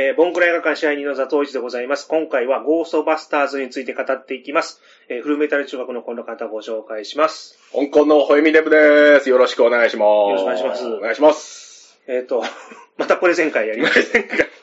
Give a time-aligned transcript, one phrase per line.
[0.00, 2.06] えー、ボンクラ映画館支配人のザトウイチでございます。
[2.06, 4.80] 今回はゴーストバスターズについて語っていきます。
[5.08, 7.58] えー、フルメタル中学のこの方をご紹介します。
[7.72, 9.28] 香港のホエミデブです。
[9.28, 10.06] よろしくお願いします。
[10.06, 11.98] よろしくお願いしますお願いします。
[12.06, 12.44] えっ、と、
[12.96, 14.02] またプレゼン会やります。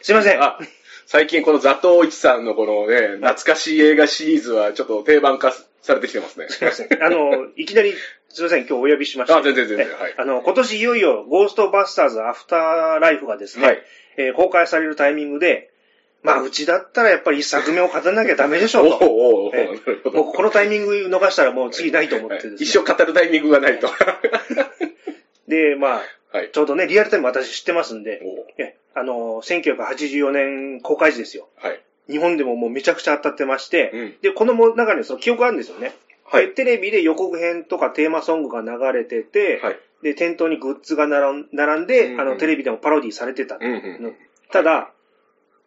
[0.04, 0.42] すいません。
[0.42, 0.58] あ、
[1.06, 6.48] 最近このザトウイチさんのこのね、懐かしい映画シリーズはちょっと定番化されてきてますね。
[6.48, 7.04] すいません。
[7.04, 7.94] あの、いきなり、
[8.36, 9.38] すいません、今日お呼びしました。
[9.38, 13.82] あ全然全然いあの、今年いよいよ、ゴーストバスターズアフターライフがですね、はい
[14.18, 15.72] えー公開されるタイミングで、
[16.22, 19.06] まあ、うちだったらやっぱり一作目を語らなきゃダメでしょうと。
[19.06, 20.24] おおえなるほど。
[20.24, 22.56] もうこのタイミング逃したらもう次ないと思ってですね。
[22.60, 23.88] 一生語るタイミングがないと。
[25.48, 26.50] で、まあ、はい。
[26.52, 28.22] ちょうどね、リアルタイム私知ってますんで、
[28.96, 31.48] あの、1984年公開時ですよ。
[31.58, 31.80] はい。
[32.10, 35.94] 日本でももうめちゃくちゃ当たってまして、うんで、このも中にその記憶あるんですよね。
[36.26, 39.80] はいでテレビで予告編とかテーマソングが流れてて、はい。
[40.04, 43.58] で、店頭にグッズが並んで、うんうんあの、テレビでもパロディされてた。
[43.60, 44.16] うんうん。
[44.52, 44.92] ただ、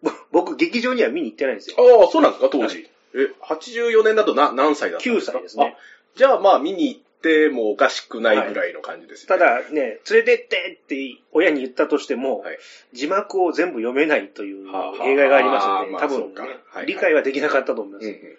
[0.03, 1.77] ぼ僕、劇場には見に行ってないんですよ。
[1.79, 2.89] ああ、そうなんですか、当時。
[3.15, 5.33] え、84年だとな何歳だったん9ですか？
[5.33, 5.77] 歳ですね。
[5.77, 5.81] あ
[6.17, 9.41] じゃあまあ見に行ってもおかしくないぐらいの感じですよたね。
[9.41, 12.59] だね、連れてってって親に言ったとしても、はい
[12.93, 18.07] 字幕を全部読めないというはあはあ弊害がありますので、まあ多分ねそうかはいはい理解はできなかったと思います。
[18.07, 18.39] うんうん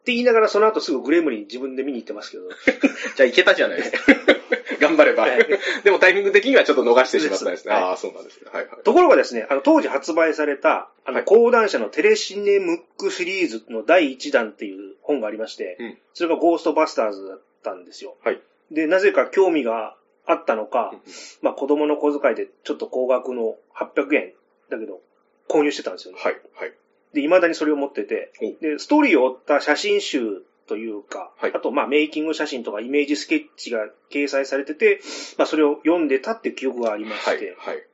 [0.00, 2.44] って言いながらその後すぐグレムリン自分で見に行ってますけど。
[3.16, 3.98] じゃあいけたじゃないですか。
[4.80, 5.46] 頑張ればはい。
[5.84, 7.74] でもタイミング的にはちょっと逃してしまったんですね。
[7.74, 8.50] はいああ、そうなんですね。
[8.50, 8.82] はいはい。
[8.82, 18.16] ところがですね、あの当時発売された、あの、はい講談社のテレシネムックシリーズの第1弾っていう本がありまして、うんそれがゴーストバスターズだったんですよ。
[18.24, 18.40] はい
[18.70, 21.00] で、なぜか興味があったのか、うん
[21.42, 24.32] まあ子供の小遣いでちょっと高額の800円
[24.70, 25.00] だけど
[25.48, 26.20] 購入してたんですよね。
[26.22, 26.40] はい。
[26.54, 26.72] はい。
[27.14, 35.00] で、未だにそれを持っててお、で、ストーリーを追った写真集というか、はいあと、まあ、メイキング写真とかイメージスケッチが掲載されてて、
[35.36, 37.56] まあ、それを読んでたって記憶がありまはいして、。
[37.58, 37.84] はい。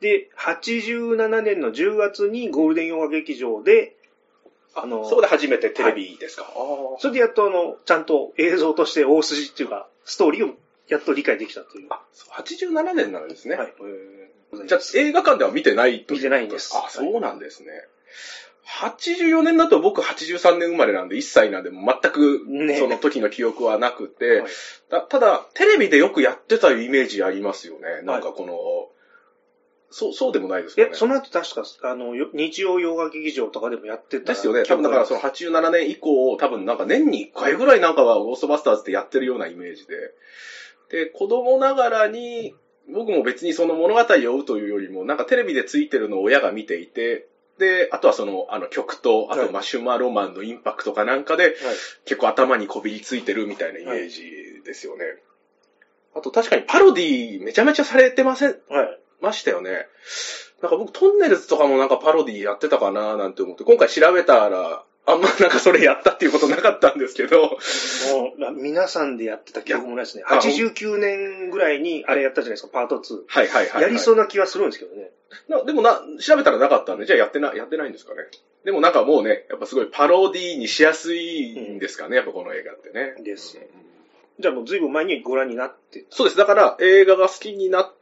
[0.00, 3.96] で、87年の10月にゴールデン洋画劇場で、
[4.74, 6.44] あの、そこで初めてテレビですか？
[6.44, 6.48] あ
[6.96, 7.00] あ。
[7.00, 10.54] それでやっとあの、ちゃんと映像として大筋っていうか、ストーリーを
[10.88, 11.88] やっと理解できたという。
[11.90, 13.56] あ、そう87年なんですね。
[13.56, 13.74] はい
[14.66, 17.68] じゃあ映画館では見てないとう見てないんですあ、そうなんですね。
[18.80, 24.50] 84年だと僕83年生まれなんで1歳なんで全くねその時の記憶はなくて、はい
[24.90, 28.02] たただテレビでよくやってたイメージありますよね。
[28.04, 28.88] なんかこの、
[29.90, 30.94] そう、そうでもないですかねえ、。
[30.94, 34.64] その後確か、あの、よ日曜洋画劇場とかでもやってたですよね。
[34.64, 40.12] 多分だからその87年以降、多分なんか年に1回ぐらいなんかはゴーストバスターズってやってるようなイメージで。
[40.90, 42.54] で、子供ながらに、
[42.92, 47.26] 僕も別にその物語を追うというよりも、なんかテレビでついてるのを親が見ていて、
[47.58, 51.54] で、あとはその、あの曲と、あはいとマシュマロマンのインパクトかなんかで、はい。
[52.04, 55.04] 結構頭にこびりついてるみたいなイメージですよね。
[56.14, 58.98] あと確かにパロディめちゃめちゃされてません、はい。
[59.20, 59.86] ましたよね。
[60.62, 70.24] なんか僕トンネルズとかもなんかパロディやってたかななんて思って、今回調べたら、あんまなんかそれやったっていうことなかったんですけど、もうな皆さんでやってた記憶もないですね。
[70.28, 73.22] いやあ89年ぐらいにあれやったじゃないですか、パート2。
[73.26, 73.82] はいはいはい、はい。
[73.82, 75.10] やりそうな気はするんですけどね。
[75.48, 78.22] なでもな、調べたらなかったんで、じゃあやってな、やってないんですかね。
[78.64, 83.14] でもなんかもうね、やっぱすごいパロディにしやすいんですかね、やっぱこの映画ってね。
[83.22, 83.88] ですうん
[84.40, 86.04] じゃあもう随分前にご覧になって。
[86.10, 86.36] そうです。
[86.36, 87.92] だから映画が好きになっ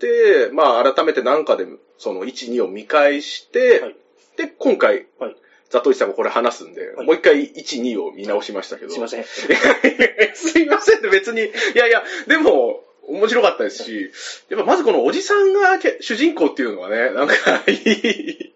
[0.00, 1.64] て、まあ改めてなんかで
[1.96, 3.96] その1、2を見返して、はい
[4.36, 5.36] で、今回、はい
[5.70, 8.90] ザトイチさんがこれ話すんで、はいもう一回1、2を見直しましたけど。
[8.94, 9.24] すいません。
[9.24, 14.10] すいませんって別に、いやいや、でも、面白かったですし、
[14.48, 17.34] やっぱまずこのおじさんがけ主人公っていうのはね、なんか
[17.68, 18.52] いい、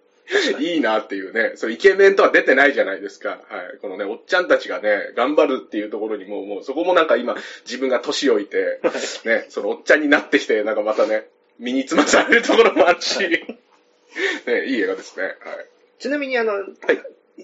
[0.61, 3.29] いいなっていうね、そうイケメンとは出てないじゃないですか。
[3.29, 3.79] はい。
[3.81, 8.81] このね、おっちゃんたちがね、頑張るっていうところにもう、もうそこもなんか今、自分が年老いて、
[9.25, 11.27] ね、そのおっちゃんになってきて、なんかまたね、
[11.59, 15.25] 身につまされるところもあるし、ね、いい映画ですね。
[15.25, 15.35] はい。
[16.01, 16.53] ちなみにあの、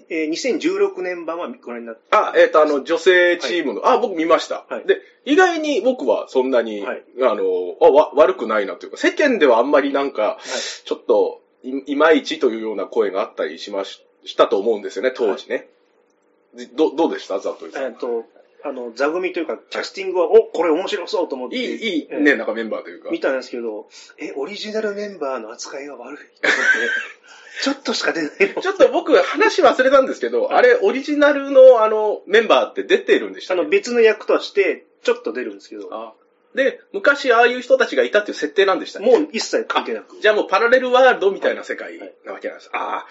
[0.09, 4.85] えー2016年版はご覧になって、あ、えっ、と、あの、女性チームの、あ、僕見ました、はい。
[4.85, 7.03] で、意外に僕はそんなに、はい。
[7.21, 7.43] あの
[7.81, 10.37] あわ、悪くないなというか、世間ではあんまりなんか、
[10.85, 15.67] ちょっとい、いまいちというような声があったりしまししたと思うんですよね、当時ね。
[16.53, 17.39] でどどうでした？
[17.39, 17.83] ザトイさん。
[17.85, 18.25] えっと、
[18.63, 21.55] あの、座組というか、キャスティングは、お、これ面白そうと思って。
[21.55, 22.19] いい、いいえー。
[22.19, 23.09] ね、なんかメンバーというか。
[23.11, 23.87] 見たんですけど、
[24.19, 26.17] え、オリジナルメンバーの扱いが悪い。
[26.17, 26.27] と思って、
[27.63, 28.61] ちょっとしか出ないの。
[28.61, 36.13] ちょっと僕、話忘れたんですけど、あれ、オリジナルの、あの、メンバーって出てるんでしたあの、別の役として、ちょっと出るんですけど、あ
[36.55, 40.19] で、昔ああいう人たちがいたっていう設定なんでしたもう一切関係なく。
[40.19, 42.69] じゃあもうパラレルワールドみたいな世界なわけなんです。
[42.73, 43.05] ああ、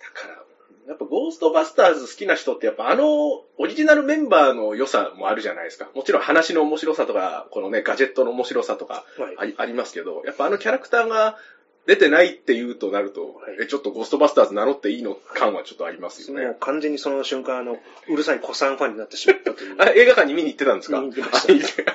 [0.00, 0.44] だから、
[0.88, 5.88] やっぱゴーストバスターズ好きな人ってやっぱあのオリジナルメンバーの良さもあるじゃないですか。
[5.94, 11.38] もちろん話の面白さとか、このね、ガジェットの面白さとかはいあり,、ありますけど、やっぱあのキャラクターが
[11.86, 16.56] 出てないって言うとなると、はいえ、ちょっとゴーストバスターズ名乗っていいの感はちょっとありますよもうね。
[16.60, 17.78] 完全にその瞬間、あの、
[18.08, 19.76] うるさい子さんファンになってしまったという。
[19.82, 21.00] あ、映画館に見に行ってたんですか？
[21.00, 21.46] 見に行きまし
[21.76, 21.92] た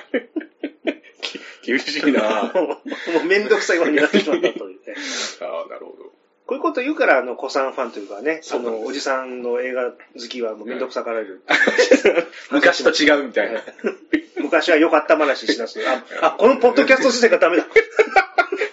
[1.62, 2.60] 厳しいなぁ。
[2.60, 2.80] も
[3.22, 4.94] うめんどくさいファンになってしまったというね。
[5.42, 6.04] ああ、なるほど。
[6.46, 9.96] こういうこと言うから、あの、子さんファンというかね、その、おじさんの映画好
[10.28, 11.42] きはもうめんどくさがられる。
[12.50, 13.62] 昔と違うみたいな。
[14.38, 15.78] 昔は良かった話しだす。
[15.86, 17.66] あ、あ、このポッドキャスト自体がダメだ。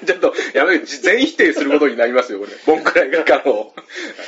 [0.07, 2.51] ちょっと、やめ全否定することになりますよ、これ。
[2.65, 3.73] ボンクラ映画館を。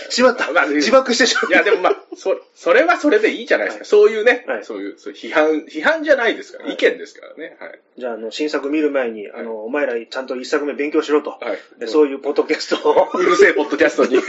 [0.09, 0.51] しまった。
[0.51, 3.85] まあ自爆してしまっいや、でもまあ、そ、それはそれでいいじゃないですか。
[3.85, 7.57] そういうね、はいそういう、そう批判、批判じゃないですから、はい意見ですからね。
[7.59, 7.71] はい。
[7.71, 7.77] た。
[7.97, 11.31] じゃあ、あの、新作見る前に、あの、お前らちゃんと一作目勉強しろと。
[11.31, 11.79] はい。
[11.79, 13.09] でそういうポッドキャストを。
[13.13, 14.21] うるせえポッドキャストに。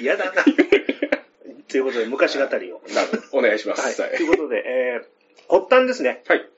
[0.00, 0.44] 嫌だな。
[1.68, 2.80] ということで、昔語りを。
[2.94, 3.38] なるほど。
[3.38, 3.92] お願いしまはい。
[3.92, 4.00] す。
[4.00, 4.16] はい。
[4.16, 6.22] ということで、えー、発端ですね。
[6.28, 6.48] はい。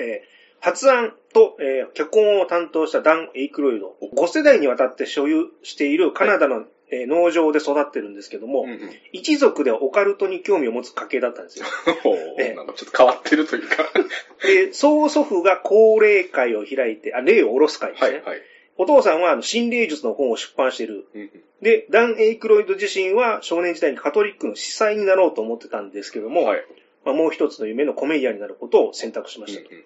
[0.00, 3.96] えー発案と、えー脚本を担当したダン・エイクロイド。
[4.14, 11.66] 5世代にわたって所有しているカナダの、えー農場で育ってるんですけども、うんうん一族ではオカルトに興味を持つ家系だったんですよ。
[12.38, 13.88] ええなんかちょっと変わってるというか。
[14.46, 18.10] で、曽祖父が高齢会を開いて、あ、霊を下ろす会ですね。
[18.10, 18.42] はい、はい。
[18.76, 21.04] お父さんは心霊術の本を出版している。
[21.14, 21.30] うんうん
[21.60, 26.64] で、ダン・エイクロイド自身は少年時代にカトリックの司祭になろうと思ってたんですけども、はい。
[27.04, 29.68] まあ、もう一つの夢のコメディアンになることを選択しましたと。
[29.68, 29.84] うんうん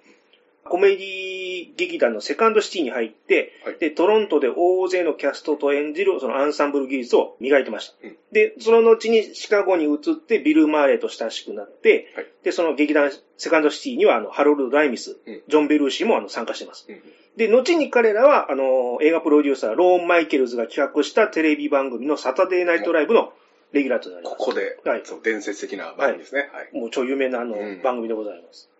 [0.68, 8.08] コメディ劇団のセカンドシティに入って、はいで、トロントで大勢のキャストと演じるそのアンサンブル技術を磨いてました。
[8.08, 16.86] うんで、その後にシカゴに移ってビル・マーレーと親しくなって、はいで、その劇団セカンドシティにはあのハロルド・ライミス、うんジョン・ベルーシーもあの参加しています。
[16.88, 17.02] うんうん
[17.36, 23.32] で、後に彼らは、あの、映画プロデューサー、ローン・マイケルズが企画したテレビ番組のサタデーナイトライブの
[23.72, 24.36] レギュラーとなります。
[24.36, 26.48] ここで、はいそう伝説的な番組ですね。
[26.52, 26.78] はい。
[26.78, 28.70] もう超有名なあの、うん番組でございます。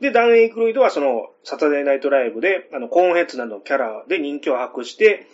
[0.00, 5.26] で、ダン・エイクロイドはその、サタデーナイトライブで、あの、コーンヘッズなどのキャラで人気を博して、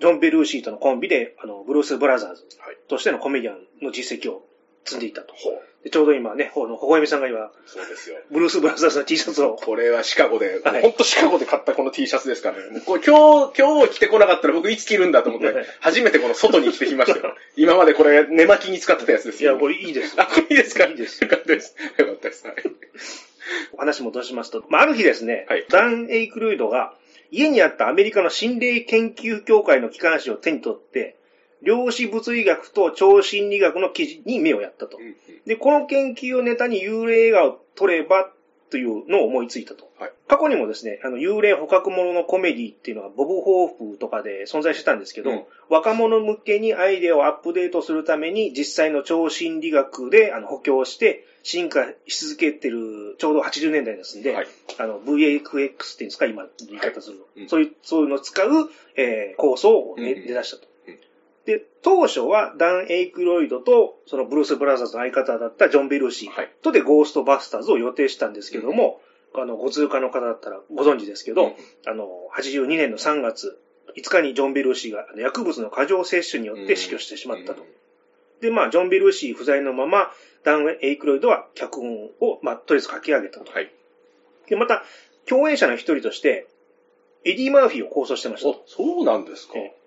[0.00, 4.44] ジョン・ベルーシーとのコンビで、あの、ブルース・ブラザーズはいとしてのコメディアンの実績を
[4.84, 5.34] 積んでいったと。
[5.34, 5.62] ほう。
[5.84, 8.16] でちょうど今ね、ほの、ほほえみさんが今、そうですよ。
[8.32, 12.80] ブルース・ブラザーズの T シャツを、これはシカゴで、はい本当シカゴで買ったこの T シャツですからね。
[12.84, 17.34] これ今日、今日着てこなかったら僕いつ着るんだと思ってはい、初めてこの外に着てきましたよ。
[17.56, 19.52] 今までこれ寝巻きに使ってたやつですよ。
[19.52, 20.86] いや、これいいですよ あ、これいいですか？
[20.86, 21.76] いいですよかったです。
[21.98, 22.46] よかったです。
[22.46, 22.56] はい。
[23.72, 26.94] お話戻しますと、まあ、ある日ですね、はいダン・エイクロイドが
[27.30, 31.16] 家にあったアメリカの心霊研究協会の機関誌を手に取って、
[31.62, 34.98] 量子物理学と超心理学の記事に目をやったと。
[35.46, 38.30] で、この研究をネタに幽霊映画を撮れば
[38.70, 39.90] というのを思いついたと。
[39.98, 40.12] はい。
[40.26, 45.44] 過去にもですね、あの、幽霊捕獲者のコメディっていうのはボブ・ホーフとかで存在してたんですけど、うん。
[45.68, 54.46] 若者向けにアイデアをアップデートするために実際の超心理学であの補強して進化し続けてるちょうど80年代ですんで、はい。
[54.78, 55.72] あの VFX っていうん
[56.08, 57.48] ですか、今言い方するの、うん。
[57.48, 60.26] そういう、そういうのを使う、えー構想を、ねうんうん。
[60.26, 60.67] 出だしたと。
[61.52, 66.52] うんで、当初はダン・エイクロイドと、そのブルース・ブラザーズの相方だったジョン・ベルーシーはい。
[66.62, 69.00] とでゴーストバスターズを予定したんですけども、
[69.34, 71.52] あの、ご通過の方だったらご存知ですけど、うん
[71.86, 72.06] あの、
[72.36, 73.58] 82年の3月
[73.96, 77.64] 5日にジョン・ベルーシーが薬物の過剰摂取によって死去してしまったと。
[78.42, 80.10] で、まあ、ジョン・ベルーシー不在のまま、
[80.44, 83.50] ダン・エイクロイドは脚本を、まあ、とりあえず書き上げたと。
[83.50, 83.72] はい。
[84.48, 84.84] で、また、
[85.26, 86.46] 共演者の一人として、
[87.24, 89.54] エディ・マーフィーを構想してましたお。、そうなんですか。
[89.56, 89.77] え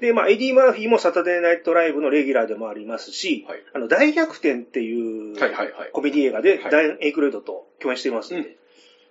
[0.00, 5.90] で、まあ、エディ・マーフィーもサタデーナイトライブのレギュラーでもありますし、はいあの、大逆転っていうはいはいはい。
[5.92, 8.54] コメディ映画ではいダン・エイクロイドと共演していますので、うん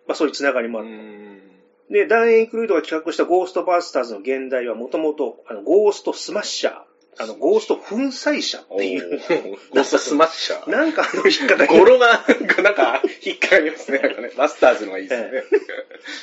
[0.07, 0.91] まあ、そういうつながりもあうる。
[0.91, 1.41] ん
[1.89, 6.75] で、ダン・エイクロイドが企画したゴーストバスターズの原題はもともと、あの、ゴーストスマッシャー、
[7.19, 10.69] あの、ゴースト粉砕者おっていう、ーゴーストスマッシャー。
[10.69, 12.25] なんかあの引っかかり語呂が、
[12.61, 13.99] なんか、引っかかりますね。
[13.99, 15.15] なんかね、マスターズのがいいで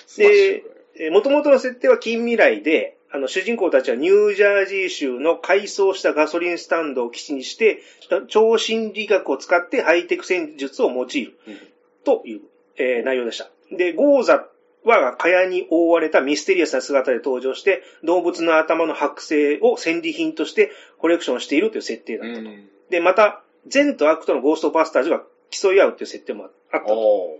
[0.06, 0.62] すね。
[0.96, 7.80] で、もともとの設定は近未来で、あの、主人公たちはニュージャージー州の改装したガソリンスタンドを基地にして、
[8.26, 11.58] 超心理学を使ってハイテク戦術を用いるうん
[12.02, 12.40] という、
[12.76, 13.50] えー内容でした。
[13.70, 14.46] で、ゴーザ
[14.82, 22.40] は蚊帳に覆われたミステリアスな姿で登場して、動物の頭の剥製を戦利品としてコレクションしているという設定だったと。
[22.40, 27.38] うんで、また、善と悪とのゴーストバスターズが競い合うという設定もあったと。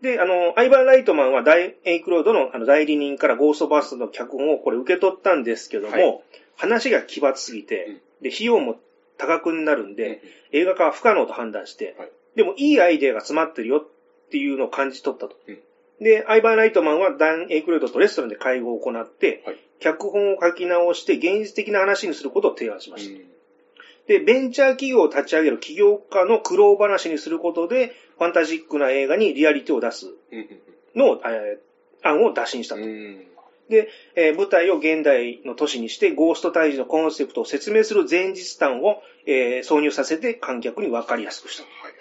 [0.00, 6.20] おで、あの、アイバン・ライトマンはダイエイクロードのあの代理人からゴーストバーズの脚本をこれ受け取ったんですけども、はい。
[6.56, 8.00] 話が奇抜すぎて、うん。
[8.22, 8.76] で、費用も
[9.18, 10.22] 多額になるんで、
[10.52, 10.60] うん。
[10.60, 12.10] 映画化は不可能と判断して、はい。
[12.36, 15.36] でもいいアイデアが詰まってるよっていうのを感じ取ったと。
[15.48, 15.58] うん。
[16.00, 19.56] で、アイバン・ライトマンはダン・エイクロードとレストランで会合を行って、はい。
[19.80, 23.18] 脚本を書き直して現実的な話にすることを提案しました。
[23.18, 23.34] うん。
[24.06, 30.48] で、ベンチャー企業を立ち上げる起業家の苦労話にすることで、ファンタジックな映画にリアリティを出すうん
[30.94, 31.64] のを、えー
[32.06, 32.82] 案を打診したと。
[32.82, 33.26] うん
[33.70, 41.62] で、えー舞台を現代の都市にして、ゴースト退治のコンセプトを説明する前日談を、えー挿入させて観客に分かりやすくした。
[41.62, 41.94] はい。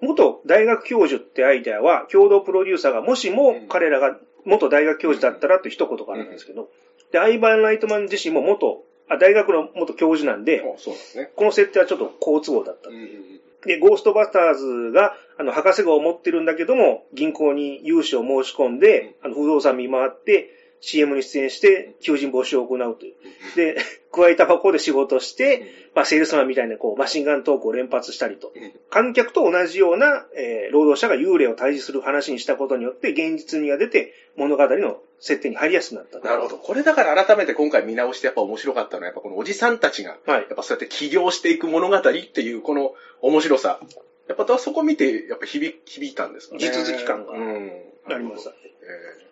[0.00, 6.68] 元大学教授ってアイデアは、共同プロデューサーがもしも彼らが元大学教授だったらという一言があるんですけど、
[7.10, 11.30] で、アイバン・ライトマン自身も元、あ大学の元教授なんで、あ、そうなんですね。
[11.34, 12.92] この設定はちょっと好都合だったう。
[12.92, 20.50] んうんで、ゴーストバスターズが、あの、博士号を持ってるんだけども、銀行に融資を申し込んで、あの、不動産見回って、
[20.80, 23.14] CM に出演して、求人募集を行うという。
[23.56, 23.76] で、
[24.12, 28.52] 加えた箱で仕事して、まあ、セールスマンみたいな、こう、マシンガントークを連発したりと。
[28.54, 36.20] うん観客と同じような、えー労働者が幽霊を退治する話にしたことによって、現実味が出て、物語の設定に入りやすくなった。
[36.20, 36.56] なるほど。
[36.56, 43.80] これだから改めて今回見直してやっぱ面白かったのは、やっぱこのおじさんたちが、はいやっぱそうやって起業していく物語っていうこの面白さ。
[44.28, 46.60] やっぱそこ見て、やっぱ響響いたんですかね。
[46.60, 47.72] 地続き感がうん。
[48.06, 48.50] ありました。
[48.50, 49.28] え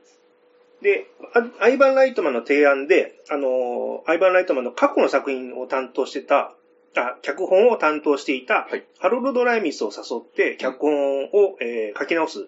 [0.82, 6.54] で、あアイバン・ライトマンの提案で、あのーアイバン・ライトマンの過去の作品を担当してた、
[6.94, 12.46] あ、脚本を担当していた、はいハロルド・ライミスを誘って、脚本を、えー書き直す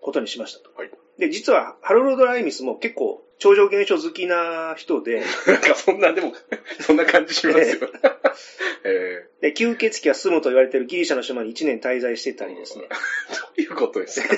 [0.00, 0.70] ことにしましたと。
[0.76, 6.32] はいで、実は、ハロルド・ライミスも結構、超常現象好きな人で、え なんかそんな、でも、
[6.80, 7.88] そんな感じしますよ。
[8.84, 12.86] えで吸血鬼が住むと言われているギリシャの島に1年滞在してたりですね。
[12.88, 14.28] えどういうことですか？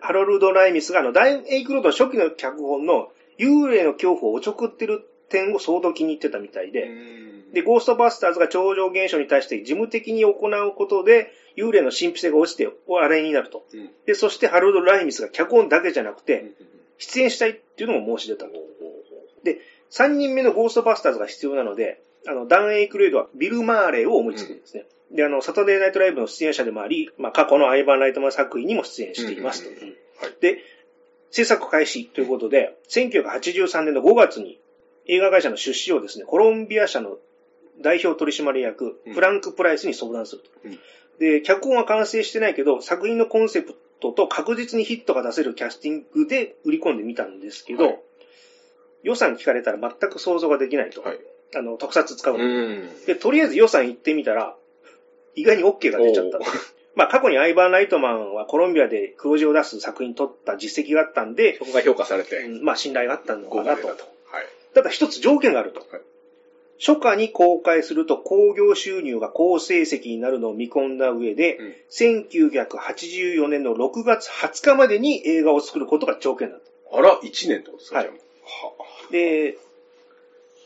[0.00, 6.90] ハロルド・ライミスがあの、ダイン・エイクロードの初期の脚本の幽霊の恐怖をおちょくってる点を相当気に入ってたみたいで、
[7.52, 12.68] で、ゴーストバスターズが超常現象に対して事務的に行うことで、幽霊の神秘性が落ちて、
[13.00, 13.64] あれになると。
[13.72, 16.44] うんで、そしてハロルド・ライミスが脚本だけじゃなくうんて、
[16.98, 18.52] 出演したいっていうのも申し出たと。
[19.90, 24.86] 3人目のゴーストバスターズが必要なので、あの、ダン・エイクレイドはビル・マーレーを思いつくんですね。
[25.10, 29.70] で、あの、サタデーナイトライブの出演者でもあり、まあ、過去のアイバン・ライトマン作品にも出演していますと。
[30.40, 30.58] で、
[31.30, 34.60] 制作開始ということで、1983年の5月に
[35.06, 37.18] 映画会社の出資をですね、コロンビア社の
[37.80, 40.50] 代表取締役、うんフランク・プライスに相談すると。
[40.64, 40.78] うん
[41.18, 47.98] で、脚本は完成してないけど、作品のコンセプトと確実にヒットが出せるキャスティングで売り込んでみたんですけど、はい
[49.02, 51.00] 予算聞かれたら全く想像ができないと。
[51.02, 51.18] はい
[51.54, 52.58] あの、特撮使うのにう
[53.02, 53.04] ん。
[53.06, 54.56] で、とりあえず予算言ってみたら、
[55.34, 56.40] 意外に OK が出ちゃったお。
[56.96, 63.94] まあ、過去にアイバー・ライトマンはコロンビアで黒字を出す作品撮った実績があったんで、そこが評価されて、うんまあ、信頼があったのかなと豪華だ。
[63.94, 64.04] と。
[64.26, 64.46] はい。
[64.74, 65.80] ただ一つ条件があると。
[65.80, 66.00] はい
[66.82, 76.62] 初夏に公開すると興行収入が好成績になるのを見込んだ上で、うん1984年の6月20日までに映画を作ることが条件だと。
[76.96, 77.98] あら、1年ってことですか？
[77.98, 78.12] はいは
[79.10, 79.58] で、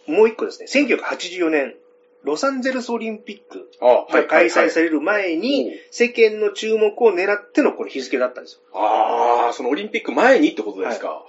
[0.07, 1.75] もう一個ですね、1984年、
[2.23, 4.27] ロサンゼルスオリンピックあ、はがい。
[4.27, 8.61] 開催されれる前おにう、世間の注目を狙ってのこれ日付だったんですよ。
[8.73, 11.09] ああ、そのオリンピック前にってことですか。
[11.09, 11.25] は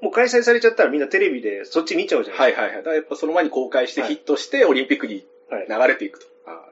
[0.00, 2.38] もう開催されちゃったらみんなテレビでそっち見ちゃうじゃあ。
[2.38, 2.62] ないですか。
[2.62, 2.84] はいはいはい。
[2.84, 6.26] だからやっぱその前に公開してはいヒットして、オリンピックにはい流れていくと。
[6.46, 6.66] あ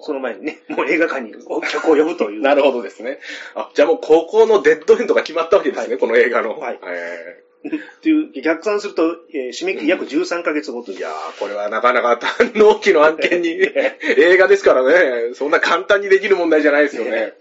[0.00, 2.40] その前にね、もう映画館にお客を呼ぶという。
[2.40, 3.18] ー なるほどですね。
[3.56, 6.56] あ、じゃあもう高校のデッドエンドが決まったわけですね、はいこの映画の。
[6.56, 12.20] はいえっていう、逆算すると、えー締め切り約13ヶ月後といいやー、これはなかなか
[12.54, 13.50] 納期の案件に、
[14.16, 17.34] 映画ですからね、そんな簡単にできる問題じゃないですよね。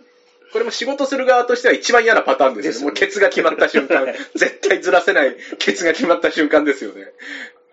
[0.52, 2.86] これも仕事する側としては一番嫌なパターンですよね。
[2.86, 7.12] もうケツが決まった瞬間はい、絶対ずらせないケツが決まった瞬間ですよね。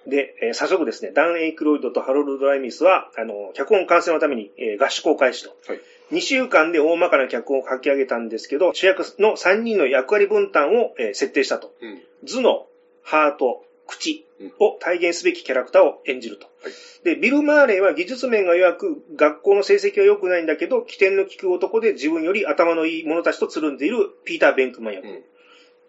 [0.06, 5.56] で、えー早速ですね、ダン・エイクロイドとハロルド・ライミスは、あの、脚本完成のために、えー合宿を開始と。
[5.66, 5.80] はい
[6.12, 11.74] 2週間で大まかな脚本を書き上げたんですけど、主役の3人の役割分担を、えー設定したと。
[11.80, 12.02] うん。
[12.26, 12.66] 頭脳、
[13.02, 16.46] ハート、口うんを体現すべきキャラクターを演じると。
[16.46, 16.72] はい
[17.04, 25.06] で、ビル・マーレーは技術面が弱く、学校の成績は良くないんだけど、起点の利く男で自分より頭のいい者たちとつるんでいるピーター・ベンクマン役。
[25.06, 25.24] うん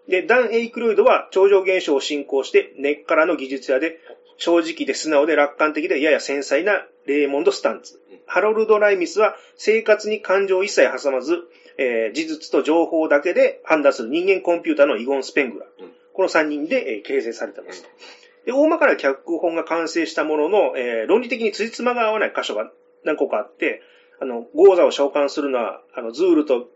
[0.07, 3.99] で、ダン・エイクロイドは超常現象を進行して、根っからの技術屋で、
[4.37, 7.99] 正直で素直で楽観的でやや繊細なレーモンド・スタンツ。
[8.25, 11.37] ハロルド・ライミスは生活に感情を一切挟まず、
[11.77, 15.65] えー事実と情報だけで判断する人間コンピューターのイゴン・スペングラ
[16.13, 17.89] この3人で、えー形成されてますと。
[18.45, 22.71] で、大まかな脚本が完成したものの、えー論理的に辻褄が合わない箇所が
[23.03, 23.81] 何個かあって、
[24.19, 26.69] あの、ゴーザを召喚するのは、あの、ズールと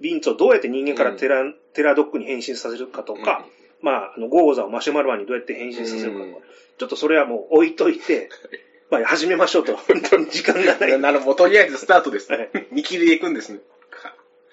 [0.00, 3.46] ビンツをどうやって人間からテラ,、テラドッグに変身させるかとか、
[3.82, 6.34] まあ、あの、ゴーザをマシュマロマンにどうやって変身させるかとか、うん。
[6.78, 8.30] ちょっとそれはもう置いといて、
[8.90, 9.76] まあ、始めましょうと。
[9.76, 11.00] 本当に時間がない。
[11.00, 11.44] なるほど。
[11.44, 12.48] とりあえずスタートですはい。
[12.70, 13.60] 見切りで行くんですね。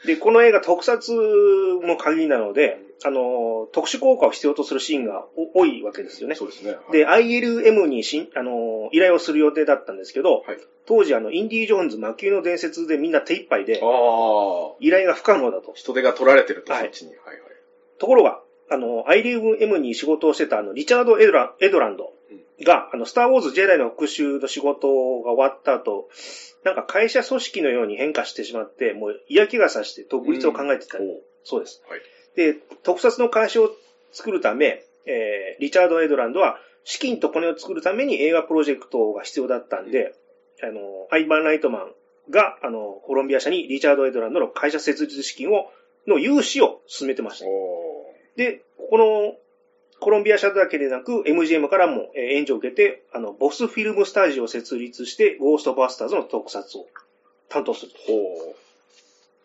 [0.05, 1.13] で、この映画特撮
[1.81, 6.35] も限りなので、あの、特殊効果を必要とするシーンがお多いわけですよね。
[6.35, 6.75] そうですね。
[6.91, 13.81] で、ILM にしん、あの、依頼をする予定だったんですけど、はい当時あの、インディ・ジョーンズ魔球の伝説でみんな手一杯で。
[14.81, 15.71] 依頼が不可能だと。
[15.75, 17.11] 人手が取られてると、はいそっちに。
[17.11, 17.39] はいはい。
[17.99, 22.11] ところが、あの、アイリウム M に仕事をしてたあの、リチャード・エドラエドランド
[22.63, 24.87] が、あの、スター・ウォーズ・ジェダイの復讐の仕事
[25.21, 26.09] が終わった後、
[26.63, 30.97] なんか会社組織のように変化してしまって、もう嫌気がさして独立を考えてた。
[30.97, 31.05] うん
[31.43, 31.83] そうです。
[31.89, 32.01] はい。
[32.35, 33.69] で、特撮の会社を
[34.11, 40.13] 作るため、えー、リチャード・エドランドは資金とコネを作るために映画プロジェクトが必要だったんで、
[40.61, 41.91] あの、アイバン・ライトマン
[42.29, 45.69] が、あの、コロンビア社にリチャード・エドランドの会社設立資金を、
[46.07, 47.45] の融資を進めてました。
[47.47, 49.35] おで、この
[49.99, 56.87] コロンビア社だけでなく MGM からもえー援助を受けて、あの、ボスフィルムスタジオを設立して、ゴーストバスターズの特撮を
[57.49, 58.55] 担当するほ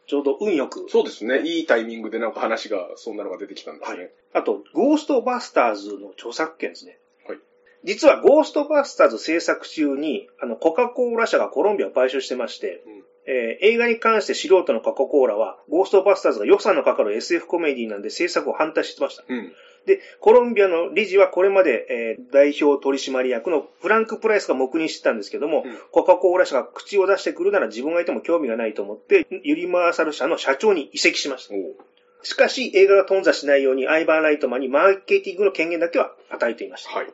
[0.09, 0.89] ちょうど運よくう。。
[0.89, 1.43] そうですね。
[1.43, 4.11] いいタイミングでなんか話が、そんなのが出てきたんですね。
[4.33, 6.99] あと、ゴーストバスターズの著作権ですね。
[7.27, 7.39] はい。
[7.85, 19.25] 実はゴーストバスターズ制作中に、あの、コカ・コーラ社がコロンビアを買収してまして、うんえー映画に関して素人のコカ・コーラは、ゴーストバスターズが予算のかかる SF コメディなんで制作を反対してました。
[19.29, 19.53] うん。
[19.89, 31.55] で、コロンビアの理事はこれまで、えー代表取締役のフランク・プライスが黙認してたんですけども、うんコカ・コーラ社が口を出してくるなら自分がいても興味がないと思って、ユリマーサル社の社長に移籍しました。
[32.23, 36.91] しかし、映画が頓挫しないように、アイバー・ライトマンにマーケティングの権限だけは与えていました。
[36.91, 37.07] はい。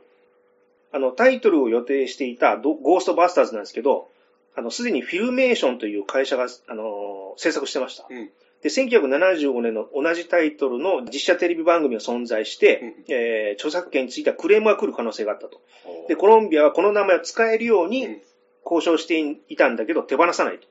[0.92, 4.08] あの、タイトルを予定していたドゴーストバスターズなんですけど、
[4.56, 8.06] あの、すでにフィルメーションという会社が、あのー制作してました。
[8.08, 8.30] うん。
[8.64, 15.60] で、1975年の同じタイトルの実写テレビ番組が存在して、えー著作権についてはクレームが来る可能性があったと。
[16.08, 18.20] で、コロンビアはこの名前を使えるようにうん
[18.66, 20.66] 交渉していたんだけど、手放さないと。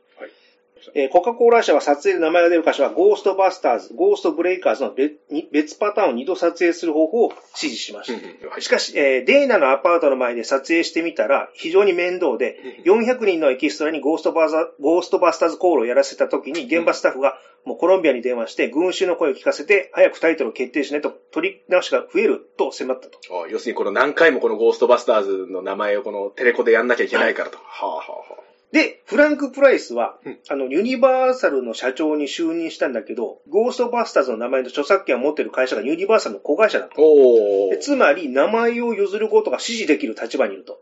[0.88, 8.12] はいえーコカ・コーラ社は撮影で名前が出る箇所は、ゴーストバスターズ、ゴーストブレイカーズの別に別パターンを2度撮影する方法を指示しまし
[8.54, 8.62] た。
[8.62, 23.20] しかし、えーデイナのアパートの前で撮影してみたら、非常に面倒で、400人のエキストラにゴーストバザゴーストバスターズコールをやらせた時に、現場スタッフがもうコロンビアに電話して、群衆の声を聞かせて、早くタイトルを決定しないと取り直しが増えると迫ったと。
[23.46, 27.58] あ要するにこの何回もこのゴーストバスターズの名前をこのテレコでやんなきゃいけないからと。
[27.58, 28.53] はあはあはあ。
[28.74, 36.96] で、フランク・プライスは、うんあの、ユニバーサルの社長に就任したんだけど、ゴーストバスターズの名前の著作権を持っている会社がユニバーサルの子会社だと。
[37.00, 40.80] おでつまり、名前を譲ることが指示できる立場にいると。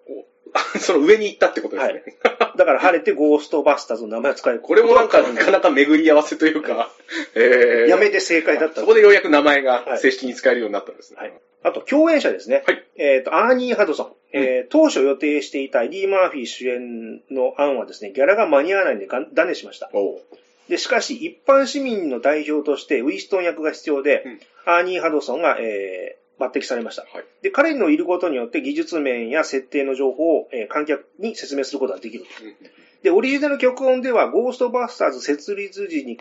[0.80, 2.04] その上に行ったってことですね。
[2.24, 2.58] はい。
[2.58, 4.60] だから晴れてゴーストバスターズの名前を使える。
[4.60, 6.92] これもなんか、 なかなか巡り合わせというか、
[7.36, 11.20] えー、やめて正解だったそこでようやく名前はいが正式に使えるようになったんですね。
[11.20, 11.34] はい
[11.64, 12.64] あと、共演者ですね。
[12.66, 14.14] はいえっ、と、アーニー・ハドソン。
[14.34, 19.92] えー当初予定していたエディ・マーフィー主演の案はですね、ギャラが間に合わないんでが断念しました。
[20.70, 27.04] で、しかし、一般市民の代表としてウィストン役が必要で、うんアーニー・ハドソンが、えー抜擢されました。
[27.04, 27.25] はい。
[27.41, 32.25] で、彼のいることによって技術面や設定の情報を、えー観客に説明することができる。
[33.04, 36.19] で、オリジナル脚本では、ゴーストバスターズ設立時に、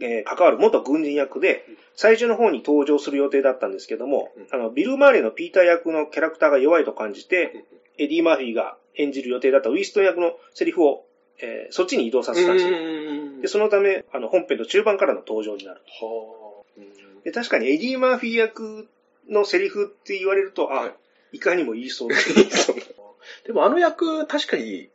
[0.00, 7.64] えー関わる元軍人役で、最初の方に登場する予定だったんですけども、うんあの、ビル・マーレのピーター役のキャラクターが弱いと感じて、
[7.98, 11.04] エディ・マーフィーが演じる予定だったウィストン役のセリフを、
[11.38, 12.76] えーそっちに移動させたんですよ。
[12.76, 15.80] んで、そのため、あの、本編の中盤からの登場になる。
[15.80, 16.80] はあ。
[17.24, 18.88] で、確かにエディ・マーフィー役
[19.30, 20.86] のセリフって言われると、あ、は
[21.32, 22.16] いい、かにも言いそうだ
[23.46, 24.90] でもあの役、確かに、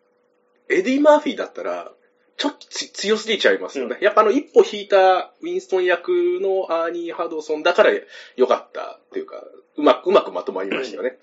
[0.69, 1.91] エディ・マーフィーだったら、
[2.37, 3.97] ちょっとつ強すぎちゃいますよね。
[4.01, 7.91] やっぱあの一歩引いたウィンストン役のアーニー・ハドソンだから
[8.35, 9.45] 良かったっていうか、
[9.77, 11.17] うまく、うまくまとまりましたよね。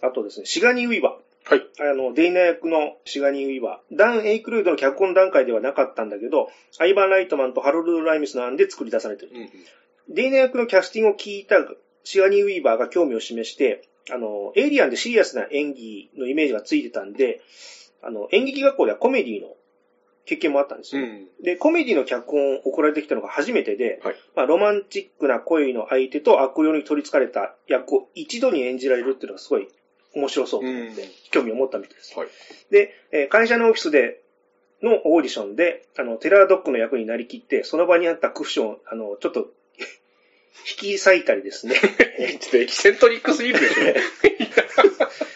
[0.00, 1.50] あとですね、シガニー・ウィーバー。
[1.50, 1.66] はい。
[1.80, 3.96] あの、デイナ役のシガニー・ウィーバー。
[3.96, 9.32] ダン・エイクロイドの脚本段階ではなかったんだけど、アイバン・ライトマンとハロルド・ライミスの案で作り出されてる。
[9.34, 9.50] うん
[10.08, 11.56] デイナ役のキャスティングを聞いた
[12.04, 17.40] シガニー・ウィーバーが興味を示して、あの、エイリアンでシリアスな演技のイメージがついてたんで、
[18.02, 19.56] あの、演劇学校ではコメディの
[20.26, 21.02] 経験もあったんですよ。
[21.02, 21.28] うん。
[21.42, 29.68] で、コメディの脚本を送られてきたのが初めてで、はいまあ、ロマンチックな恋の相手と悪霊に取り憑かれた役を一度に演じられるっていうのがすごい
[30.14, 32.16] 面白そうと思って、うん興味を持ったみたいです。
[32.16, 32.28] はい。
[32.70, 34.20] で、えー会社のオフィスで
[34.82, 39.48] のオーディションで、あの、テラードッグの役になりきって、その場にあったクッションを、あの、ちょっと、
[40.60, 41.74] 引き裂いたりですね、
[42.40, 43.74] ちょっとエキセントリックすぎるでしょ。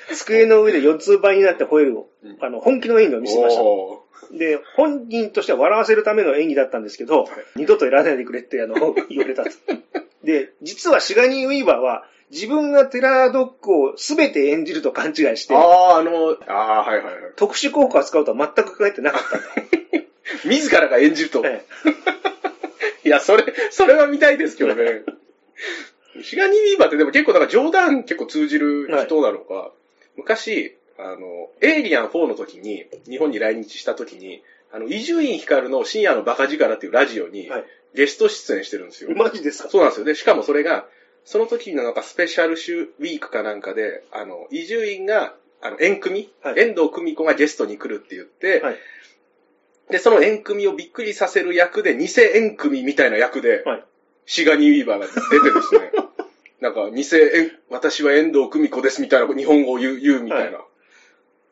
[0.15, 3.63] 机の上で四つ倍になって吠える、うんあの、本気の演技を見せました。
[3.63, 8.75] おで、本人としては笑わせるための演技だったんですけど、二度とやらないでくれって、あの、
[9.09, 9.51] 言われたと。
[10.25, 17.15] で、実はシガニー・ウィーバーは、自分がテラードッグを全て演じると勘違いして、ああ、あの、ああ、はいはいはい。
[17.37, 19.45] 特殊効果を使うとは全く考えてなかったと。
[20.45, 21.43] 自らが演じると。
[21.47, 21.65] え
[23.09, 25.03] いや、それ、それは見たいですけどね。
[26.23, 29.73] シガニー・ウィーバーってでも結構なんか冗談結構通じる人なのか、
[30.17, 34.43] 昔、あの、エイリアン4の時に、日本に来日した時に、
[34.73, 39.11] あの、伊集院光の深夜のバカ力っていうラジオにはい、ゲスト出演してるんですよ。
[39.13, 39.71] えマジですか？
[39.71, 40.05] そうなんですよ。
[40.07, 40.87] で、しかもそれが、
[41.25, 48.77] その時のなんかスペシャルシュウィークかなんかで、あの、伊集院が、あの、縁組、はい遠藤久美子がゲストに来るって言って、はい
[49.91, 53.85] で、その縁組をびっくりさせる役で、偽縁組みたいな役で、はい
[54.29, 55.91] シガニー・ウィーバーが出てですね、
[56.61, 60.59] なんか、偽縁、私は遠藤久美子ですみたいな日本語を言う、言うみたいな。
[60.59, 60.65] は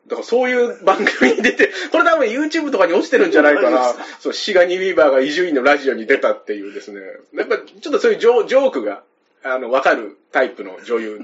[0.05, 3.95] だからそういう番組に出て、これ多分 YouTube とかに落ちてるんじゃないかな。
[4.21, 7.01] そう、シガニー・ウィーバーが伊集院のラジオに出たっていうですね。
[7.33, 9.03] やっぱちょっとそういうジョークが、
[9.53, 11.19] あの、わかるタイプの女優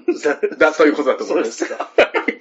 [0.57, 1.65] だ、 そういうことだと思います。
[1.65, 1.91] そうですか。
[1.95, 2.33] はい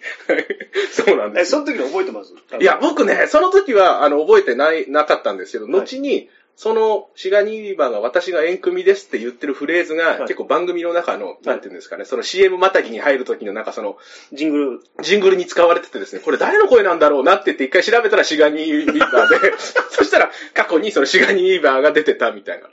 [0.92, 1.51] そうなんえ、です。
[1.53, 2.35] その時の覚えてます？
[2.61, 13.97] いや、僕ね、その時は、あの、覚えてない、なかったんですけど、はい後に、その、シガニー・バーが私が縁組ですって言ってるフレーズが、はい結構番組の中の、なんていうんですかね、その CM またぎに入る時のなんかその、
[14.33, 19.55] ジングル、ジングルに使われててですね、これ誰の声なんだろうなって言って一回調べたらシガニー・バーで、
[19.90, 22.68] そしたら過去にそのシガニーバーが出てたみたいな。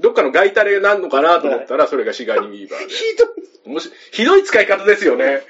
[0.00, 2.86] どっかのガイタレなんのかなと思ったら、それがシガニー・ウィーバーで。
[2.92, 3.24] ひど
[3.68, 3.68] い。
[3.72, 5.42] もし、ひどい使い方ですよね。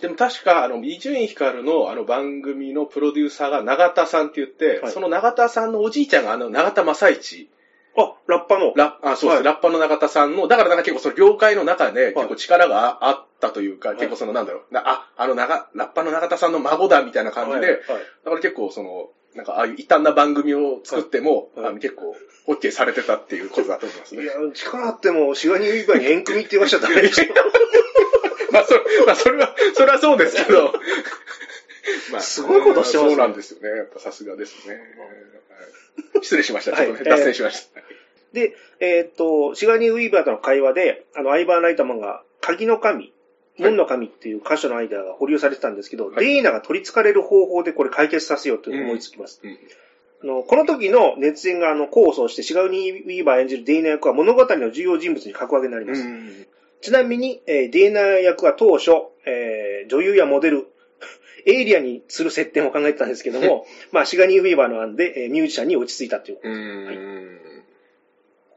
[0.00, 4.92] でも確か、あの、伊集院光のあの番組のプロデューサーが永田さんって言って、はい。
[4.92, 7.50] その永田さんのおじいちゃんがあの永田正一、
[7.96, 8.72] あ、ラッパの。
[8.76, 9.44] ラあそうです、はい。
[9.44, 13.98] ラッパの永田さんの、だからなんか結構その業界の中で結構力があったというか、はい。
[13.98, 17.82] 結構そのなんだろう、なあ、あの長、ラッパの永田さんの孫だみたいな感じで、
[18.24, 22.16] だから結構その、なんかああいう異端な番組を作っても、はいはいあの結構
[22.46, 24.24] OK されてたっていうことだと思いますね。
[24.24, 27.24] いや、力あっても、シガニー・ウィーバーに縁組って言わしちゃダメでしょ。
[28.50, 30.72] まあ、それ、まあ、それは、それはそうですけど。
[32.10, 33.68] まあすごいことしてますねそうなんですよね。
[33.68, 34.74] やっぱさすがですね。
[34.74, 34.84] はい
[36.22, 36.76] 失礼しました。
[36.76, 37.80] ちょっとね、はい脱線しました。
[38.32, 43.12] で、えーっと、シガニー・ウィーバーとの会話で、あの、アイバー・ナイトマンが、鍵の神、
[43.60, 49.40] 門の神っていう箇所の間が保留されてたんですけど、はいデイナが取り憑かれる方法でこれ解決させようと思いつきます。
[49.42, 49.58] うん
[50.22, 56.02] あのこの時の熱演があの構想して、シガニー・ウィーバー演じるデイナ役は物語の重要人物に格上げになります。
[56.02, 56.46] うん
[56.82, 58.90] ちなみに、えーデイナ役は当初、
[59.26, 60.66] えー女優やモデル、
[61.46, 66.38] エイリアンにする設定も考えてたんですけども、 まあ、シガニー・ウィーバーの案で、えーミュージシャンに落ち着いたという。
[66.42, 67.59] うん。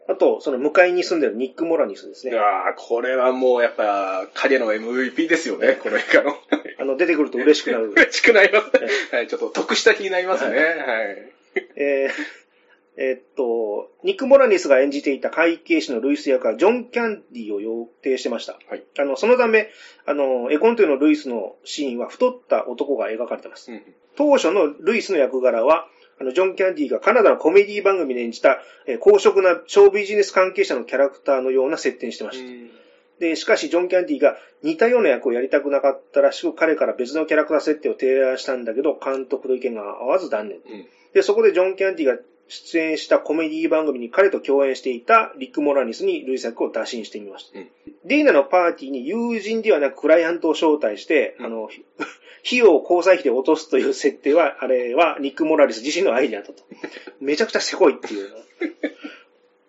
[0.10, 2.34] あと、その向かいに住んでるニック・モラニスですね。
[2.34, 2.44] いやー
[2.78, 6.36] これはもうやっぱ、影の MVP ですよね、この映画の。
[6.80, 7.92] あの、出てくると嬉しくなる。
[7.96, 8.88] 嬉しくなりますね。
[9.12, 10.58] はい、ちょっと得した気になりますね。
[10.58, 11.32] はい。
[11.76, 12.44] えー
[12.96, 18.60] えーっと、ニック・モラニスが演じていた会計士のルイス役はジョン・キャンディを予定してました。
[18.68, 19.72] はいあの、そのため、
[20.06, 23.72] あの、絵コンテのルイスのシーンは太った男が描かれてます。
[23.72, 23.84] うん
[24.16, 25.88] 当初のルイスの役柄は、
[26.24, 32.74] あの、ジョン・キャンディがカナダのコメディ番組で演じた、えー公職な小ビジネス関係者のキャラクターのような設定にしてました。
[33.20, 40.58] で、しかし、ジョン・キャンディが似たような役をやりたくなかったらしく、彼から別のキャラクター設定を提案したんだけど、監督と意見が合わず断念。
[40.58, 47.60] うんで、そこでジョン・キャンディが出演したコメディ番組に彼と共演していたリック・モラニスにルイス役を打診してみました。
[47.60, 47.68] うん
[48.06, 51.70] デイナのパーティーに友人ではなくクライアントを招待して、うんあの、
[52.46, 56.54] 費用を交際費で落とすという設定は、あれはニック・モラニス自身のアイデアだと。
[57.22, 58.36] めちゃくちゃせこいっていうの。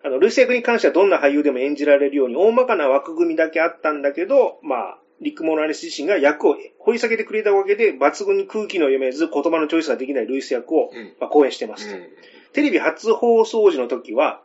[0.04, 11.96] あの、ルイス役に関してはどんな俳優でも演じられるように大まかな枠組みだけあったんだけど、まあ、リック・モラニス自身が役を掘り下げてくれたわけで、抜群に空気の読めず言葉のチョイスができないルイス役を、うんまあ、講演してます。
[12.52, 14.42] テレビ初放送時の時は、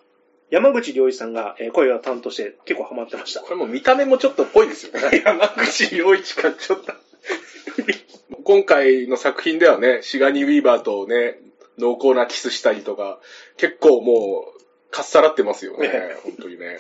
[0.50, 3.42] 山口良一さんがえー声を担当して結構ハマってました。
[3.42, 5.22] これも見た目もちょっとっぽいですよね。
[5.26, 6.94] 山口洋一か、ちょっと。
[8.44, 11.40] 今回の作品ではね、シガニー・ウィーバーとね、
[11.78, 13.20] 濃厚なキスしたりとか、
[13.58, 14.60] 結構もう、
[14.92, 16.16] かっさらってますよねね。
[16.24, 16.80] 本当にね。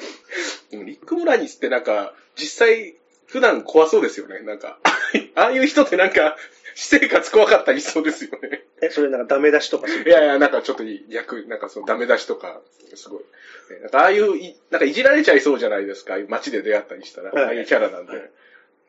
[0.71, 2.95] でもリック・モラニスってなんか、実際、
[3.27, 4.39] 普段怖そうですよね。
[4.39, 4.79] なんか、
[5.35, 6.35] ああいう人ってなんか、
[6.75, 8.63] 私生活怖かったりしそうですよね。
[8.81, 10.09] え、それなんかダメ出しとかする？
[10.09, 12.61] いやいや、なんかちょっと逆、なんかそのダメ出しとか、
[12.95, 13.19] すごい。
[13.19, 16.17] ねなんかああいうい、なんかいじられちゃいそうじゃないですか。
[16.27, 18.13] 街で出会ったりしたら、はいああいうキャラなんで。
[18.13, 18.21] はい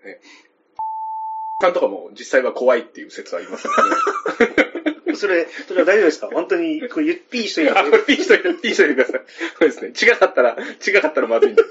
[0.05, 0.21] ね。
[1.61, 3.73] さんとかも実際は怖いっていう説ありますよ
[5.07, 5.15] ね。
[5.17, 6.29] それ、それは大丈夫ですか？
[6.33, 9.21] 本当に、これ、ゆっぴーしといたあ、方がいいピーしといて、ピーしといてください。
[9.59, 10.13] そうですね。
[10.15, 11.63] 違かったら、違かったらまずいんで。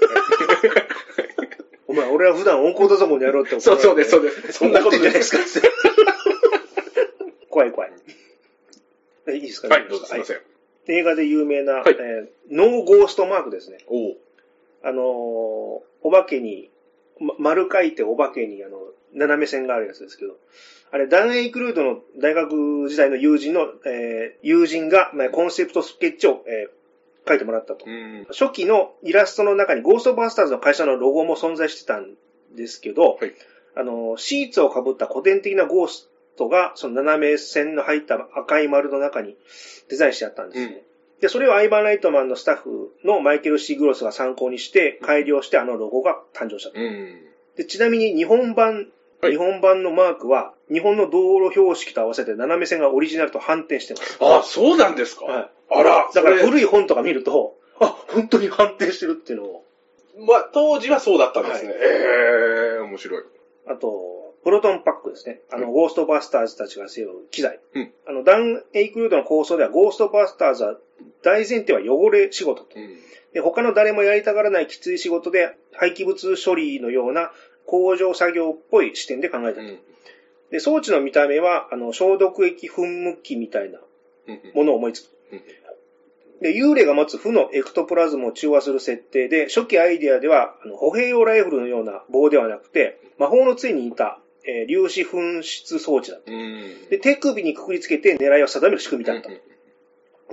[1.88, 4.52] お前、俺は普段温厚だぞもんやろうって怒られてそうそうです、そうです。
[4.52, 5.42] そんなことじゃないですか？
[5.44, 5.60] す。
[7.48, 7.92] 怖い怖い。
[9.26, 9.68] えいいですか？
[9.68, 10.40] はい、どうぞすいません。
[10.86, 13.78] 映画で有名な、はいえーノーゴーストマークですね。
[13.88, 14.16] おう
[14.84, 15.04] あのー
[16.02, 16.70] お化けに、
[17.18, 18.78] ま丸書いてお化けに、あの、
[19.14, 20.36] 斜め線があるやつですけど、
[20.92, 26.80] あれ、ダン・エイクルードの大学時代の友人の、えー友人が、まあ、コンセプトスケッチを、えー
[27.28, 27.84] 書いてもらったと。
[27.86, 28.26] うん。
[28.30, 32.14] 初期のイラストの中にゴーストバスターズの会社のロゴも存在してたん
[32.56, 33.32] ですけど、はい
[33.76, 39.36] あの、シーツをかぶった古典的なゴーストが、その斜め線の入った赤い丸の中に
[39.88, 40.82] デザインしてあったんですね。
[41.20, 46.80] で、それをアイバーナイトマンのスタッフのマイケル・シーグロスが参考にして、改良してあのロゴが誕生したと。
[46.80, 47.20] うん。
[47.56, 48.88] で、ちなみに日本版、
[49.22, 54.16] はい日本版のマークは、日本の道路標識と合わせて斜め線がオリジナルと反転してます。
[54.20, 55.24] あ、そうなんですか？
[55.26, 55.50] はい。
[55.70, 59.64] あら、だからそれ古い本とか見ると、あ、本当に反転してるっていうのを。
[60.26, 61.70] まあ、当時はそうだったんですね。
[61.70, 63.22] はいええ面白い。
[63.66, 65.40] あと、プロトンパックですね。
[65.50, 67.60] あの、ゴーストバスターズたちが背負う機材。
[67.74, 70.76] うんあの、ダン・エイクルードの構想では、ゴーストバスターズは、
[71.22, 72.68] 大前提は汚れ仕事と。
[72.74, 72.96] うん。
[73.32, 77.32] で、他の誰もやりたがらないきつい仕事で、廃棄物処理のような
[77.66, 79.60] 工場作業っぽい視点で考えたと。
[79.60, 79.78] うん。
[80.50, 83.78] で、装置の見た目は、あの、消毒液噴霧器みたいな
[84.28, 84.40] うん。
[84.54, 85.10] ものを思いつく。
[85.32, 85.42] うん
[86.40, 96.32] で、幽霊が持つ負のエクトプラズムを中和する設定で、初期アイデアでは、あの歩兵用ライフルのような棒ではなくて、魔法の杖に似た、えー粒子噴出装置だった。
[96.32, 96.88] うん。
[96.88, 99.28] で、手首にくくりつけて狙いを定める仕組みだった。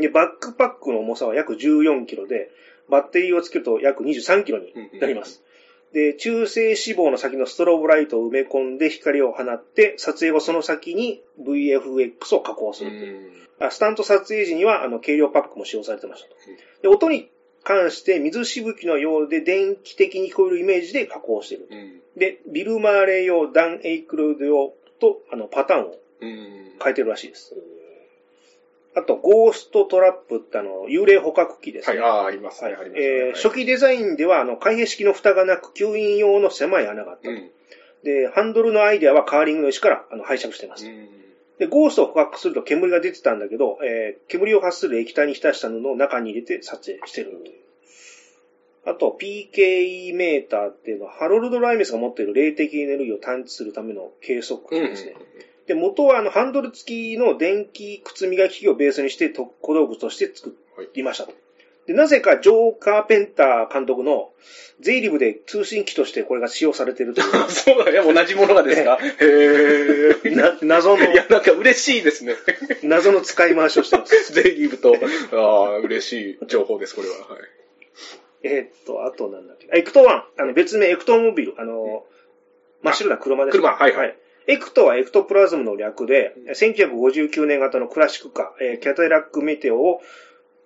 [0.02, 2.52] で、バックパックの重さは約14キロで、
[2.90, 5.44] バッテリーをつけると約23キロになります。
[5.93, 13.71] で、中性脂肪の先のストロボライトを埋め込んで光を放って、撮影後その先に VFX を加工すうるという。
[13.71, 16.36] スタント撮影時には、あの、軽量パックも使用されてましたと。
[16.82, 17.30] で、音に
[17.63, 21.67] 関して水しぶきのようで電気的に聞こえるイメージで加工している。
[21.71, 22.02] うん。
[22.15, 26.67] で、ビル・マーレー用、ダン・エイクルード用と、あの、パターンをうん。
[26.84, 27.56] 変えてるらしいです。
[28.98, 32.00] あと、ゴーストトラップってあの、幽霊捕獲器ですね。
[32.00, 32.72] はい、ああ、ありますね。
[32.72, 33.08] はいありますね。
[33.08, 37.30] えー初期デザインでは、あの、開閉式の蓋がなく、吸引用の狭い穴があったと。
[37.30, 37.52] うん。
[38.04, 40.88] で、ハンドルのアイデアはカーリングの石からあの拝借しています。
[40.88, 41.08] うん。
[41.60, 47.54] で、ゴーストを捕獲すると煙が出てたんだけど、えー煙を発する液体に浸した布を中に入れて撮影してるという。
[48.86, 55.16] あと、PKE メーターっていうのは、ハロルド・ライメスが持っている霊的エネルギーを探知するための計測器ですね。
[55.67, 60.56] で、元はあの、ハンドル付きの電気靴磨き機をベースにして特小道具として作
[60.93, 61.34] りましたと。
[61.86, 64.32] で、なぜかジョー・カーペンター監督の
[64.82, 68.13] ゼイリブで通信機としてこれが使用されているといあそうだね。
[68.13, 68.97] 同じものがですか？
[69.01, 70.30] へう、え。
[70.32, 72.36] な謎のい、や、なんか嬉しいですね。
[72.84, 74.34] 謎の使い回しをしてます。
[74.34, 74.93] ゼリブと、
[75.34, 77.15] ああ、嬉しい情報です、これは。
[77.15, 77.41] はい。
[78.43, 79.67] えーっと、あとなんだっけ。
[79.73, 80.06] エクト1。
[80.06, 81.56] あの、別名エクトモビル。
[81.58, 82.06] あの、
[82.84, 84.15] 真っ白な車です、車はいはい
[84.48, 90.02] エクトはエクトプラズムの略で、1959年型のクラシックカー、えーキャタラックメテオを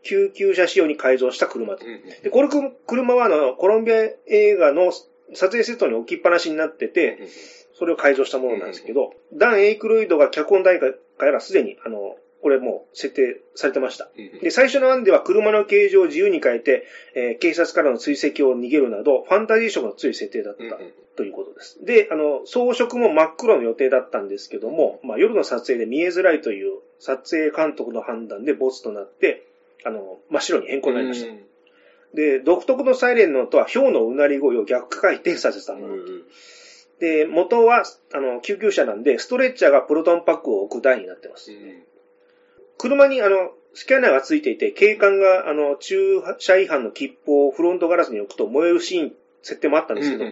[0.03, 1.85] 救急車仕様に改造した車と。
[2.23, 4.91] で、これく車はあの、コロンビア映画の
[5.33, 7.17] 撮影セットに置きっぱなしになってて、
[7.73, 14.09] それを改造したものなんですけど、ダン・エイクロイドが脚本段階からすでに、あの、これもう設定されてました。
[14.41, 20.63] で、最初の案では車の形状を自由に変えて、えー警察からの追跡を逃げるなど、ファンタジー色の強い設定だった
[21.15, 21.83] ということです。
[21.85, 29.45] で、あの、装飾も真っ黒の予定だったんですけども、まあ、夜の撮影で見えづらいという撮影監督の判断でボツとなって、
[29.83, 31.31] あの、真っ白に変更になりました。
[32.13, 35.95] で、独特のサイレンの音は、氷のうなり声を逆回転させたもの。
[36.99, 41.51] で、元は、あの、救急車なんで、ストレッチャーがプロトンパックを置く台になってます。
[42.77, 50.25] 車に、あの、スキャナーがついていて、警官が、あの、駐車違反の切符をフロントガラスに置くと燃えるシーン、設定もあったんですけど、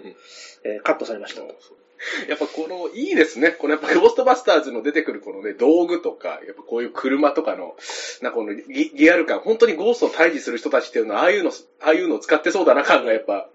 [0.64, 1.42] えーカットされました。
[1.42, 3.52] やっぱこの、いいですね。
[3.52, 7.76] このやっぱゴーストバスターズの出てくるこのね、道具とか、やっぱこういう車とかの、
[8.22, 13.50] なんかこのリリアル感、本当にゴーストを退治する人たちっていうのは、ああいうの、ああいうのを使ってそうだな感がやっぱ、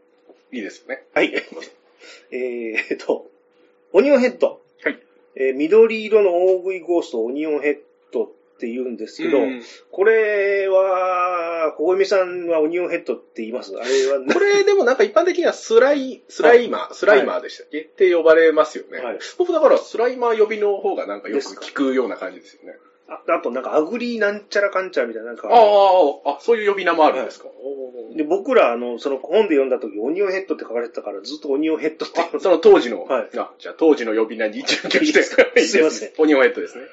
[0.53, 1.05] いいですよね。
[1.15, 1.33] はい。
[2.31, 3.31] えーっと、
[3.93, 4.61] オニオンヘッド。
[4.83, 4.99] はい。
[5.37, 7.79] えー緑色の大食いゴーストオニオンヘッ
[8.13, 9.63] ドって言うんですけど、うん。
[9.91, 13.73] これは、小みさんはオニオンヘッドって言います？
[13.77, 18.99] あれは これでもなんか一般的にはスライ、スライマー、スライマーでしたっけ、って呼ばれますよね。
[18.99, 19.19] はい。
[19.39, 22.77] 僕だからスライマー呼びの方がなんかよく聞くような感じですよね。
[23.07, 27.49] ああとなんかアグリーなんちゃらかんちゃらみたいな、なんか、ああ、あ、そういう呼び名もあるんですか？
[28.17, 33.29] で僕ら、あの、その本で読んだ時、オニオンヘッドって書かれてたから、ずっとオニオンヘッドってあ、その当時の、はい。
[33.37, 35.23] あ、じゃあ当時の呼び名に準拠して、
[35.63, 36.11] すいません。
[36.17, 36.85] オニオンヘッドですね。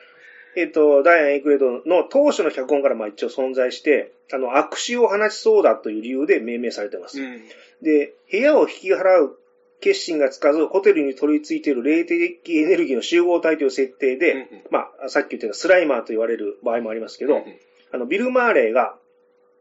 [0.56, 7.22] えっ、と、ダイアン・エイクレードの当初の脚本からまあ一応存在して、あの、悪臭を放ちそうだという理由で命名されてます。
[7.22, 7.42] ん。
[7.82, 9.38] で、部屋を引き払う
[9.80, 17.44] 決心がつかず、ホテルに取り付いている霊的エネルギーの集合体という設定で、うんうんまあ、さっき言ったスライマーと言われる場合もありますけど、
[17.92, 18.96] あの、ビル・マーレーが、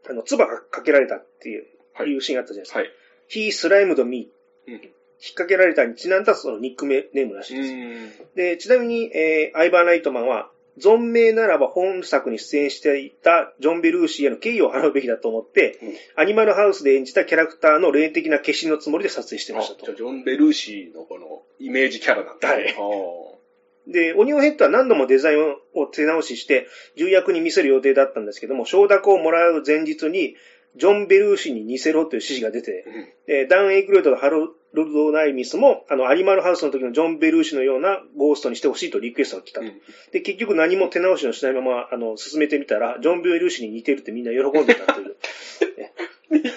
[0.09, 2.79] あの、唾がかけられたっていう、はいいうシーンがあったじゃないですか。
[2.79, 2.89] はい。
[3.29, 4.29] He slimed me
[4.67, 7.73] うん引っ掛けられたにちなんだそのニックネームらしいです。
[7.73, 8.35] ん。
[8.35, 19.85] で、ちなみに、えーアイバーナイトマンは、存命ならば本作に出演していたジョン・ベルーシーへの敬意を払うべきだと思って、うんアニマルハウスで演じたキャラクターの霊的な化身のつもりで撮影してまあしたと。
[19.85, 22.63] じゃあジョン・ベルーシーのこのイメージキャラなんですね。
[22.63, 23.41] はいあ
[23.87, 30.35] で、オニオンヘッドは何度もデザインを手直しして、重役に見せる予定だったんですけども、承諾をもらう前日に、
[30.75, 32.85] ジョン・ベルーシに似せろという指示が出て、
[33.27, 39.67] でダン・エイクロイドとハロルド・ナイミスも、あの、アニマルハウスの時のジョン・ベルーシのようなゴーストにしてほしいとリクエストが来たと。
[40.11, 45.15] で、結局何も手直しをしないまま、あの、進めてみたら、ジョン・ベルーシに似てるってみんな喜んでたという。
[46.31, 46.49] 似て、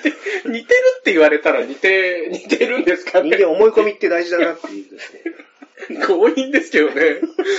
[0.44, 3.31] 似てるって言われたら似て、似てるんですかね。
[3.31, 5.22] 人間思い込みって大事だなっていうですね。
[6.07, 6.94] 強引ですけどね。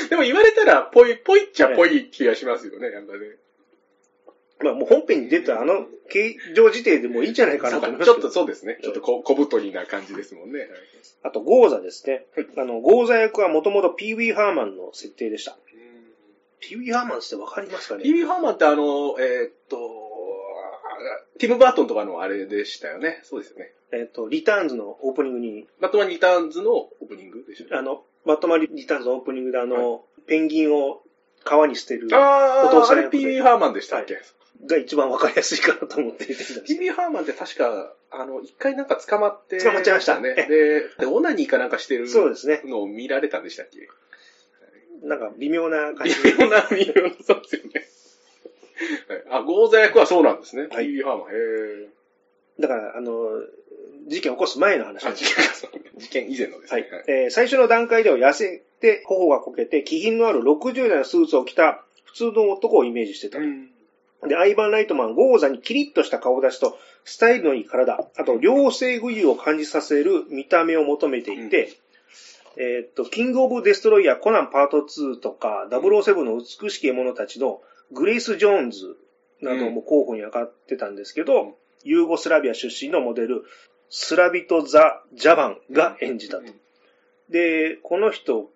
[0.10, 3.20] でも言われたら、ぽい、ぽいっちゃぽい気がしますよね、なんかね。
[4.64, 8.78] まあもう本編に出たあの形状自体でもいいんじゃないかなと思いますちょっとそうですね。
[8.82, 10.68] ちょっとこ小太りな感じですもんね。
[11.24, 12.26] あと、ゴーザですね。
[12.58, 15.58] あの、ゴーザ役はもともとピーウィー・ハーマンの設定でした。
[16.60, 18.04] ピーウィー・ハーマンってわかりますかね？
[18.04, 19.78] ピービー・ハーマンってあの、えーっと、
[21.40, 23.20] ティム・バートンとかのあれでしたよね。
[23.24, 23.74] そうですよね。
[23.92, 31.02] えっ、と、リターンズのオープニングに、バットマン・リターンズのオープニングでしたあの、バットマンリターンズのオープニングであの、ペンギンを
[31.44, 34.20] 川に捨てるああ、お父さんあれピービー・ハーマンでしたっけ、は
[34.66, 40.34] が一番わかりやすいかなと思って出てきたんですピービー・ハーマンって確か、あの、一回なんか捕まって、捕まっちゃいましたね。
[40.36, 40.46] で、
[41.00, 42.62] でオナニーかなんかしてるそうですね。
[42.66, 43.88] のを見られたんでしたっけ？
[45.04, 47.86] なんか微妙な感じ微妙な、微妙な、そうですよね。
[49.08, 50.68] はいあ、ゴーザ役はそうなんですね。
[50.72, 51.28] はい PB ハーマン。
[51.30, 51.90] へ
[52.60, 53.30] だから、あの、
[54.08, 55.32] 事件を起こす前の話です事
[55.72, 56.90] 件事件以前のですはいね。
[56.92, 57.04] はい。
[57.08, 63.40] えー最初の段階では痩せて、頬がこけて、気品のある60代のスーツを着た普通の男をイメージしてた。
[63.40, 63.70] うん
[64.28, 71.78] で、アイバン・ライトマン、ゴーザにキリッとした顔立ちと、スタイルのいい体、あと、両性具有を感じさせる見た目を求めていて、
[72.58, 78.98] えーっと、キング・オブ・デストロイヤー、コナンパート2とか、007の美しき獲物たちのグレイス・ジョーンズ
[79.42, 81.54] なども候補に上がってたんですけど、うん。
[81.84, 83.44] ユーゴスラビア出身のモデル、
[83.90, 86.44] スラビト・ザ・ジャバンが演じたと。
[87.30, 88.50] で、この人、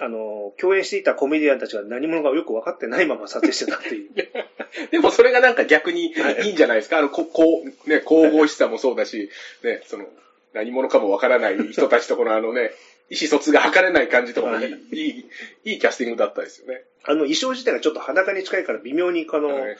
[0.00, 4.10] あの、共演していたコメディアンたちが何者かよく分かってないまま撮影してたっていう。
[4.90, 6.98] でもそれがなんか逆にはいいいんじゃないですか？
[6.98, 9.30] あの、こ、こう、ね、神々しさもそうだし、
[9.62, 10.06] ね、その、
[10.52, 12.72] 何者かもわからない人たちとこの あのね、
[13.10, 15.26] 意思疎通が図れない感じとかもいい、はいいい、
[15.64, 16.82] いいキャスティングだったですよね。
[17.04, 19.76] あの衣装自体がちょっと裸に近いから微妙にこの、はい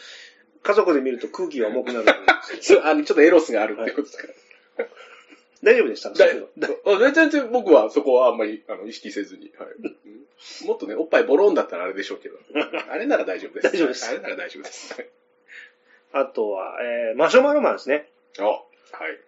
[0.66, 2.06] 家族で見ると空気が重くなる。
[2.62, 4.28] そうあのちょっとエロスがあるってことですか
[4.78, 4.86] ら。
[5.64, 6.10] 大丈夫でした？
[6.10, 9.68] だだあ全然僕はそこはあんまりあの意識せずに、はい。
[9.82, 10.66] うん。
[10.68, 12.36] もっとね、おっぱいボロンだったらあれでしょうけど、
[12.90, 13.72] あれなら大丈夫です。
[13.72, 14.08] 大丈夫です。
[14.08, 14.94] あれなら大丈夫です。
[14.94, 15.08] はい。
[16.12, 18.08] あとは、えー、マシュマロマンですね。
[18.38, 18.62] あ、はい。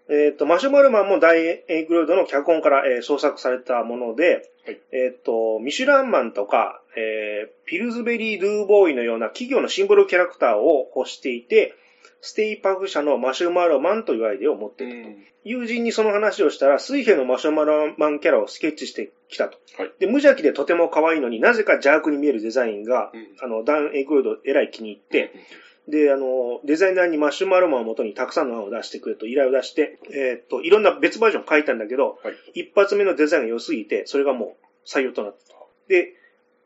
[0.08, 4.80] えっ、と、マシュマロマンもダン・エイクロイドの脚本から、えー創作されたもので、はい。
[4.92, 11.74] えっ、と、ミシュランマンとか、えーピルズベリー・ドゥーボーイのような企業のシンボルキャラクターを欲していて、
[12.20, 15.10] ステイパフ社のマシュマロマンというアイデアを持っていると。
[15.44, 19.58] 友人にその話をしたら、水平のマシュマロマンキャラをスケッチしてきたと。
[19.78, 25.32] はいで、無邪気でとても可愛いのになぜか邪悪に見えるデザインが、うんあの、ダン・エイクロイドえらい気に入って、
[25.88, 35.54] で、あの、デザイナーにマシュマロマンを元にたくさんの案を出してくれと依頼を出して、えーっと、いろんな別バージョンを書いたんだけど、はい一発目のデザインが良すぎて、それがもう採用となった。
[35.88, 36.14] で、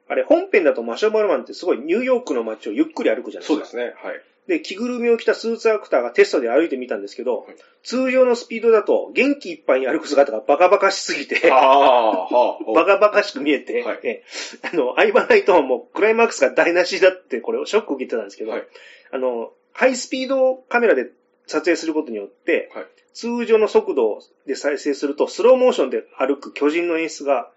[0.09, 3.55] あれ、本編だとマシュマロマンってすごいニューヨークの街をゆっくり歩くじゃないですか。
[3.55, 4.23] そうですね、はい。
[4.51, 7.57] で、着ぐるみを着たスーツアクターがテストで歩いてみたんですけど、はい。
[7.85, 14.01] 通常のスピードだと元気いっぱいに歩く姿がバカバカしすぎて、はあ、バカバカしく見えて、はい。
[14.03, 14.25] え
[14.73, 18.67] あの、アイバーナイトマンもクライマックスが台無しだって、これをショック受けてたんですけど、はい。
[19.13, 21.13] あの、ハイスピードカメラで
[21.47, 22.87] 撮影することによって、はい。
[23.15, 27.51] 通常の速度で再生すると、スローモーションで歩く巨人の演出が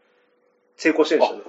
[0.77, 1.43] 成功してるんですよね。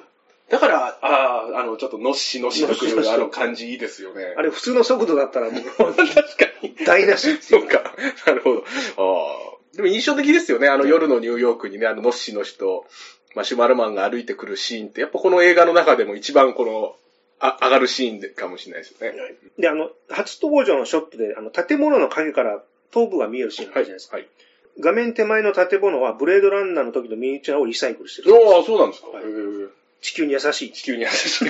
[0.50, 4.34] だから、ああ、あの、ちょっとのっしのしとくるあの感じいいですよね。
[4.36, 5.62] あれ普通の速度だったらもう
[5.94, 6.14] 確か
[6.62, 6.74] に。
[6.84, 7.94] 台無しっていそううか。
[8.26, 8.64] なるほど。
[8.96, 9.54] ああ。
[9.76, 10.68] でも印象的ですよね。
[10.68, 12.86] あの夜のニューヨークにね、あのノッシの人、
[13.34, 16.96] マシュマロマンが歩いてくるシーンって、やっぱこの映画の中でも一番この、
[17.40, 19.18] あ上がるシーンでかもしれないですよね。
[19.58, 23.82] で、あの、初登場のショットで、あの、建物の影から頭部が見えるシーンがあはい。
[23.82, 24.16] るじゃないですか。
[24.16, 24.28] はい。
[24.78, 28.34] 画面手前の建物はブレードランナーの時のミニチュアをリサイクルしてる。
[28.34, 29.08] ああ、そうなんですか。
[29.08, 31.48] はいへえ地球に優し地球に優しい。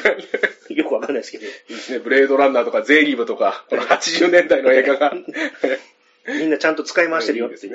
[0.70, 0.76] いい。
[0.78, 1.98] よくわかんないですけど、いですね。
[1.98, 5.12] ブレードランナーとかゼーリブとか、この80年代の映画が。
[6.28, 7.72] みんなちゃんと使い回してるよっていう。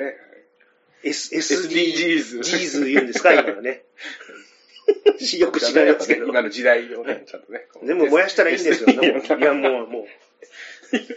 [1.02, 1.36] いいですね。
[1.36, 2.40] S、SDGs。
[2.40, 3.84] SDGs 言うんですか今は ね。
[5.38, 6.26] よく知らないですけど。
[6.26, 7.66] 今の時代をね、ちゃんとね。
[7.84, 8.88] 全部燃やしたらいいんですよ。
[8.88, 10.06] いや、もう、もう。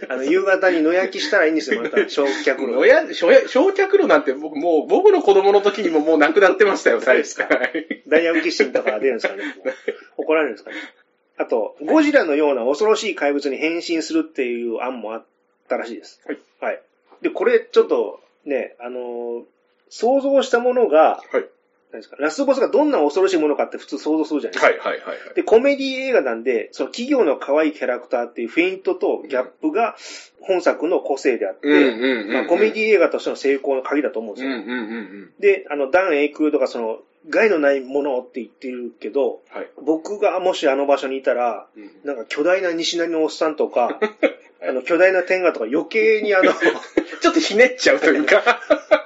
[0.09, 1.97] あの、夕方に野焼きしたらいいんですよ、また。
[2.09, 2.67] 焼却炉。
[2.67, 7.41] のや焼焼却炉なんて僕もう、僕の子供の時にももうなくなってましたよ、最初。
[7.41, 9.43] はいダイヤムキッシンとか出るんですかね。
[10.17, 10.76] 怒られるんですかね。
[11.38, 15.26] あと、ゴジラのような恐ろしい怪物に変身するっていう案もあっ
[15.67, 16.21] たらしいです。
[16.26, 16.38] はい。
[16.59, 16.82] はい。
[17.21, 19.43] で、これちょっとね、あのー
[19.95, 21.45] 想像したものが、はい。
[21.94, 24.89] 何ですか、ラスボスがどんな恐ろしいものかって普通想像するじゃないですか。
[24.89, 25.36] はいはいはいはい。
[25.36, 29.96] で、コメディ映画なんで、その企業の可愛いキャラクターっていうフェイントとギャップが
[30.41, 31.68] 本作の個性であって、
[32.34, 34.56] まあ、コメディ映画としての成功の鍵だと思うんですよ。
[34.56, 35.34] うんうんうんうん。
[35.39, 39.68] で、あの、ダン・エイクルとかその、害のないものって言ってるけど、はい。
[39.82, 44.00] 僕がもしあの場所にいたら、うんなんか巨大な西成のおっさんとか、
[44.68, 46.52] あの、巨大な天下とか余計にあの、
[47.22, 48.44] ちょっとひねっちゃうというか。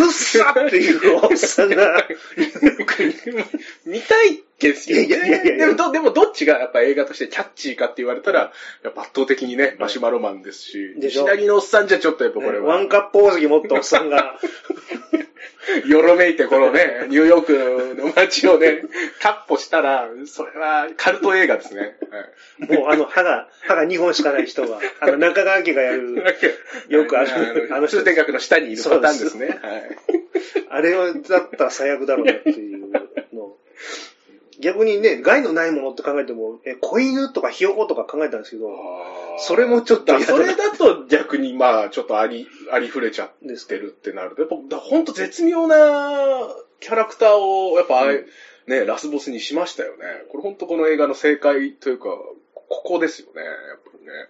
[0.00, 2.06] くっさっていうおっさんが、
[3.84, 5.04] 見たいですよね。
[5.04, 8.52] いやいやいやでもど、でもどっちがやっぱ映画としてキャッチーかって言われたら、
[8.82, 14.38] やっぱ圧倒的にね、マシュマロマンですし、でしょ西成のおっさんじゃちょっとやっぱこれは、ワンカップ大関持ったおっさんが、
[15.86, 18.82] よろめいてこのね、ニューヨークの街をね、
[19.20, 21.80] カッポしたら、それはカルト映画ですね。
[21.80, 21.90] はい
[22.60, 26.22] もうあの歯が、歯が2本しかない人が、あの中川家がやる、
[26.88, 29.46] よくあるあの、通天閣の下にいるパターンですね。
[29.46, 29.58] はい。
[30.68, 32.78] あれだったら最悪だろうなっていう
[33.32, 33.56] の。
[34.60, 38.68] 逆にね、害のないものって考えても、え、子犬とかひよことか考えたんですけど、
[39.38, 43.30] それもちょっとそれだと逆にまあちょっとあり、 ありふれちゃっ
[43.66, 48.24] てるってなると、やっぱだほんと絶妙なキャラクターをやっぱあれ、
[48.66, 50.24] ね、ラスボスにしましたよね。
[50.28, 52.08] これほんとこの映画の正解というか、
[52.54, 54.28] ここですよね、やっぱりね。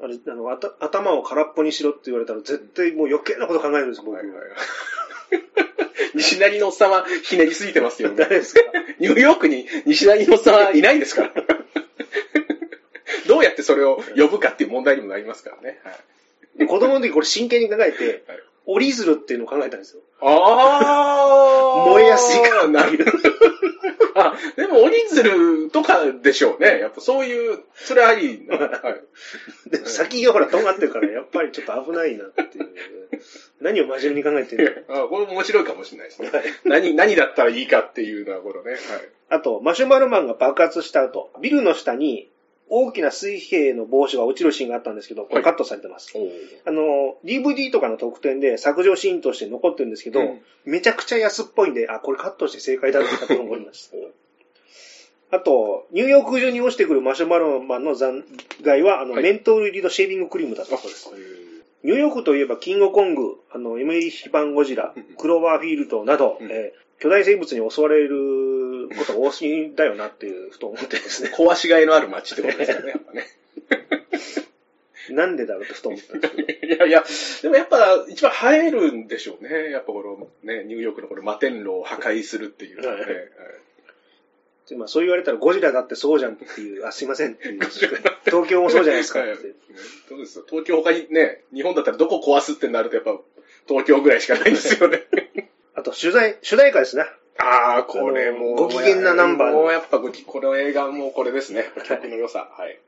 [0.00, 4.14] あれ、あの、あた頭を空っぽにしろって言われたら絶対もう余計なこと考えるんです、僕。
[4.14, 4.34] はいはい。
[6.18, 8.16] 西成のおっさんはひねりすぎてますよね。
[8.16, 8.60] 誰ですか？
[8.98, 11.32] ニューヨークに西成のおっさんはいないんですから。
[13.26, 15.80] どうやってそれを呼ぶかっていう問題にもなりますからね。
[15.84, 15.94] はい
[16.58, 20.02] で子供の時これ真剣に考えてはい、折り鶴っていうのを考えたんですよ。
[20.20, 21.90] あー。
[21.90, 22.98] 燃えやすいかなる
[24.18, 26.80] あ、 でも折り鶴とかでしょうね。
[26.80, 28.56] やっぱそういう、それありな。
[28.58, 28.90] は
[29.66, 29.70] い。
[29.70, 32.68] で先がほら、とんがってるから、やっぱりちょっと危ないなっていう。
[33.60, 36.30] 何を真面目に考えてるあこれ面白いかもしれないですね
[36.64, 38.72] 何、何だったらいいかっていうのは、このね。
[38.72, 38.80] はい。
[39.30, 42.30] あと、マシュマロマンが爆発した後、ビルの下に
[42.70, 46.12] 大きな水平の帽子が落ちるシーンがあったんですけど、これカットされてます。
[46.16, 46.28] おー
[46.66, 50.40] あの、DVD とかの特典で削除シーンとして残ってるんですけど、うん。
[50.64, 53.96] めちゃくちゃ安っぽいんで、あ、これカットして正解だったと思いました。
[55.36, 58.24] あと、ニューヨーク中に落ちてくるマシュマロマンの残
[58.64, 59.22] 骸は、あの、はい。
[59.22, 61.10] メントール入りのシェービングクリームだったそうです。
[61.84, 66.50] ニューヨークといえば、キングコング、あの、エメリヒバンゴジラうん、クローバーフィールドなど、うん。
[66.50, 68.16] えー巨大生物に襲われる
[68.96, 71.30] ことが多すぎだよなっていう、ふと思ってですね。
[71.34, 73.26] 壊しがいのある街ってことですよね、やっぱね。
[75.10, 76.74] なんでだろうってふと思ったんですけど。
[76.74, 77.04] いやいや、
[77.42, 79.70] でもやっぱ一番映えるんでしょうね。
[79.70, 83.02] やっぱこのね、ニューヨークのこの摩天楼を破壊するっていうのはね。
[83.02, 83.28] はいはい
[84.68, 87.60] でまあ、そう言われたらゴジラだってそうじゃんっていう、あ、すいませんっていう。
[88.26, 89.30] 東京もそうじゃないですかって。
[89.30, 89.38] はい
[90.08, 90.44] そうですよ。
[90.48, 93.18] 東京他にね、日本だったらどこ壊すってなるとやっぱ
[93.66, 95.06] 東京ぐらいしかないんですよね。
[95.74, 97.04] あと、取材、主題歌ですね。
[97.38, 98.56] ああ、これもう。
[98.56, 101.64] ご機嫌なナンバーもうやっぱごき、この映画もこれですね。
[101.88, 102.48] 曲の良さ。
[102.56, 102.78] はい。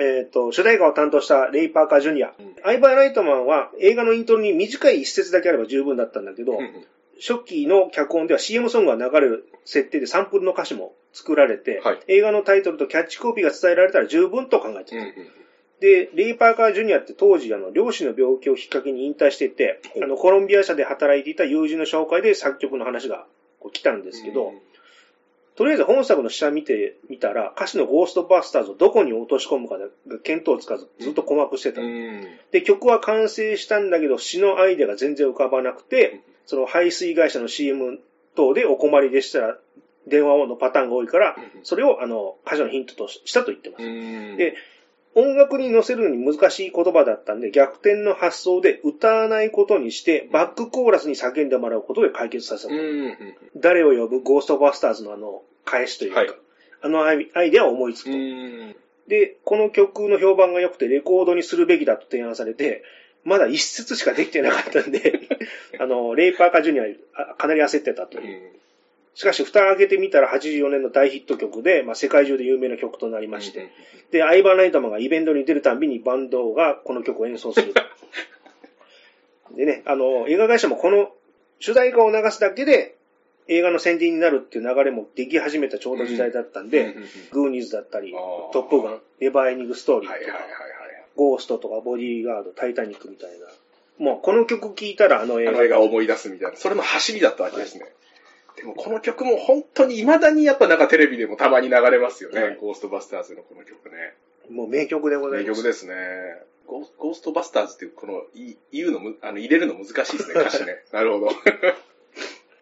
[0.00, 2.32] えっ、と、主題歌を担当したレイ・パーカー・ジュニア。
[2.38, 6.86] うんアイバー・ライトマンは映画のイントロに短い一節だけあれば十分だったんだけど、うんうん
[7.16, 15.04] 初期の脚本では CM ソングが流れる設定でサンプルの歌詞も作られて、はい映画のタイトルとキャッチコピーが伝えられたら十分と考えていた。
[15.04, 15.12] うんうん
[15.80, 23.26] で、レイ・パーカー・ジュニアって当時、あの、両親の病気をきっかけに引退していて、あの、コロンビア社で働いていた友人の紹介で作曲の話が
[23.64, 24.52] こう来たんですけど、
[25.56, 29.86] とりあえず本作の下見てみたら、歌詞のゴーストバスターズをどこに落とし込むかが
[30.22, 31.80] 見当つかず、ずっと困惑してた。
[31.80, 32.26] うん。
[32.50, 38.00] で、曲は完成したんだけど、詩のアイデアが全然浮かばなくて、その排水会社の CM
[38.36, 39.58] 等でお困りでしたら、
[40.06, 43.84] 電話のパターンが多いから、それをあの、歌詞のヒントとしたと言ってます。
[43.84, 44.54] うんで、
[45.14, 52.74] 音楽に乗せるのに難しい言葉だったんで、逆転の発想で歌わないことにして、バックコーラスに叫んでもらうことで解決させた。
[52.74, 53.16] うんうん
[53.56, 54.20] 誰を呼ぶ？
[54.20, 56.30] ゴーストバスターズのあの、返しというか、はい
[56.82, 58.18] あのアイデアを思いつくうと。
[58.18, 58.76] ん。
[59.08, 62.82] で、この曲の評判が良くてレコードにするべきだと提案されて、
[63.24, 65.20] まだ一節しかできてなかったんで、
[65.80, 66.84] あの、レイ・パーカー・ジュニア
[67.14, 68.52] あかなり焦ってたという。
[69.14, 73.70] しかし、蓋を開けてみたら84年の大ヒット曲で、まあ、世界中で有名な曲となりまして、
[74.10, 77.74] で、アイバー・ナイトマンがイベントに出るたんびにバンドがこの曲を演奏する。
[79.56, 81.12] でね、あの、映画会社もこの
[81.60, 82.96] 主題歌を流すだけで
[83.46, 86.96] 映画の宣伝になるっていう流れもでき始めたちょうど時代だったんで、
[87.30, 88.12] グーニーズだったり、
[88.52, 90.50] トップガン、エヴァーエニングストーリーとか、はいはいはいはい。
[91.16, 93.46] ゴーストとかボディーガード、タイタニックみたいな。
[93.98, 95.50] もうこの曲聴いたらあの映画。
[95.50, 96.56] あの映画を思い出すみたいな。
[96.56, 97.84] それの走りだったわけですね。
[98.56, 102.42] でもこの曲も本当に未だにやっぱなんかテレビでもたまに流れますよね。
[102.42, 104.14] はいゴーストバスターズのこの曲ね。
[104.50, 105.50] もう名曲でございます。
[105.50, 105.94] 名曲ですね。
[106.66, 110.82] ゴーストバスターズっていうこのい言うのむ、あの入れるの難しいですね、歌詞ね。
[110.92, 111.30] なるほど。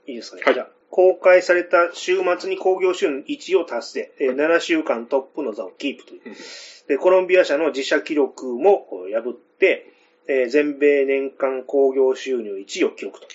[0.07, 0.43] いいですかね。
[0.45, 6.21] はいじゃあ、公開された週末に興行収入1位を達成、えー7週間トップの座をキープという。
[6.89, 9.87] で、コロンビア社の自社記録も破って、
[10.27, 13.27] えー全米年間興行収入1位を記録と。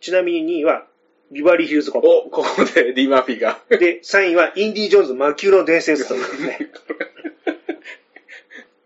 [0.00, 0.86] ちなみに2位は、
[1.32, 2.08] ビバリーヒルズコップ。
[2.08, 3.60] お、ここでディ・マーフィーが。
[3.68, 6.70] で、3位は、インディ・ジョーンズ魔球の伝説というね。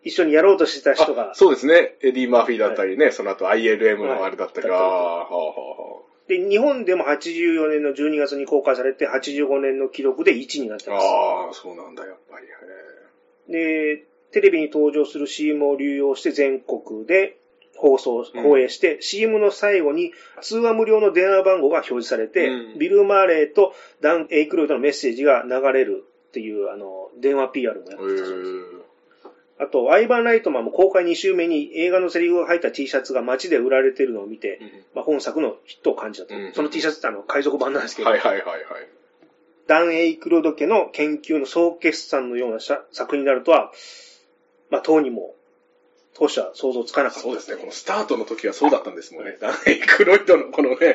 [0.02, 1.96] 一緒にやろうとしてた人があ、そうですね。
[2.00, 10.94] エディ・マーフィーだったりね、その後 ILM のあれだったり、はいああ、はあはあはで、日本でも84年の12月に公開されて、85年の記録で1位になってあ。
[10.94, 11.06] ます。
[11.06, 12.46] ああ、そうなんだ、やっぱり。
[12.46, 17.36] へで、テレビに登場する CM を流用して全国で
[17.80, 28.50] 放送、うん放映して、CM の最後に通話無料の電話番号が表示されて、うんビル・マーレーとダン・エイクロイドのメッセージが流れるっていう、あの、電話 PR もやってたそうです。
[29.58, 29.64] え。
[29.64, 34.58] あと、アイバン・ライトマンも公開2週目に映画のセリフが入った T シャツが街で売られてるのを見て、
[34.94, 36.34] まあ、本作のヒットを感じたと。
[36.34, 38.64] うんその T シャツってあの、海賊版なんですけど、はいはいはいはい。
[39.66, 43.70] ダン・エイクロイド家の研究の総決算のような作作品になるとは、
[44.70, 45.34] まあ、当にも、
[46.20, 47.22] 当初は想像つかなかった。
[47.22, 49.38] そうですね、このスタートの時はそうだったんですもんね。
[49.40, 50.94] ダン・エイクロイドのこのね、え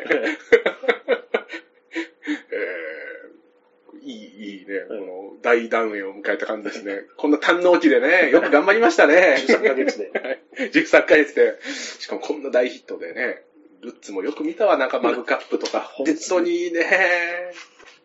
[3.96, 7.02] ーいい、いいね、この大団円を迎えた感じですね。
[7.18, 9.38] こんな堪能期でね、よく頑張りましたね。
[9.48, 10.12] 13ヶ月で。
[10.14, 10.40] はい
[10.72, 11.58] 13ヶ月で。
[12.00, 13.44] しかもこんな大ヒットでね、
[13.82, 17.52] ルッツもよく見たわ、なんかマグカップとか、本当にいいね。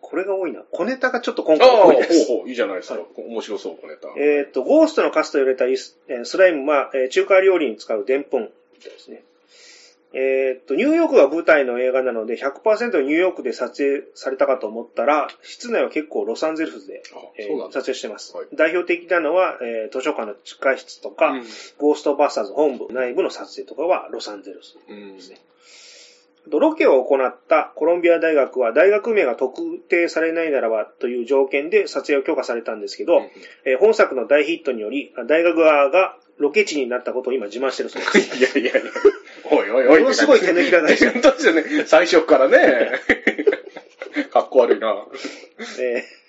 [0.01, 0.63] これが多いな。
[0.73, 2.27] 小ネタがちょっと今回多いです。
[2.27, 2.95] ほう、いいじゃないですか。
[2.95, 4.09] はい面白そう、このネタ。
[4.17, 8.47] えっ、と、ゴーストのカスと言われたイスえースライムは、えー中華料理に使うデンプン
[8.83, 9.23] ですね。
[10.13, 17.67] えっ、と、ニューヨークが舞台の映画なので100%ニューヨークで撮影されたかと思ったら、室内は結構ロサンゼルスで、あえー。
[17.71, 18.37] 撮影してます。
[18.37, 21.45] はい代表的なのは、えー図書館の地下室とか、うん
[21.79, 24.77] ゴーストバスターズ本部内部の撮影とかはロサンゼルス。
[24.89, 25.43] うんですねと
[26.49, 33.23] ロケを行ったコロンビア大学は大学名が特定されないならばという条件で撮影を許可されたんですけど、
[33.65, 38.37] えー本作の大ヒットにより大学側がロケ地になったことを今自慢してるそうです。
[38.37, 38.91] いやいやいや、
[39.51, 40.01] おいおいおい。
[40.03, 41.65] ものすごい手のひら返し本当ですよね。
[41.87, 42.93] 最初からね。
[44.33, 45.07] かっこ悪いな。
[45.81, 46.21] えー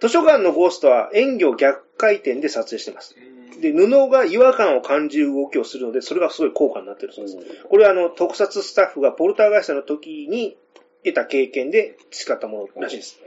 [0.00, 3.16] 図書館のゴーストは演技を逆回転で撮影しています。
[3.60, 7.38] で、布が違和感を感じる動きをするので、それがすごい効果になってるそうです。
[7.68, 10.56] これはあの、特撮スタッフがポルターガイストの時に
[11.04, 13.18] 得た経験で培ったものらしいです。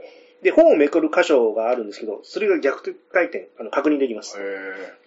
[0.42, 4.36] で、本をめくる箇所があるんですけど、それが逆回転、あの、確認できます。
[4.38, 5.02] へ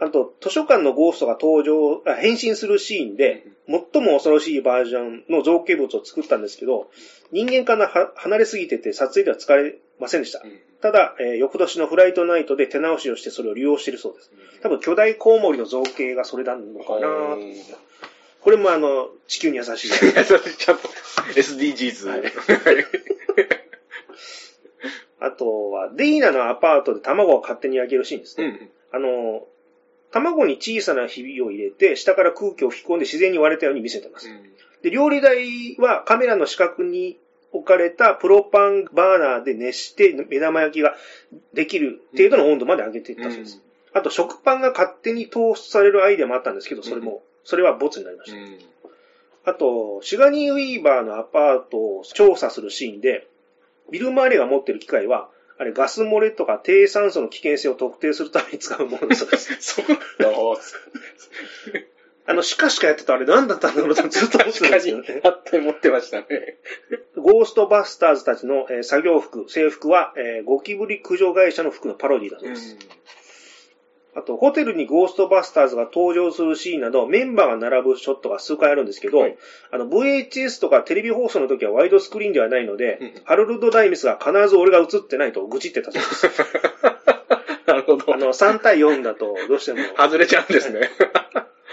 [0.00, 6.90] あと、図書館のゴーストが登場、あ変身するシーンで、最も恐ろしいバージョンの造形物を作ったんですけど、
[7.30, 10.42] 人間からは離れすぎてて撮影では使えませんでした。
[10.84, 14.30] ただ、えー翌年のフライトナイトで手直しをしてそれを利用しているそうです。
[14.62, 17.08] 多分巨大コウモリの造形がそれなのかな
[18.42, 19.88] これもあの、地球に優しい。
[19.88, 20.82] いや、それちゃんと
[21.34, 22.06] SDGs。
[22.06, 22.22] はい
[25.20, 28.44] あとは、デイナのアパートで卵を勝手に焼けるシーンですね。
[28.44, 28.70] うん。
[28.92, 29.46] あの、
[30.10, 34.28] 卵に小さなひびを入れて、下から空気を吹き込んで自然に割れたように見せてます。
[34.82, 37.18] で、料理台はカメラの四角に
[37.54, 40.94] 置かれたプロパンバーナーで熱して目玉焼きが
[41.54, 43.60] できる程度の温度まで上げていったそうです。
[43.92, 48.32] あと食パンが勝手にトーストされるアイデアもあったんですけど、それも、それはボツになりまし
[49.44, 49.50] た。
[49.50, 53.28] あと、シガニー・ウィーバーのアパートを調査するシーンで、
[53.92, 59.54] ビル・マーレが持っている機械は、あれガス漏れとか低酸素の危険性を特定するために使うものだそうです。
[59.60, 60.04] そうなんだ。
[62.26, 65.20] あの、シカシカやってたあれ何だったんだろうと ずっと思ってたんですよね。
[65.24, 66.26] あって持ってましたね。
[67.16, 72.76] ゴーストバスターズたちの、えー作業服、制服は、えーゴキブリ駆除会社の服のパロディだそうです。
[74.16, 79.36] あと、ホテルにゴーストバスターズが登場するシーンなど、メンバーが並ぶショットが数回あるんですけど、はい
[79.72, 86.30] あの、VHS とかテレビ放送の時はワイドスクリーンではないので、うんハロルド・ダイミスが必ず俺が映ってないと愚痴ってたそうです。
[87.66, 88.16] なるほどあ。
[88.16, 89.80] の、3対4だとどうしても。
[89.96, 90.88] 外れちゃうんですね。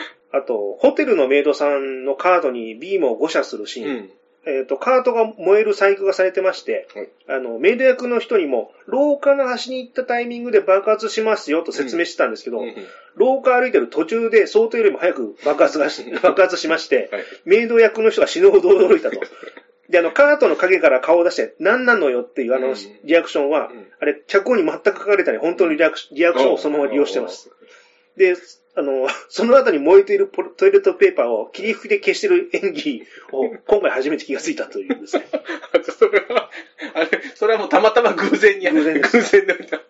[0.32, 3.90] あと、ホテルのメイドさんのカードにビームを誤射するシーン。
[3.90, 4.12] うん。
[4.44, 12.76] えっ、と、カートが燃える細工がされてまして、はいあの、メイド役の人にも、廊下の端に行ったタイミングで爆発しますよと説明してたんですけど、うん
[13.16, 19.20] 廊下歩いてる途中で想定よりも早く爆発がし、 爆発しまして、はいメイド役の人が死ぬほど驚いたと。
[19.90, 27.52] で、あの、カートの影から顔を出して、何なのよっていうあのうん、リアクションは、うんあれ、脚本に全く書かれたり、本当にリアクシリアクションをそのまま利用してます。。
[28.16, 28.36] で、
[28.76, 35.28] あの、その後に燃えているポトイレットペーパーを霧吹きで消してる演技を 今回初めて気がついたというですね。
[35.84, 36.50] それは、
[36.94, 39.82] あれ、それはもうたまたま偶然に、偶然偶然で見た。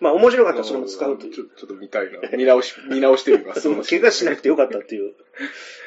[0.00, 1.32] まあ面白かったらそれも使うという。
[1.32, 2.20] ちょちょっと見たいな。
[2.36, 3.60] 見直し、見直してみます。
[3.62, 5.14] そう怪我しなくてよかったっていう。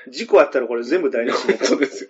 [0.09, 2.09] 事故あったらこれ全部台無しになっちゃうですよ。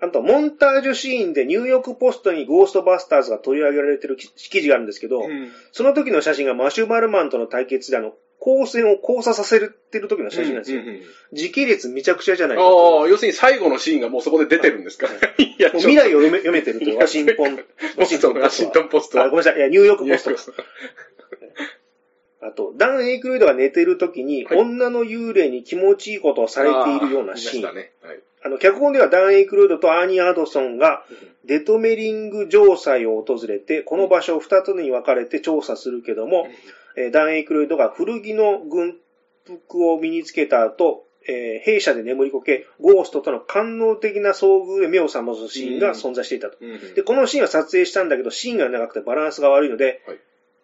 [0.00, 10.80] あと、モンタージュシーンでニューヨークポストにゴーストバスターズが取り上げられてる記記事があるんですけど、うんその時の写真がマシュマルマンとの対決であの、光線を交差させてる時の写真なんですよ。
[10.80, 12.64] うんうんうん時系列めちゃくちゃじゃないああ、
[13.08, 15.06] 要するに最後のシーンがもうそこで出てるんですか
[15.38, 17.36] いや、もう未来を読め読めてるというワシントン、
[17.96, 19.22] ワシントン、ワシントンポスト。
[19.22, 19.58] あごめんなさい。
[19.58, 20.64] いや、ニューヨークポストニューヨーク
[22.42, 27.64] あと、ダン・エイクロイドが寝てる時に、はい女の幽霊に気持ちいいことをされているようなシーン。
[27.64, 27.92] あ,、あーね。
[28.02, 28.20] はい。
[28.48, 31.04] の、脚本ではダン・エイクロイドとアーニー・アドソンが、
[31.44, 36.48] デトメリング城塞を訪れて、この場所を二つに分かれて調査するけども、
[36.96, 38.96] えーダン・エイクロイドが古着の軍
[39.46, 46.58] 服を身につけた後、えー弊社で眠りこけ、ゴーストとの官能的な遭遇で目を覚ますシーンが存在していたと。
[46.94, 50.18] で、このシーンは撮影したんだけど、シーンが長くてバランスが悪いので、はい。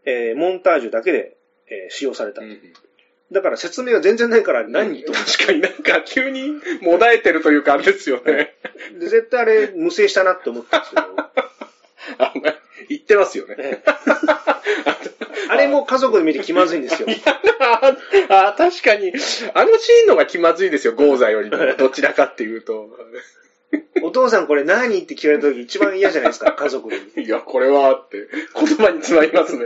[0.04, 1.36] えーモンタージュだけで、
[1.68, 2.42] えー使用された。
[2.42, 2.58] うんうん
[3.30, 8.54] だから説明が全然ないから何と思確かになんか急にもだえてるというかあれですよね。
[8.96, 9.00] う。
[9.00, 11.02] で、絶対あれ無声したなって思ったんですけど、
[12.18, 12.32] あ
[12.88, 13.56] 言ってますよね。
[13.58, 14.38] ええ
[15.50, 17.08] あれも家族で見て気まずいんですよ。
[18.28, 19.12] ああ、確かに。
[19.54, 21.56] あのシーンのが気まずいですよ、ゴーザよりも。
[21.76, 22.90] どちらかっていうと。
[24.02, 27.22] お父さんこれ何って聞かれた時一番嫌じゃないですか、家族で。
[27.22, 29.64] いや、これはって、言葉に詰まりますね。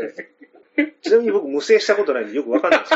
[1.03, 2.93] ちなみに僕無声したことないんでよくわかんないです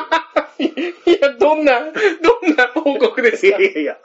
[0.58, 3.56] いや、どんな、どんな報告ですけど。
[3.56, 3.62] か？
[3.62, 3.98] いやいやいや。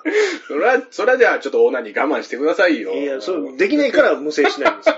[0.47, 2.93] それは、それはじゃあちょっとオーナーに我慢してくださいよ。
[2.93, 4.95] いや、そう、できないから無声しないんですよ。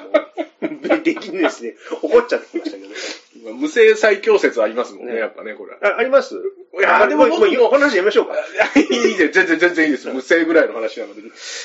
[0.82, 1.76] で できんですね。
[2.02, 2.90] 怒っちゃってましたけど。
[3.36, 5.80] 無声最強説ありますもんね、ねやっぱね、これは。
[5.96, 6.36] あ、あります？
[6.36, 8.36] いやでも僕ももうお話やめましょうか。
[8.80, 10.08] いいです、全然、全然いいです。
[10.10, 11.22] 無声ぐらいの話なので。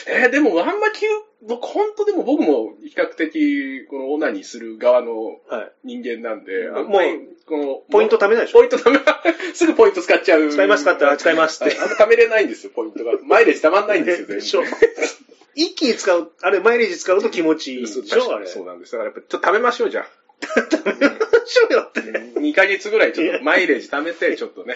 [0.06, 1.06] えーでも、あんま急、
[1.42, 5.72] 僕、本当でも僕も比較的、このオナニーする側のはい。
[5.84, 8.98] 人間なんで、もうあんまり、この、ポイント貯めないでしょポイント貯め、
[9.54, 10.48] すぐポイント使っちゃう。
[10.48, 13.12] 使いますかって使いますってああんま貯めれないんですよ、ポイントが。
[13.22, 14.64] マイレージ貯まんないんですよ、全でしょ
[15.54, 18.46] 一気に使う、あれ、マイレージ使うと気持ちいいでしょあれ。
[18.46, 18.92] そうなんです。
[18.92, 20.06] だからやっぱちょっと貯めましょう、じゃあ。
[21.46, 22.00] しょよって。
[22.00, 24.74] 2ヶ月ぐらいちょっとマイレージ貯めて、ちょっとね、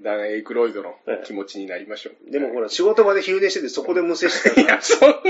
[0.00, 2.14] ダン・エイクロイドのはい気持ちになりましょう。
[2.32, 5.14] でもほら、仕事場で昼寝しててそこで無声してたら、 いや、そんな、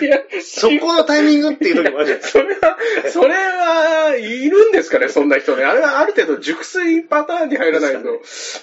[0.00, 2.40] いや、そこのタイミングっていう時もあるじゃないですか。
[2.40, 2.78] それは、
[3.10, 5.64] それは、いるんですかね、そんな人ね。
[5.64, 8.22] あれはある程度熟睡パターンに入らないと、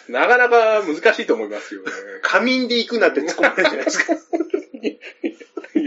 [0.09, 1.91] なかなか難しいと思いますよね。
[2.21, 4.13] 仮眠で行くなって突っ込まれるじゃないですか。
[4.81, 5.28] い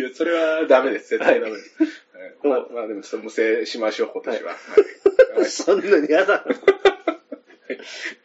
[0.00, 1.10] や、それはダメです。
[1.10, 1.74] 絶対ダメです。
[1.78, 1.86] は
[2.20, 4.50] いはいまあ、まあでも無声しましょう、今年は。
[4.50, 4.56] は
[5.42, 6.44] い そんなに嫌だ。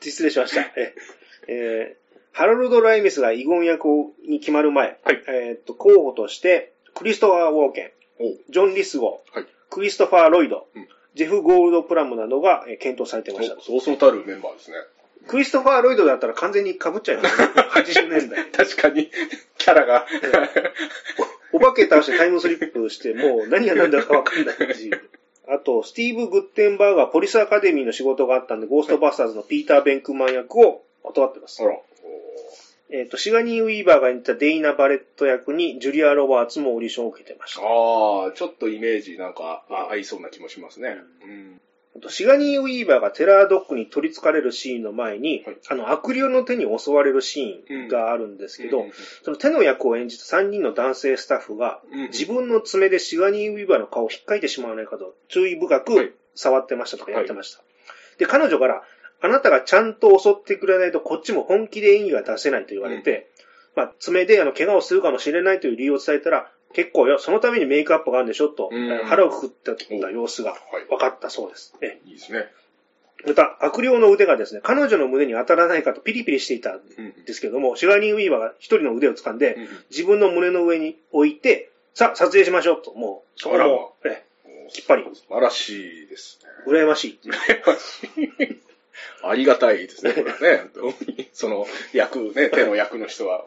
[0.02, 0.62] 失礼しました。
[0.76, 0.94] え
[1.48, 3.88] えーハロルド・ライミスが遺言役
[4.28, 13.60] に決まる前、はいえーっと候補として、クリストファー・ウォーケン、ジョン・リスゴー、はいクリストファー・ロイド、うんジェフ・ゴールドブラムなどがえー検討されてました。
[13.60, 14.78] そうそうたるメンバーですね。
[15.28, 17.48] クリストファー・ロイドだったら完全に被っちゃいますね。
[17.74, 18.46] 80年代。
[18.52, 19.10] 確かに、
[19.58, 20.06] キャラが。
[21.54, 24.92] お化け倒してタイムスリップして、もう何が何だかわかんないし。
[25.50, 31.68] あと、スティーブ・グッテンバーグ、ポリスアカデミーの仕事があったんで、ゴーストバスターズのピーター・ベンクマン役を断ってますあ。
[31.68, 31.78] ら。
[32.90, 37.62] えっ、と、シガニー・ウィーバーが演じたデイナ・バレット役に、ジュリア・ロバーツもオーディションを受けてました。
[37.62, 40.98] ああ、ちょっとイメージなんか、あ合いそうな気もしますね。
[41.24, 41.62] うん。
[42.10, 45.58] シガニー・ウィーバーがテラードッグに取り憑かれるシーンの前に、はい。
[45.70, 48.92] あの、悪霊の手に襲われるシーンがあるんですけど、うん
[49.24, 55.84] その手の役を演じた3人の男性スタッフが、うん自分の爪でシガニー・ウィーバーの顔を引っかいてしまわないかと注意深はい。
[55.84, 57.62] く触ってましたとかやってました。
[58.18, 58.84] で、彼女から、
[59.20, 63.30] あなたがちゃんと襲ってくれないとこっちも本気で演技が出せないと言われて、
[63.76, 71.74] まあ、爪であの怪我をするかもしれないという理由を伝えたら、結構よ、そのためにメイクアップがあるんでしょと、うん腹をくくってた様子がはい分かったそうです。
[71.82, 72.46] えいいですね。
[73.26, 84.24] また、悪霊の腕がですね、彼女の胸に当たらないかとピリピリしていたんうんですけども、シガニー・ウィーバーが一人の腕を掴んで、うん自分の胸の上に置いて、さあ、撮影しましょうと、もう、そこも、え
[84.70, 86.72] きっぱり素晴らしいですね。
[86.72, 87.20] 羨ましい。
[89.24, 90.70] ありがたいですね、これはね。
[91.34, 93.44] その役、ね、手の役の人は。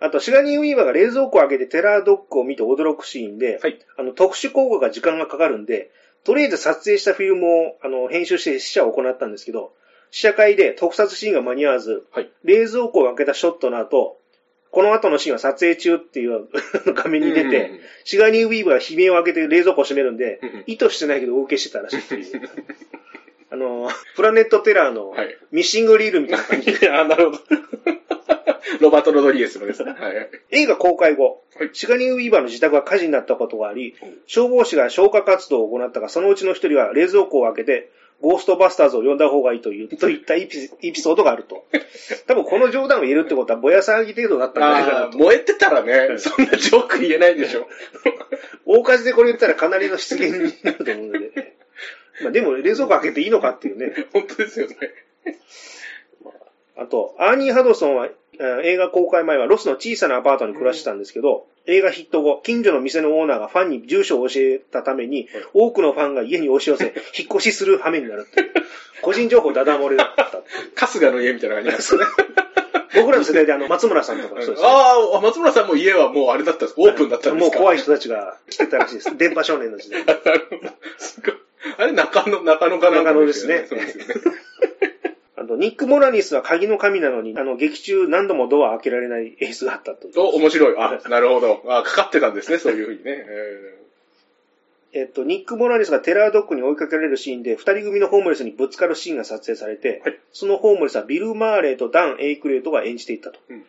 [0.00, 3.78] あと、シガニー・ウィーバーが冷蔵庫を開けてテラードッグを見て驚くシーンで、はい。
[3.96, 5.90] あの、特殊効果が時間がかかるんで、
[6.24, 9.72] とりあえず撮影したフィルムを、あの、編集して試写を行ったんですけど、
[10.10, 12.30] 試写会で特撮シーンが間に合わず、はい。
[12.44, 14.18] 冷蔵庫を開けたショットの後、
[14.70, 16.48] この後のシーンは撮影中っていう
[16.94, 17.80] 画面に出て、うんうんうん。
[18.02, 20.64] シガニー・ウィーバーが悲鳴を上げて冷蔵庫を閉めるんで、うんうん。
[20.66, 22.42] 意図してないけど大受けしてたらしいっていう。
[23.50, 25.36] あの、プラネットテラーのはい。
[25.52, 27.38] ミッシングリールみたいな感じで、 あ、なるほど。
[28.80, 29.94] ロバート・ロドリゲスのですね。
[29.98, 30.30] はい。
[30.50, 37.90] 映画公開後、はいシガニー・ウィーバーの自宅が火事になったことがありうん、消防士が消火活動を行ったが、そのうちの一人は冷蔵庫を開けて、
[38.20, 41.66] ゴーストバスターズを呼んだ方がいいという、 といったエピエピソードがあると。
[42.26, 45.18] 多分この冗談を言えるってことは、ぼや騒ぎ程度だったんじゃないかなと。
[45.18, 47.68] 燃えてたらね、そんなジョーク言えないでしょ。
[48.64, 51.54] 大火事でこれ言ったらかなりの失言になると思うので。
[52.22, 54.06] まあでも冷蔵庫開けていいのかっていうね。
[54.12, 54.76] 本当ですよね。
[56.76, 58.12] あと、アーニー・ハドソンは、えー
[58.64, 66.84] 映画公開前はロスの小さなアパートに暮らしてたんですけど、映画ヒット後、近所の店のオーナーがファンに住所を教えたために、多くのファンが家に押し寄せ、
[67.18, 68.52] 引っ越しする羽目になるっていう。
[69.02, 70.30] 個人情報ダダ漏れだった。
[70.86, 72.04] 春日の家みたいな感じなんですね。
[72.96, 74.68] 僕らの世代であの、松村さんとかそうですね。
[74.68, 77.56] ああ、松村さんも家はもうあれだったんですオープンだったんですか？
[77.56, 79.16] もう怖い人たちが来てたらしいです。
[79.18, 80.04] 電波少年の時代。
[80.98, 81.34] すごい。
[81.78, 84.14] あれ中野、中野かな中野ですねそうですよね。
[85.54, 90.08] あと、リック・モラニスは鍵の神なのに、あの、劇中何度もドア開けられない演出があったと。
[90.20, 90.74] お、面白い。
[90.78, 91.62] あ、なるほど。
[91.66, 93.26] あ、かかってたんですね、そういうふうにね。
[93.28, 93.74] え
[94.96, 103.40] えっと、リック・モラニスがテラードッグに追いかけられるシーンで、二人組のホームレスにぶつかるシーンが撮影されて、はいそのホームレスはビル・マーレーとダン・エイクロイドが演じていたと。
[103.48, 103.64] うん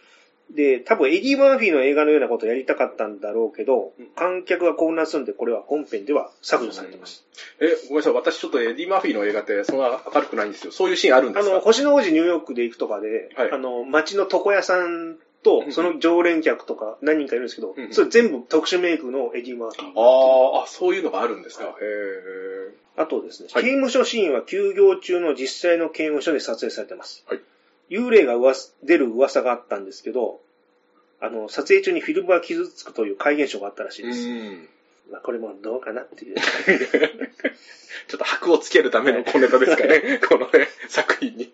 [0.52, 7.26] で、多分エディ・マーフィーの映画のようなことをやりたかったんだろうけど、うん観客が混乱するんで、これは本編では削除されてます。
[7.60, 8.14] ーえ、ごめんなさい。
[8.14, 10.72] 私ちょっとエディ・マーフィーの映画ってそんな明るくないんですよ。
[10.72, 20.00] そういうシーンあるんであの、すか星の王子ニューヨークで行くとかで、はいあの、街の床屋さんとう、んその常連客とか何人かいるんですけど、うんそれ全部特殊メイクのエディ・マーフィー。
[20.00, 21.66] あーあ、そういうのがあるんですか？
[21.66, 22.76] はいへえ。
[22.98, 27.26] あとですね、はい刑務所シーンは休業中の実際の刑務所で撮影されてます。
[27.28, 27.42] はい
[27.90, 30.42] 幽霊が噂出る噂があったんですけど、
[31.20, 34.28] あの、撮影中にフィルムが傷つくという怪現象があったらしいうです。
[34.30, 34.68] ん。
[35.12, 36.36] まあ、これもどうかなっていう。
[38.08, 40.20] ちょっと箔をつけるための小ネタですかね。
[40.28, 41.54] このね、作品に。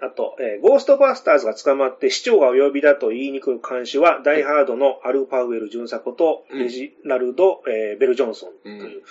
[0.00, 9.02] あと、えーゴーストバスターズが捕まって市長がお呼びだと言いに来る監視は、ダイハードのアル・パウエル巡査こと、うんレジナルド、えーベル・ジョンソンという、うん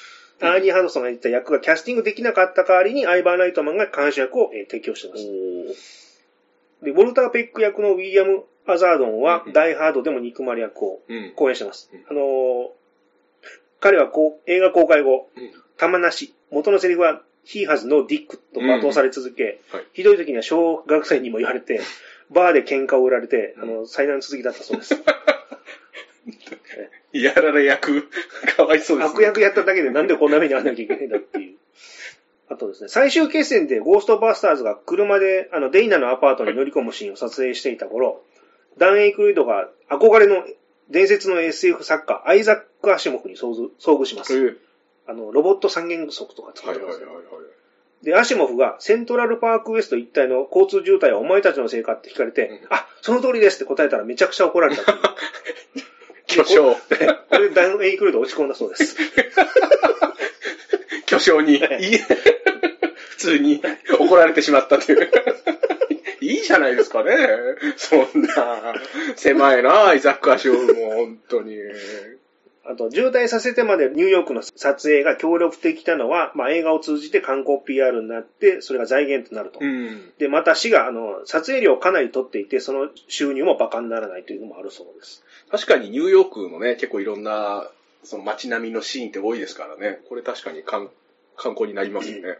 [0.41, 5.17] アーニー・ハドソンが言った役がキャスティングできなかった代わりに、アイバー・ナイトマンが監視役を、えー提供していま
[5.73, 6.04] す。
[6.85, 11.33] で、ウォルター・ペック役のウィリアム・アザードンは、うんダイハードでも憎まれ役をうん。
[11.35, 11.89] 公演してます。
[11.93, 12.69] うんあのー
[13.81, 21.81] 彼はこう映画公開後、うん玉なし、元のセリフは、He has no dick と罵倒され続け、はいひどい時には小学生にも言われて、
[22.31, 24.95] バーで喧嘩を売られて、あの、災難続きだったそうです。
[27.11, 28.09] やられ役、
[28.55, 31.54] かわいそうです、悪役やっただけでなんでこんな目に遭わなきゃいけないんだっていう。
[32.49, 38.21] あとですね、最終決戦でゴーストバスターズが車であのデイナのアパートに乗り込むシーンを撮影していた頃、
[38.77, 40.43] ダン・エイクルイドが憧れの
[40.89, 44.37] 伝説の SF 作家、アイザック・アシモフに遭遇遭遇します。
[44.37, 44.55] え
[45.07, 47.25] あの、ロボット三原則とか作はいってます、はいはいはい。
[48.05, 54.83] で、アシモフがセントラルパークウエスト一帯の交通渋滞はお前たちのせいかって聞かれて、うんあ、その通りですって答えたらめちゃくちゃ怒られた。
[56.27, 56.75] 巨匠。
[56.75, 58.97] これダン・エイクルイド落ち込んだそうです。
[61.05, 61.59] 巨匠に、いい
[61.97, 63.61] 普通に
[63.99, 65.09] 怒られてしまったという。
[66.21, 67.15] いいじゃないですかね。
[67.77, 68.73] そんな、
[69.15, 71.55] 狭いな、イザック・アシオフも、本当に。
[72.67, 79.59] あと、渋滞させてまでニューヨークの撮影が協力的なのは、まあ、映画を通じて観光 PR になって、それが財源となると。
[79.63, 80.11] ん。
[80.17, 85.23] で、また市が、あの、撮影料をかなり取っていて、その収入も馬鹿にならないというのもあるそうです。
[85.51, 87.69] 確かにニューヨークのね、結構いろんな、
[88.05, 89.99] その街並みのシーンって多いですからね。
[90.09, 90.89] これ確かに観
[91.35, 92.37] 観光になりますよね。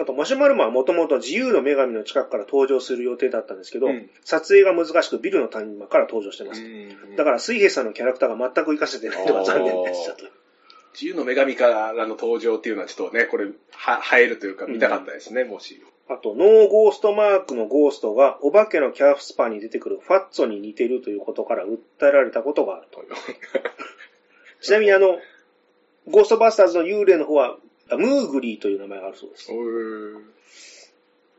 [0.00, 6.62] あと、マシュマルマンはもともと自由の女神の近くから登場する予定だったんですけど、うん撮影が難しくビルの谷間から登場してます。
[6.62, 10.24] うんだから、水平さんのキャラクターが全く活かせてないのが残念でしたと。
[10.92, 15.82] 自由の女神からの登場っていうのはちょっとね、これ、は、映えるというか見たかったですね、もし。
[16.08, 23.02] あと、ノーゴーストマークのゴーストが、お化けのキャフスパーに出てくるファッツォに似ているということから訴えられたことがあると。
[24.60, 25.18] ちなみにあの、
[26.08, 27.56] ゴーストバスターズの幽霊の方は、
[27.90, 29.50] あムーグリーという名前があるそうです。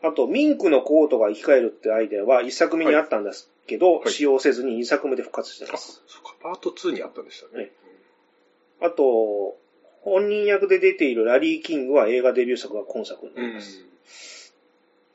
[0.02, 6.02] あと、ミンクのコートが生き返るってアイデアは一作目にあったんですけど、はい使用せずに二作目で復活してあ、ます。
[6.08, 7.72] そっか、パート2にあったんでしたね。
[8.82, 9.58] あと、
[10.02, 13.84] 本人役で出ているラリー・キングは映画デビュー作が今作になります。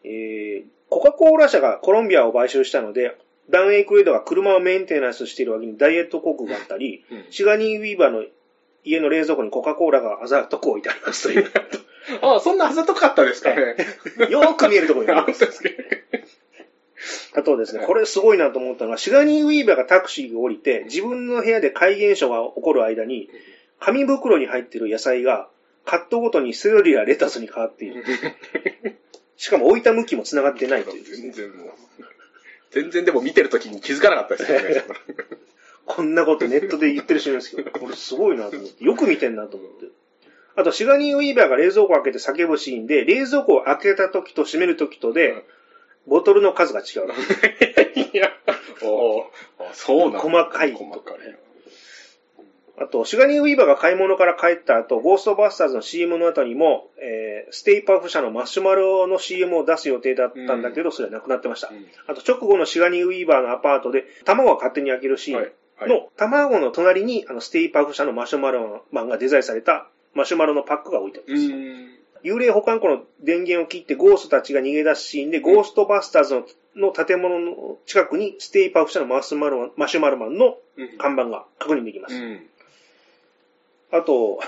[0.05, 3.16] えー、コカ・コーラ社がコロンビアを買収したので、
[3.51, 8.24] ダン・エイクレイドが車をメンテナンスしている脇にダイエット航空があったり、うんシガニー・ウィーバーの
[8.84, 11.51] 家の冷蔵庫にコカ・コーラがあざとく置いてありますという。
[12.20, 13.76] あ、そんなあざとかったですかね。
[14.28, 15.49] よーく見えるところにああ、ります。
[17.34, 23.30] あとですね、これすごいなと思ったのは、シガニー・ウィーバーがタクシーを降りて、自分の部屋で怪現象が起こる間に、
[23.80, 25.49] 紙袋に入っている野菜が、
[25.84, 28.05] カットごとにセロリやレタスに変わっている。
[29.36, 31.68] しかも置いた向きも繋がってないという全然もう。
[32.74, 34.84] 全然でも見てるときに気づかなかったですよね。
[35.86, 39.86] こんなことネットで言ってる人いるんですけど、これすごいなと思って、よく見てんなと思って。
[40.56, 45.42] あと、シガニー・ウィーバーが冷蔵庫を開けて叫ぶシーンで、冷蔵庫を開けた時と閉める時とで、うん
[46.06, 47.12] ボトルの数が違う。
[48.12, 48.30] いや、
[48.82, 49.26] お
[49.72, 51.18] そうなんだ細かい細かい。
[52.76, 61.68] あと、シガニー・ウィーバーが買い物から帰った後、ゴーストバスターズの CM の後にも、えー、ステイパフ社のマシュマロの CM を出す予定だったんだけど、それはなくなってました。
[61.68, 65.52] うんあと、直後のシガニー・ウィーバーのアパートで、卵が勝手に開けるシーンはい。
[65.76, 65.88] はい。
[65.88, 71.52] の、卵の隣に、あの、ステイパフ社のマシュマロマンがデザインされたマシュマロのパックが置いてあうるんです。
[71.52, 71.94] ーん。
[72.24, 82.16] 幽霊保管庫の電源を切ってゴーストたちが逃げ出すシーンで、ゴーストバスターズのの建物の近くにステイパフ社のマシュマロマンマシュマロマンのうん看板が確認できます。
[82.16, 82.46] うん。
[83.95, 84.40] あと、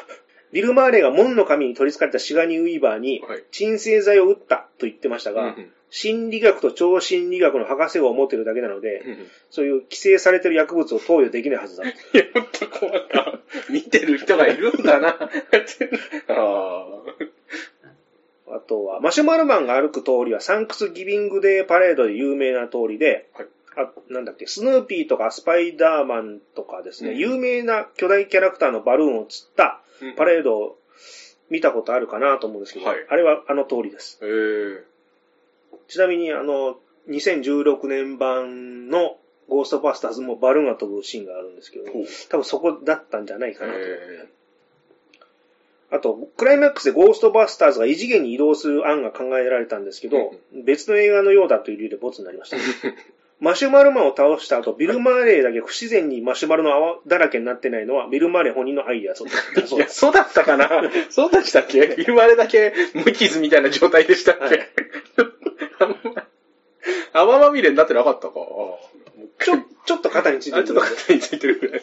[0.52, 11.88] ビル・マーレーが門の紙に取り憑かれたシガニー・ウィーバーにはい、鎮静剤を打ったと言ってましたが、うん心理学と超心理学の博士号を持っているだけなので、うんそういう規制されている薬物を投与できないはずだ。
[11.88, 13.38] い や、ほんと怖かった。
[13.72, 15.16] 見てる人がいるんだな。
[16.28, 16.86] あ
[18.48, 27.18] あとは、マシュマロマンが歩く通りはサンクスギビングデーパレードで有名な通りで、はいあなんだっけ、スヌーピーとかスパイダーマンとかですね、うん。
[27.18, 30.78] 有名な巨大キャラクターのバルーンを釣ったーパレードを
[31.50, 33.06] 見たことあるかなと思うんですけど、はい。
[33.08, 34.18] あれはあの通りです。
[34.22, 34.82] えー。
[35.88, 39.16] ちなみに、あの、2016年版の
[39.48, 41.84] ゴーストバスターズもバルーンが飛ぶシーンがあるんですけど、
[42.30, 43.78] 多分そこだったんじゃないかなと。
[43.78, 44.28] え
[45.92, 52.56] あと、クライマックスでゴーストバスターズが異次元に移動する案が考えられたんですけど、別の映画のようだという理由でボツになりました。
[53.38, 59.34] マシュマロマンを倒した後、ビル・マーレーだけ不自然にマシュマロの泡だらけになってないのは、ビル・マーレー本人のアイデアだそうだ
[59.68, 59.86] そう。
[59.88, 60.68] そうだったかな？
[61.10, 61.86] そうでしたっけ？
[61.96, 64.68] ビルマレだけ無傷みたいな状態でしたっはいけ
[67.12, 68.34] 泡まみれになってなかったか？
[68.36, 71.82] あちょ、ちょっと肩についてあ、るちょっと肩についてるぐらい。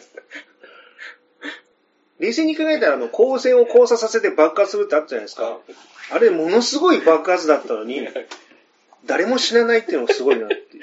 [2.20, 5.58] 冷静に考えたら、あの、光線を交差させて爆発するってあったじゃないですか。
[6.10, 8.08] あれ、ものすごい爆発だったのに、
[9.04, 10.82] 誰も死なないっていうのもすごいなっていう。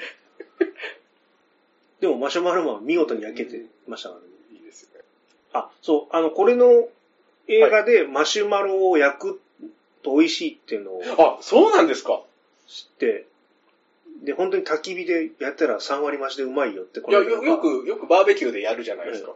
[2.02, 4.26] でも、マシュマロマンは見事に焼けてましたからね。
[4.52, 5.04] いいですよね。
[5.52, 6.88] あ、そう、あの、これの
[7.46, 9.40] 映画でマシュマロを焼く
[10.02, 12.20] と美味しいっていうのをあ、そうなんですか
[12.66, 13.26] 知って、
[14.24, 19.32] で、本当に焚き火でやったら3割増しでうまいよって、こいや、よよく、よくバーベキューでやるじゃないですか。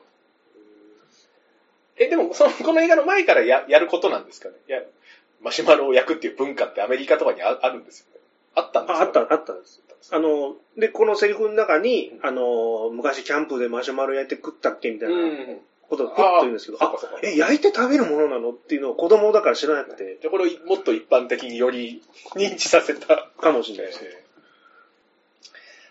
[1.98, 4.56] え、でも、その、この映画の前からや、やることなんですかね？
[4.68, 4.82] いや、
[5.40, 8.20] マシュマロを焼くっていう文化ってアメリカとかにああるんですよね。
[8.56, 9.80] あったんですあ、かあった、あったんです。
[10.12, 15.60] あの、で、このセリフの中に、あの、昔キャンプでマシュマロ焼いて食ったっけみたいなうん。
[15.88, 16.92] ことをふっと言うんですけど、あ
[17.22, 22.02] え、焼いて食べるものなのっていうのを子供だから知らなくて、じゃあこれをもっと一般的により
[22.34, 23.28] 認知させた。
[23.40, 24.10] かもしれないですね。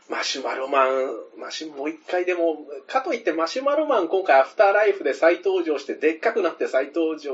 [0.09, 2.57] マシュマロマン、マシュ、もう一回でも、
[2.87, 7.31] かといってマシュマロマン今回アフターライフで再登場して、でっかくなって再登場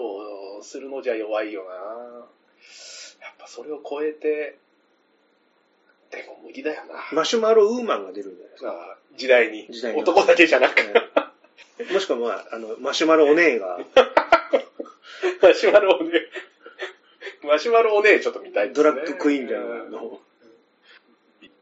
[0.62, 1.70] するのじゃ弱いよな
[3.26, 4.58] やっぱそれを超えて、
[6.12, 8.72] でも無理だよなマシュマロウーマンが出るんじゃないですか？
[8.72, 9.68] あ時代に。
[9.70, 10.76] 時代に男だけじゃなく、
[11.94, 13.80] もしくは、まあ、あの、マシュマロお姉が、
[15.42, 16.12] マシュマロおね
[17.44, 18.84] マシュマロおねちょっと見たいですね。
[18.84, 20.22] ドラッグクイーンみたいなのを。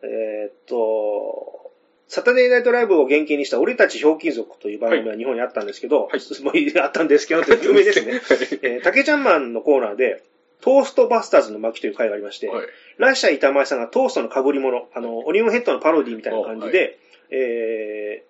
[0.04, 1.72] えーっと、
[2.08, 8.22] サタデーナイトライブを原型にした俺たちひょうきん族という番組は日本にあったんですけど、はい もうあったんですけど、有名ですね。
[8.64, 10.24] えー、竹ちゃんマンのコーナーで、
[10.62, 12.68] トーストバスターズの巻という回がありまして、はい。
[12.97, 16.99] ラッシャー板前さんがトーストの被り物、あの、オニオンヘッドのパロディみたいな感じで、
[17.32, 18.30] えー、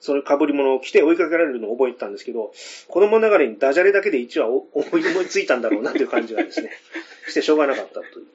[0.00, 2.52] その被り物を着て追いかけられるのを覚えてたんですけど、
[2.88, 6.70] 子供ながらにダジャレだけで1話お思い思いついたんだろうなという感じがですね、
[7.28, 8.26] してしょうがなかったという。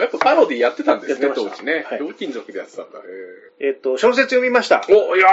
[0.00, 1.84] やっぱパロディやってたんですね、やってました当時ね。
[1.86, 2.98] はい料金族でやってたんだ。
[2.98, 3.02] へ
[3.68, 4.76] えっと、小説読みました。
[4.76, 5.28] ーお、いや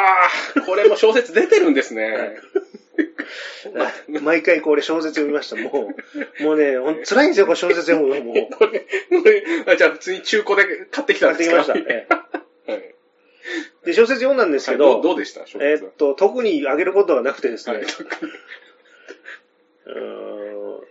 [0.55, 2.37] ー、これも小説出てるんですね。
[4.21, 5.55] 毎回これ小説読みました。
[5.55, 5.93] も
[6.39, 8.23] う、もうね、辛いんですよ、これ小説読むの。
[8.23, 8.47] もう。
[8.55, 8.85] これ、こ
[9.25, 9.43] れ、
[9.73, 11.63] あじゃあ普通に中古で買ってきたんですか？
[11.63, 12.23] 買ってきました。
[13.85, 15.69] で、小説読んだんですけど、はいどうどうでした小説は？
[15.71, 17.85] えっと、特にあげることがなくてですね、はい。
[19.85, 19.99] うー
[20.29, 20.32] ん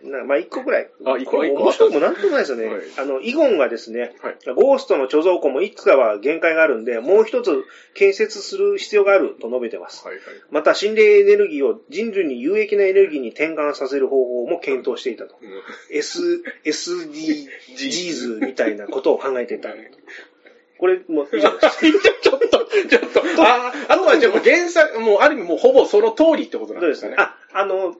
[0.05, 0.91] なまあ、一個ぐらい。
[1.05, 2.67] あ一個これ面白いもなんともないですよね。
[2.67, 10.05] はいあの、イゴンがですね、はいゴーストの貯蔵庫もいくつかは限界があるんで、もう一つ建設する必要があると述べてます。
[10.07, 10.25] はいはい。
[10.51, 15.37] また、心霊エネルギーを人類に有益なエネルギーに転換させる方法も検討していたと。
[15.41, 15.53] うん
[15.91, 19.71] S、SDGs みたいなことを考えていた。
[20.79, 21.81] これ、もう以上です。
[22.23, 26.87] ちょっと、ちょっと、あ、あとはじゃあもう原作、もうある意味もうほぼその通りってことなんでかね。。
[26.87, 27.95] そうですすねあ、あの、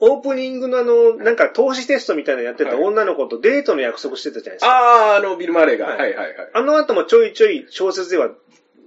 [0.00, 5.10] オープニングのあの、なんか投資テストみたいなのやってたはい女の子とデートの約束してたじゃないですか。
[5.14, 5.86] あー、あの、ビル・マーレーが。
[5.86, 6.50] ははいいはいはい。
[6.52, 8.30] あの後もちょいちょい小説では、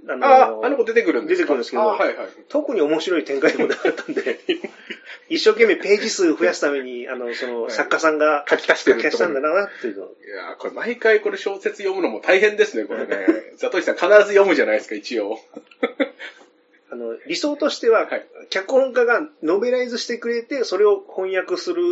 [0.08, 1.48] あの、あー、あの子出てくるんですか？
[1.48, 2.28] 出てくるんですけどはいはい。
[2.50, 4.40] 特に面白い展開でもなかったんで、
[5.30, 10.06] 一生懸命ページ数増やすために、あの、その、はい作家さんが書き足してる書き足したんだなっていうのを。
[10.08, 13.28] いやーこれ毎回これ小説読むのも大変ですね、これね。
[13.58, 15.40] ザトシさん必ず読むじゃないですか、一応。
[16.92, 21.84] あの、理想としては、はい脚本家がノベライズしてくれて、それを翻訳する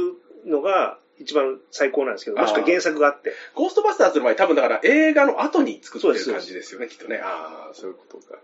[0.45, 3.33] のが一番最高なんですけど、もしくは原作があって。
[3.55, 7.21] ゴーストバスターズの場合多分だから映画の後に作ってる感じですよね、きっとね。
[7.23, 8.39] ああ、そういうことか。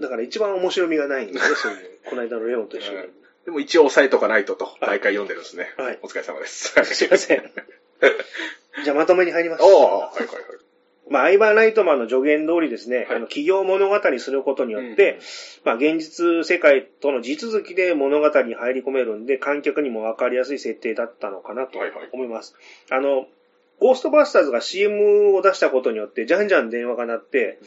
[0.00, 1.78] だから一番面白みがないんですね、 そういう。
[2.06, 2.96] この間のレオンと一緒に。
[2.98, 3.10] はい
[3.44, 5.72] でも一応押さえとかないとと、い毎回読んでるんですね。
[5.78, 6.68] はいお疲れ様です。
[6.84, 7.50] すいません。
[8.84, 9.62] じゃあまとめに入ります。
[9.62, 10.67] おおはいはいはい。
[11.10, 15.18] まあ、アイバー・ライトマンの助言通りですね、はいあの企業物語にすることによって、
[15.64, 22.54] まあ、現実世界との地続きで物語に入り込めるんで、観客にも分かりやすい設定だったのかなとはいはい思います。
[22.90, 23.26] あの、
[23.80, 27.58] ゴーストバスターズが CM を出したことによって、じゃんじゃん電話が鳴って、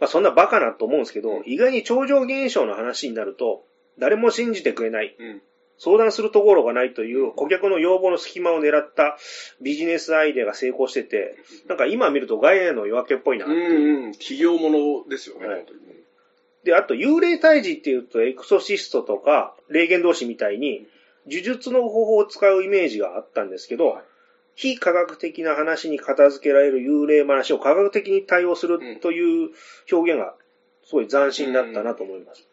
[0.00, 3.64] まあ、そんなバカなと思うんですけど、うん意外に超常現象の話になると、
[3.98, 5.16] 誰も信じてくれない。
[5.18, 5.42] うん。
[5.78, 9.18] 相談するところがないという顧客の要望の隙間を狙った
[9.60, 11.36] ビジネスアイデアが成功してて、
[11.68, 13.46] なんか今見るとガイアの夜明けっぽいな。
[13.46, 14.12] うんうん。
[14.12, 15.80] 企業ものですよね、はい本当に。
[16.64, 20.86] で、あと幽霊退治っていうとエクソシストとか霊言同士みたいに
[21.28, 24.04] 呪術の方法を使うイメージがあったんですけど、はい
[24.56, 29.50] 非科学的な話に片付けられる幽霊話を科学的に対応するという
[29.92, 30.34] 表現が
[30.82, 32.48] すごい斬新だったなと思います。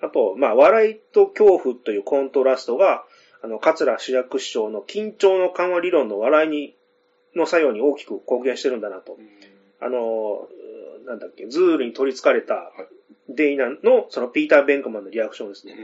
[0.00, 3.04] あと、まあ、笑いと恐怖というコントラストが、
[3.42, 6.74] あの、桂主役師匠の緊張の緩和理論の笑いに、
[7.34, 9.18] の作用に大きく貢献してるんだなと。
[9.80, 10.48] あの、
[11.06, 12.72] なんだっけ、ズールに取り憑かれた
[13.28, 15.76] デイナの、そのピーター・ベンクマンのリアクションですね。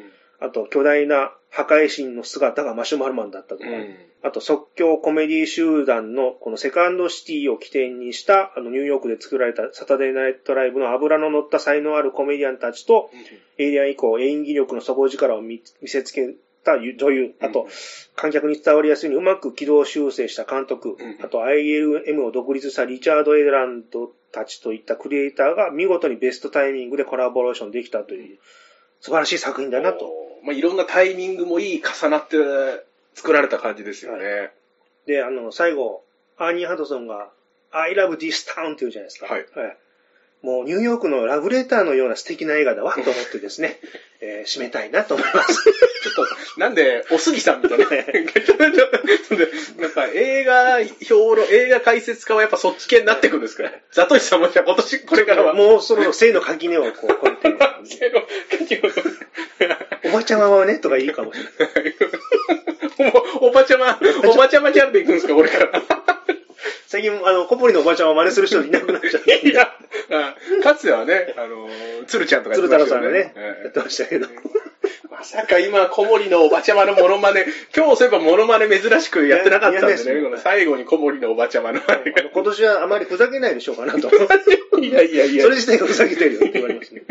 [0.43, 3.97] あと、巨大な破壊神の姿がマシュマロマンだったとか、うん。
[4.23, 13.11] あと、即興コメディ集団のこのセカンドシティを起点にした、あの、ニューヨークで作られたサタデーナイトライブの油の乗った才能あるコメディアンたちと、
[13.59, 16.35] エイリアン以降演技力の底力を見見せつけ
[16.65, 17.69] た女優、あと、
[18.17, 21.19] 観客に伝わりやすいようにうまく軌道修正した監督、ん。
[21.23, 28.39] あと ILM を独立したリチャード・エランドたちといったクリエイターが見事にベストタイミングでコラボレーションできたという、
[29.01, 30.22] 素晴らしい作品だなと。
[30.43, 32.37] まあ、いろんなタイミングもいい重なって
[33.15, 34.51] 作られた感じですよね。
[35.07, 36.05] で、あの、最後、
[36.37, 37.31] アーニー・ハドソンが、
[37.71, 39.27] I love this town って言うじゃないですか。
[39.27, 39.47] はい
[40.43, 43.79] もうニューヨークのラブレターのような素敵な映画だわと思ってですね、
[44.21, 45.55] えー締めたいなと思います。
[45.63, 46.27] ちょっ
[46.57, 47.87] と、なんで、おすぎさんみたいな。
[47.87, 47.93] な
[49.89, 50.79] んか映画
[51.09, 53.71] 評論、映画解説家はやっぱそっち系になってくるんですか？
[53.93, 55.55] ザトシさんもじゃあ今年、これからは。
[55.55, 57.49] もうその性の垣根をこう、こうやって、
[58.83, 63.13] おばちゃまはね、とかいいかもしれない。
[63.41, 65.83] お おばちゃま、おばちゃまキャラで行くんですか、これから。
[66.87, 69.41] 最近、あの、コポリのおばちゃまを真似する人いなくなっちゃって。
[69.49, 69.73] いや、
[70.11, 71.69] あかつてはね、あの、
[72.07, 73.19] 鶴ちゃんとかやって鶴太ましたよね。
[73.19, 74.29] 郎さんがね、やってましたけど。
[75.11, 81.81] まさか今、小森のおばちゃまのモノマネ、今日そういえばモノマネ珍しくやってなかったんですねこの最後に小森のおばちゃまの。
[81.81, 84.11] 今年はあまりふざけないでしょうかなと。
[84.81, 85.45] いやいやいや。
[85.45, 87.03] それ自体がふざけてるよって言われますね。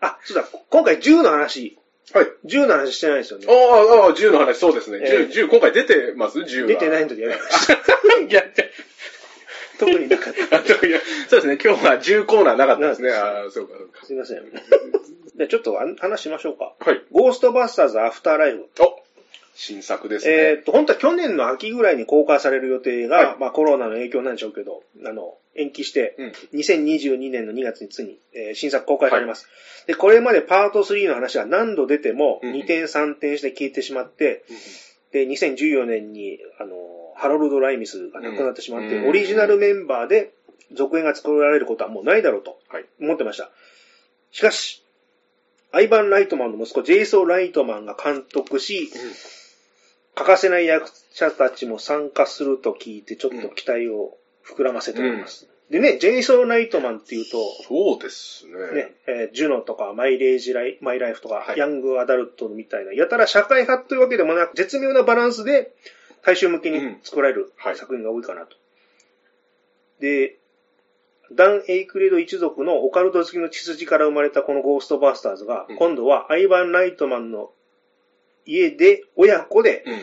[0.00, 1.78] あ、そうだ、今回銃の話、
[2.14, 2.26] はい。
[2.44, 3.46] 銃の話してないですよね。
[3.48, 4.98] ああ、ああ、銃の話、そうですね。
[5.02, 6.44] ええ銃、銃、今回出てます？
[6.44, 6.68] 銃は。
[6.68, 7.74] 出てないのでやりました。
[7.74, 8.42] いや、
[9.78, 10.58] 特になかった。
[10.66, 13.10] そうですね、今日は銃コーナーなかったですね。
[13.12, 14.04] ああ、そうか、そうか。
[14.06, 14.42] すいません。
[15.36, 16.74] じゃあちょっとあ話しましょうか。
[16.80, 17.02] はい。
[17.12, 18.66] ゴーストバスターズアフターライブ。
[18.80, 18.97] お
[19.60, 20.32] 新作ですね。
[20.34, 23.36] えーっと、本当は去年の秋ぐらいに公開される予定が、はい。
[23.40, 26.32] まあコロナの影響なんでしょうけど、あの、延期して、うん。
[26.60, 29.48] 2022年の2月についに、えー新作公開されます、
[29.88, 34.44] で、これまでパート3の話は何度出てもうん2点3点して消えてしまって、
[35.10, 36.76] で、2014年に、あの、
[37.16, 40.30] ハロルド・ライミスが亡くなってしまって、うんオリジナルメンバーで
[40.72, 42.84] 続編が作られることはもうないだろうとはい。
[43.00, 43.50] 思ってました。
[44.30, 44.84] しかし、
[45.72, 48.88] アイバン・ライトマンの息子、ジェイソー・ライトマンが監督し、
[50.18, 55.48] 欠かせない役者たちも参加すると聞いて、ちょっと期待を膨らませております。
[55.70, 58.82] でね、ジェイソー・ライトマンっていうと、そうですね。
[58.82, 65.70] ね、えージュノとか、マイレージライ、マイライフとか、はいヤングアダルトみたいな、やたら社会派というわけでもなく、絶妙なバランスで、
[66.22, 68.56] 大衆向けに作られるはい作品が多いかなと。
[70.00, 70.38] で、
[71.30, 77.52] ダン・エイクレド一族のオカルト好きの血筋から生まれたこのゴーストバスターズが、うん今度はアイバン・ライトマンの
[78.48, 80.00] 家で、親子でうん。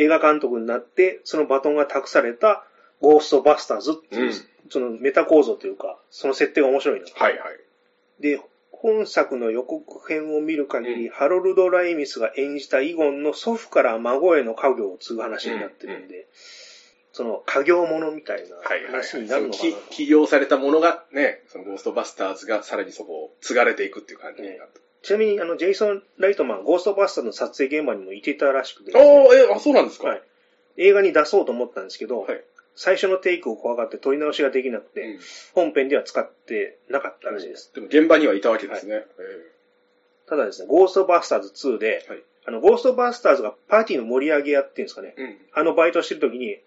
[0.00, 2.64] 映画監督になって、そのバトンが託された
[3.00, 4.32] ゴーストバスターズっていう、うん
[4.70, 7.06] そのメタ構造というか、その設定が面白いな。
[7.14, 8.22] はいはい。
[8.22, 8.38] で、
[8.70, 16.26] 本作の予告編を見る限り、ハロルド・ライミスが演じたイゴンの祖父から孫への家業を継ぐ話になってるんで、
[17.12, 18.92] その家業ものみたいなはいはい、はい。
[18.92, 24.80] 話になるのかなそのき起用されたものがね、そのゴーストバスターズがさらにそこを継がれていくっていう感じになって。
[25.02, 29.02] ちなみに、あの、ジェイソン・ライトマン、ゴーストバスターズの撮影現場にもいてたらしくて、ああ、
[29.34, 30.08] え、あ、そうなんですか？
[30.08, 30.22] はい
[30.80, 32.40] 映画に出そうと思ったんですけど、はい
[32.76, 35.18] 最初のテイクを怖がって撮り直しができなくて、うん
[35.54, 37.72] 本編では使ってなかったらしいです。
[37.74, 39.04] でも現場にはいたわけですね。
[40.28, 45.36] ただですね、ゴーストバスターズ2で、はいあの、ゴーストバスターズがパーティーの盛り上げやっていうんですかね、ええうん。
[45.52, 46.58] あのバイトしてる時に、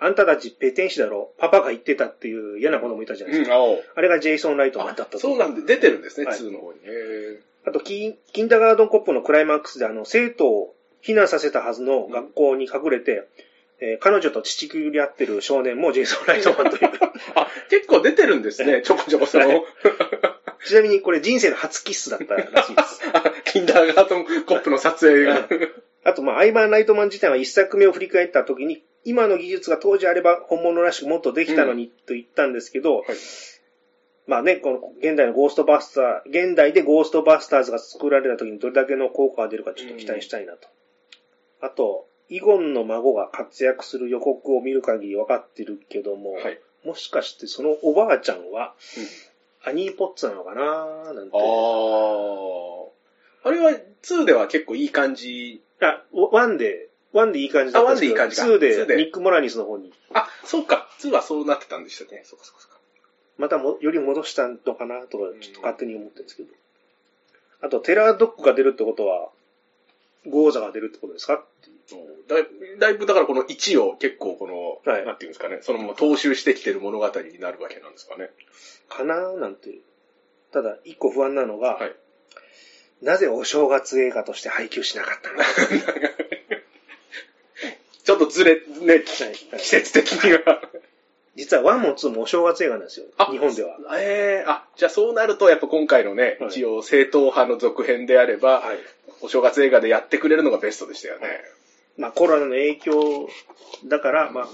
[0.00, 3.56] あんたたちペテン師だろ、パパが言ってたっていう嫌な子供いたじゃないですか。
[3.58, 5.18] うん、ああれがジェイソン・ライトマンだったと。
[5.20, 6.80] そうなんで、出てるんですね、はい2の方に。
[6.84, 13.28] へあとキン、キンダーガードンコップのクライマックスで、あの、生徒を避難させたはずの学校に隠れて、
[13.80, 16.90] えー彼女と父くり合ってる少年もジェイソン・ライトマンという。
[17.34, 19.62] あ、結構出てるんですね、ちょこちょこその、はい。
[20.66, 23.00] ちなみにこれ人生の初キッスだったらしいです。
[23.52, 25.48] キンダーガートンコップの撮影が。
[26.04, 33.06] あと、まあ、アイバン・ライトマン自体は一作目を振り返った時に、今の技術が当時あれば本物らしくもっとできたのにと言ったんですけど、はい
[34.30, 40.68] まあね、この現代のゴーストバスター、現代でゴーストバスターズが作られた時にどれだけの効果が出るかちょっと期待したいなと。
[41.60, 46.60] あと、イゴンの孫が活躍する予告を見る限り分かってるけども、はい。
[46.84, 48.72] もしかしてそのおばあちゃんは、
[49.64, 51.12] アニーポッツなのかな？
[51.12, 51.36] なんて。
[51.36, 51.40] あ
[53.44, 53.48] あ。
[53.48, 53.72] あれは
[54.02, 55.60] 2では結構いい感じ。
[55.80, 60.88] あ、ワンで、ワンでいい感じだったんですけど、あワンでいい感じかツーでツーでリック・モラニスの方に、あ、そうか。
[61.00, 62.22] 2はそうなってたんでしたね。
[62.24, 62.79] そうかそうかそうか。
[63.40, 66.48] またも、より戻したのかなとか、ちょっと勝手に思ってるんですけど。
[67.62, 69.30] あと、テラードッグが出るってことは、
[70.28, 71.42] ゴーザが出るってことですか
[72.28, 72.46] だい
[72.78, 78.30] だいぶだからこの1を結構この、はいなんていうんですかね、そのまま踏襲してきてる物語になるわけなんですかね。
[78.88, 79.70] かななんて。
[80.52, 81.96] ただ、一個不安なのが、はい
[83.02, 85.44] なぜお正月映画として配給しなかったのか。
[88.04, 90.60] ちょっとずれ、ね、はい季節的には。
[91.40, 93.06] 実は1も2もお正月映画なんですよ。
[93.30, 93.78] 日本では。
[93.98, 98.78] ええあ、じゃあそうなると、やっぱ今回のね、はい一応正統派の続編であれば、はい。
[99.22, 101.40] お正月映画でやってくれるのがベストでしたよね。
[101.96, 103.28] まあ、コロナの影響
[103.86, 104.48] だから、まあ、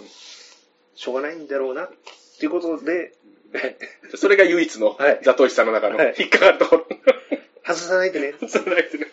[0.95, 1.91] しょうがないんだろうな、っ
[2.39, 3.15] ていうことで、
[4.15, 6.87] それが唯一の、はいザトウシさんの中のはい引っかかるところ。
[7.65, 8.35] 外さないでね。
[8.49, 9.07] そうないですね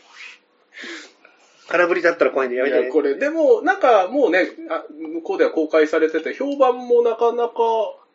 [1.74, 2.76] 空振りだったら怖いんでやめて。
[2.76, 2.84] ね。
[2.84, 7.54] いや、これ、でも、なんかもうね、あ向こうでは公開されてて、評判もなかなか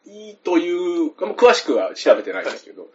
[0.07, 2.87] いいという、詳しくは調べてないんですけど、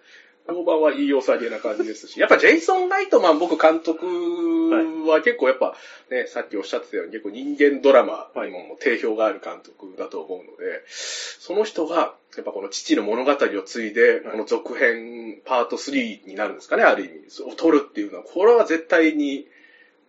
[0.47, 4.05] 評判はいい良さげな感じですし、やっぱジェイソン・ライトマン、僕監督
[5.05, 5.75] は結構やっぱ、
[6.09, 13.35] ね、さっきおっしゃってたように結構人間ドラマにも定評がある監督だと思うので、その人が、やっぱこの父の物語を
[13.65, 19.45] 継いで、この続編パート3になるんですかね、ある意味、を撮るっていうのは、これは絶対に、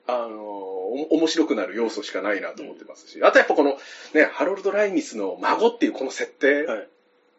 [0.06, 3.78] あの、お面白くなる要素しかないなと思ってますし、あとやっぱこの、
[4.14, 6.88] ね、ハロルド・ライミスの孫っていうこの設定、はい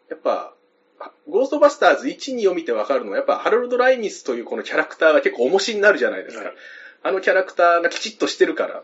[0.08, 0.52] やっぱ、
[1.28, 6.44] ゴーストバスターズ1、2を見てわかるのは、やっぱハロルド・ライミスというこのキャラクターが結構重しになるじゃないですか。
[6.44, 6.54] はい
[7.06, 8.82] あのキャラクターがきちっとしてるから、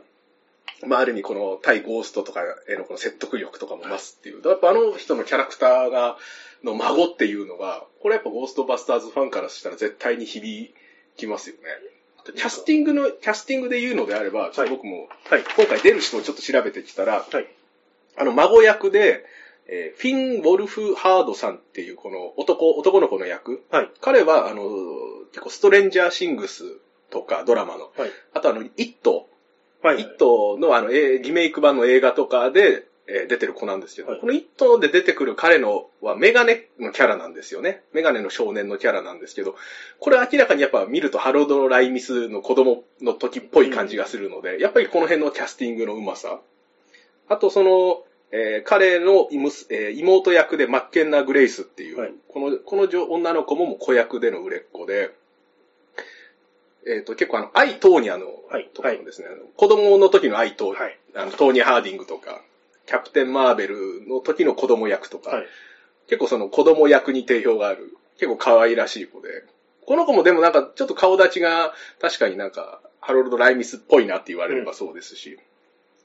[0.86, 4.48] まあ、ある意味この対ゴーストとかへのこの説得力とかも増すっていう。
[4.48, 6.16] やっぱあの人のキャラクターが、
[6.62, 10.72] の孫っていうのが、これやっぱゴーストバスターズファンからしたら絶対に響
[11.16, 11.62] きますよね。
[12.24, 15.44] キャスティングの、キャスティングで言うのであれば、ちょっと僕も、はい。
[15.56, 17.46] 今回出る人をちょっと調べてきたら、はい。
[18.16, 19.24] あの、孫役で、
[19.66, 23.64] えーフィン・ウォルフ・ハードさんっていうこの男、男の子の役。
[23.70, 23.90] はい。
[24.00, 24.64] 彼は、あの、
[25.32, 26.64] 結構ストレンジャーシングス
[27.10, 28.10] とかドラマの、はい。
[28.34, 29.28] あとあの、イット、
[29.82, 30.00] はい。
[30.00, 37.82] イットのあの、えーリメイク版の映画とかで、えー出てる子なんですけど、はいこのイットで出てくる彼のはメガネのキャラなんですよね。
[37.92, 39.56] メガネの少年のキャラなんですけど、
[39.98, 46.40] これ明らかにやっぱ見るとハロード・ライミスの子供の時っぽい感じがするので、やっぱりこの辺のキャスティングのうまさ。
[47.28, 55.14] あとその、えー彼の妹,、えー妹役でマッケンナー・グレイスっていう、はいこの、この女女の子ももう子役での売れっ子で、
[56.86, 60.98] えっ、と、結構あの、アイ・トーニャの、はいとかのですね、あの子供の時のアイ・トーニャ、はい。
[61.14, 62.42] あの、トーニャ・ハーディングとか、
[62.92, 65.46] キャプテン・マーベルの時の子供役とか、はい。
[66.08, 69.28] 結構その子供役に定評がある、結構可愛らしい子で、
[69.86, 75.38] この子もでもなんかちょっと顔立ちが確かになんかハロルド・ライミスっぽいなって言われればそうですし、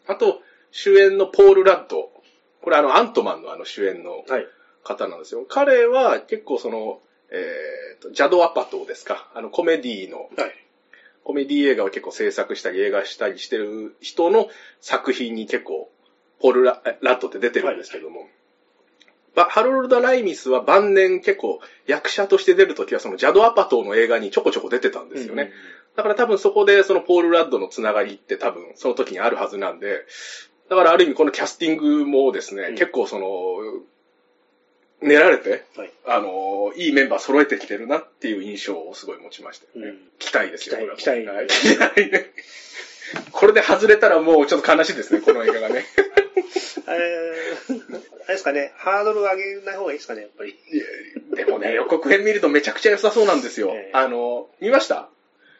[0.07, 0.39] あと
[0.71, 2.09] 主演のポール・ラッド、
[2.61, 4.47] これあのアントマンのあの主演のはい。
[4.85, 5.45] 方なんですよ。
[5.45, 10.53] 彼は結構その、えーと、ジャド・アパトーですか、あのコメディのはい。
[11.25, 14.47] コメディ映画を結構制作したり映画したりしてる人の
[14.79, 15.91] 作品に結構、
[16.41, 18.27] ポールラ・ラッドって出てるんですけども、
[19.35, 25.51] ばハロルド・ライミスは晩年結構役者として出るときはそのジャド・アパトーの映画にちょこちょこ出てたんですよね。
[25.95, 30.05] だから多分そこでそのポール・ラッドのつながりって多分その時にあるはずなんで、
[30.69, 33.27] だからある意味このキャスティングもですね、うん結構その、
[34.99, 35.91] 練られて、はい。
[36.07, 39.91] あのーいいメンバー揃えてきてるなっていう印象をすごい持ちましたよね。
[39.91, 42.31] うん期待ですよ、期待これははい 期待ね。
[43.31, 45.85] これで外れたらもうちょっと悲しいですね、この映画がね。
[46.87, 50.55] えー、あれですかね、ハードル上げない方がいいですかね、やっぱり。
[51.35, 53.71] でもね、予告編見るとめちゃくちゃ良さそうなんですよ。
[53.73, 55.09] ええあの、見ました？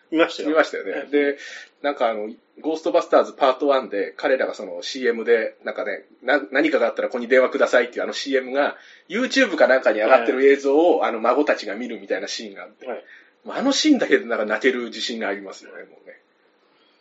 [0.10, 0.50] 見ましたよ。
[0.50, 1.08] 見ましたよね。
[1.12, 1.38] で、
[1.82, 2.30] なんかあの、
[2.62, 8.78] ゴーストバスターズパート1で、彼らがその CM で、なんかね、な何かがあったらここに電話くださいっていうあの CM が、
[9.10, 13.04] YouTube かなんかに上がってる映像を、あの、孫たちが見るみたいなシーンがあって、はい。
[13.50, 16.18] あのシーンだけでなんか泣ける自信がありますよね、もうね。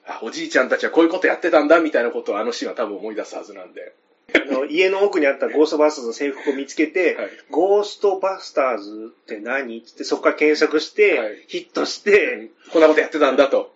[0.07, 3.95] あ、おじいちゃんたちはこういうことやってたんだ、みたいなことをあのシーンは多分思い出すはずなんで。
[4.35, 9.79] あの家の奥にあったゴーストバスターズの制服を見つけて、はいゴーストバスターズって何？
[9.79, 13.75] ってそこから検索して、はいヒットして、こんなことやってたんだと。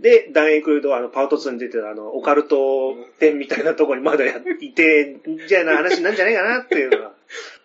[0.00, 7.12] で、ダンエイクルードはあのパート2に出てるあの、オカルト展みたいなところにまだやいて、じゃあな話なんじゃないかなっていうのは。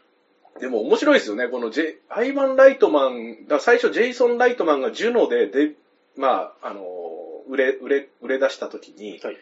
[0.61, 1.47] でも面白いですよね。
[1.47, 5.71] このジェアイバン・ライトマン、だ最初ジェイソン・ライトマンがジュノで、で、
[6.17, 6.83] まあ、あの、
[7.49, 9.37] 売れ、売れ、売れ出した時に、はい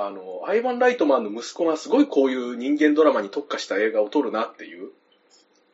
[0.00, 4.90] あの、アイバン・ライトマンの息子がすごいこういう人間ドラマに特化した映画を撮るなっていう。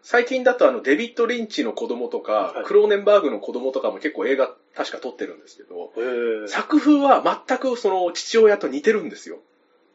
[0.03, 9.41] 最近だとあの、デビッド・リンチの子供とか、はいクローネンバーグの子供とかも結構映画確か撮ってるんですけど、えー作風は全くその父親と似てるんですよ。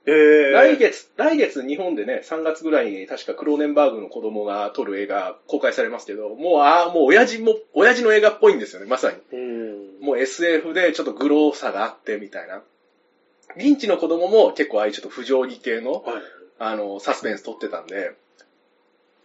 [0.06, 9.18] えー来月、来月日本でね、3月ぐらいに確かクローネンバーグの子供が撮る映画公開されますけど、もう、ああ、もう親父も、親父の映画っぽいんですよね、まさに。
[10.00, 10.06] うん。
[10.06, 12.62] もう SF でちょっとグローさがあってみたいな。
[13.58, 16.04] リンチの子供も結構ああいうちょっと不条理系の、はい。
[16.60, 18.16] あの、サスペンス撮ってたんで、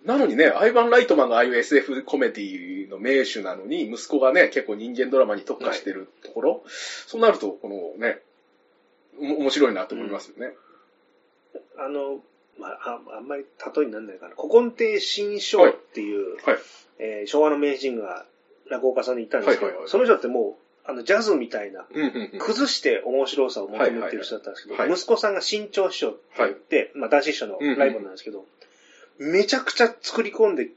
[0.05, 6.63] なのにね、アイバン・ライトマンがああいう SF コメディの名手なのに、息子がね、結構人間ドラマに特化してるところ、
[7.07, 8.21] そうなると、このね、
[9.19, 10.55] お面白いなと思いますよね。
[11.79, 12.21] あの、
[12.59, 14.35] まあ、ああんまり例えにならないかな。
[14.37, 16.59] 古今亭新章っていう、はい。
[16.99, 18.25] えー昭和の名人が
[18.71, 21.87] 落語家さんに言ったんですけど、はいはいはいその人ってもう、あの、ジャズみたいな。
[22.39, 28.45] 崩して面白さを求めてる人だったんですけど、息子さんが新潮師匠って言って、まあ、男子師匠のライバルなんですけど、
[29.19, 30.69] めちゃくちゃ作り込んで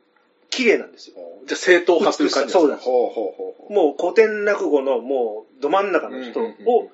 [0.49, 1.15] 綺麗なんですよ。
[1.45, 2.59] じゃあ正統派という感じですか？
[2.61, 3.73] そうですほうほうほうほう。
[3.73, 6.91] もう古典落語のもうど真ん中の人を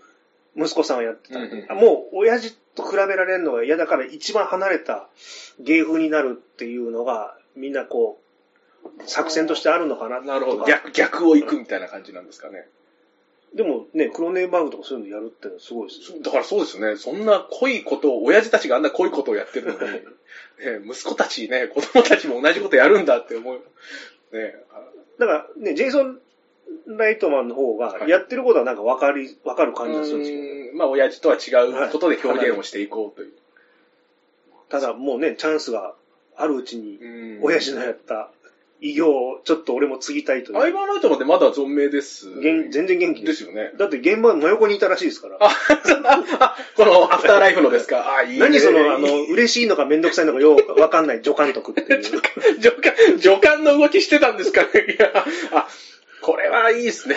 [0.55, 5.07] 息子さんはやってたんもう親父と比べられるのが嫌だから一番離れた
[5.59, 8.19] 芸風になるっていうのがみんなこ
[8.85, 10.65] う作戦としてあるのかななるほど。
[10.65, 12.67] 逆、逆を行くみたいな感じなんですかね。
[13.55, 16.17] でもね、クロネンバーグとかそういうのやるってのはすごいですよ。
[16.21, 16.97] だからそうですよね。
[16.97, 19.79] そんな濃いことを、親父たちがあんな濃いことをやってるのに、
[20.81, 23.61] ね、息子たちね、子供たちも同じことやるんだって思う。
[24.35, 24.55] ね、
[25.19, 26.19] だからね、ジェイソン・
[26.87, 33.33] ライトマンの方がはいやってることはなんかわかり、わかる感じがするんですけど、うんまあ親父とは違うことで表現をしていこうという。
[34.69, 35.93] ただもうね、チャンスが
[36.35, 37.07] あるうちにう
[37.41, 38.31] ん親父のやった
[38.85, 40.59] 偉業をちょっと俺も継ぎたいという。
[40.59, 42.27] アイバーライトマンってまだ存命です。
[42.35, 43.27] 元全然元気で。
[43.27, 43.71] ですすよね。
[43.79, 45.37] だって現場の真横にいたらしいですから。
[45.39, 45.49] あ、
[46.39, 48.15] あ このアフターライフのですか？
[48.17, 48.39] あ、いいね。
[48.39, 52.03] 何その、あの、嬉しいのかめんどくさいのかようわかんない助監督っていう。
[52.03, 52.19] 助
[52.81, 54.69] 監、助監の動きしてたんですかね？
[54.93, 55.11] いや、
[55.53, 55.67] あ、
[56.21, 57.15] これはいいですね。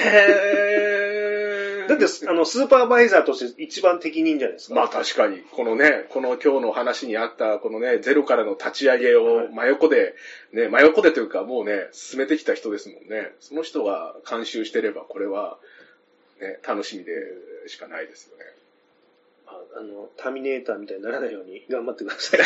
[1.99, 4.75] だって、あの、スーパーバイザーとして一番適任じゃないですか。
[4.75, 10.15] まあ確かに、このね、この今日の話にあった、このね、ゼロからの立ち上げを真横で、
[10.53, 13.33] ね、真横でというかもうね、進めてきた人ですもんね。
[13.41, 15.59] その人が監修してれば、これは、
[16.41, 17.13] ね、楽しみで
[17.67, 18.45] しかないですよね。
[19.49, 22.41] ああの、ターミネーターみたいにならないように頑張ってください。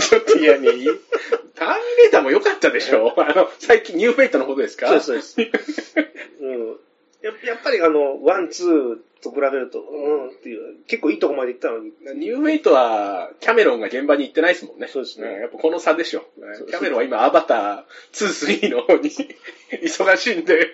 [0.00, 5.00] ちょっと嫌に、ターミネーターも良かったでしょあの、最近ニューフェイトのことですか？
[5.00, 5.94] そうです、そうです。
[6.40, 6.76] うん。
[7.24, 11.92] ややっぱりあの、ワン、ツーと比べると、うんっていう、結構いいとこまで行ったのに。
[12.20, 14.88] ニューフェイトは、キャメロンが現場に行ってないですもんね。
[14.88, 16.26] そうですねやっぱこの差でしょ。
[16.68, 19.08] キャメロンは今、アバター2、3の方に
[19.82, 20.68] 忙しいんで、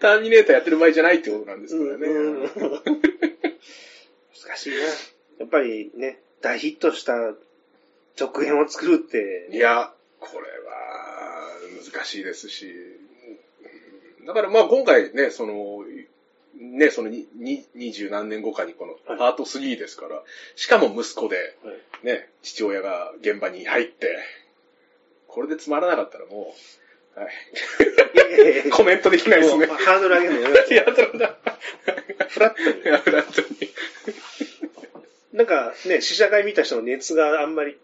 [0.00, 2.06] ターミネーターやってる場合じゃないってことなんですからね。
[2.06, 2.42] うん
[4.46, 4.76] 難しいな。
[5.40, 7.34] やっぱりね、大ヒットした
[8.14, 11.50] 続編を作るって、いや、これは
[11.92, 12.72] 難しいですし、
[14.26, 15.84] だからまあ今回ね、その、
[16.58, 20.22] ね、そのにに二十何年後かにこのはいパート3ですから、
[20.56, 21.72] しかも息子で、は
[22.02, 24.18] いね、父親が現場に入って、
[25.28, 26.54] これでつまらなかったらも
[27.16, 29.66] う、はい、コメントできないですね。
[29.66, 31.36] ハードル上げるのやめていや、そうだ。
[32.28, 32.98] フラットに。
[32.98, 33.70] フラットに。
[35.32, 37.76] なんかね、試写会見た人の熱があんまり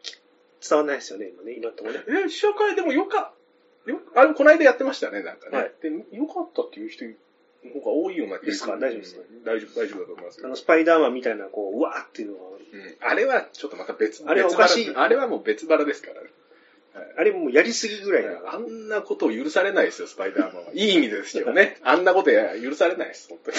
[0.66, 2.00] 伝わんないですよね、今ね、今のところね。
[2.26, 3.32] え、試写会でもよか
[3.86, 5.58] よ、あれ、この間やってましたね、なんかね。
[5.58, 7.12] はいで、よかったっていう人の
[7.74, 16.28] 方が多いような気がですか大丈夫ですかうん大丈夫、大丈夫だと思いますよあの、スパイダーマンみたいな、こう、うわーっていうのが、うんあれはちょっとまた別、あれはおかしいあれはもう別腹ですからね。
[17.16, 20.72] あれもうやりすぎぐらいだあんなことを許されないですよ、スパイダーマンは。
[20.74, 21.78] いい意味ですけどね。
[21.82, 23.56] あんなことや許されないです、本当に。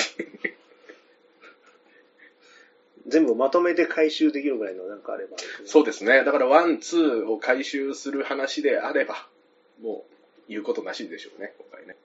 [3.08, 5.38] 全部まとめて回収できるぐらいのなんかあれば。
[5.66, 6.24] そうですね。
[6.24, 9.28] だから、ワン、ツーを回収する話であれば、
[9.82, 10.13] もう、
[10.50, 11.96] 言うことなしでしょうね、今回ね。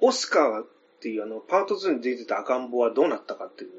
[0.00, 0.66] オスカーっ
[1.00, 3.70] ていうあの、パート2に出てた赤ん坊はどうなったかっていう。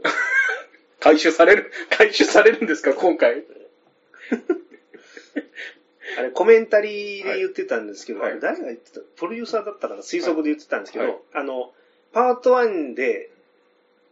[1.00, 3.46] 回収される、 回収されるんですか、今回？
[6.18, 9.00] あれ、コメンタリーで言ってたんですけど、はい誰が言ってた？
[9.16, 10.02] プロデューサーだったかな？
[10.02, 11.74] 推測で言ってたんですけど、はいあの、
[12.12, 13.30] パート1で、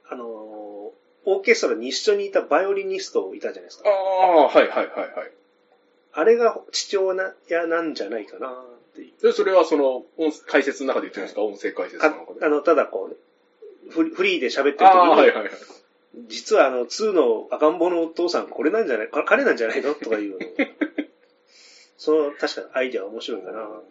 [0.08, 3.90] あの、オーケストラに一緒にいたバイオリニストいたじゃないですか。
[3.90, 5.32] ああ、はいはいはいはい。
[6.14, 7.16] あれが父親
[7.68, 8.64] なんじゃないかな
[8.98, 9.22] っていう。
[9.22, 12.46] で、それはその、音解説の中で言ってるんですか音声解説のか中で。
[12.46, 15.52] あの、ただこう、フリフリーで喋ってる時ああ、はいに、はいはい。
[16.28, 19.94] 実はあの、2の赤ん坊のお父さんこれなんじゃないか彼なんじゃないの？
[19.94, 20.40] とかいうの。
[21.98, 23.82] その、確かにアイデアは面白いかな。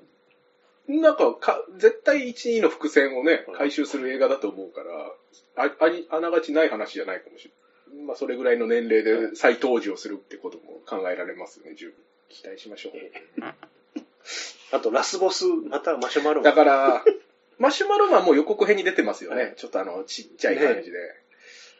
[0.89, 5.13] なんかか、絶対1、2の伏線をねうん、回収する映画だと思うから、
[5.57, 8.07] あありあながちない話じゃないかもしれない。
[8.07, 11.95] まあ、それぐらいの年齢で再登場するってことも考えられますよね、十分。
[12.29, 12.95] 期待しましょう。
[14.73, 17.05] あと、ラスボス、またマシュマロマンだから、
[17.59, 19.43] マシュマロマンも予告編に出てますよね。
[19.43, 20.99] はいちょっとあの、ちっちゃい感じで。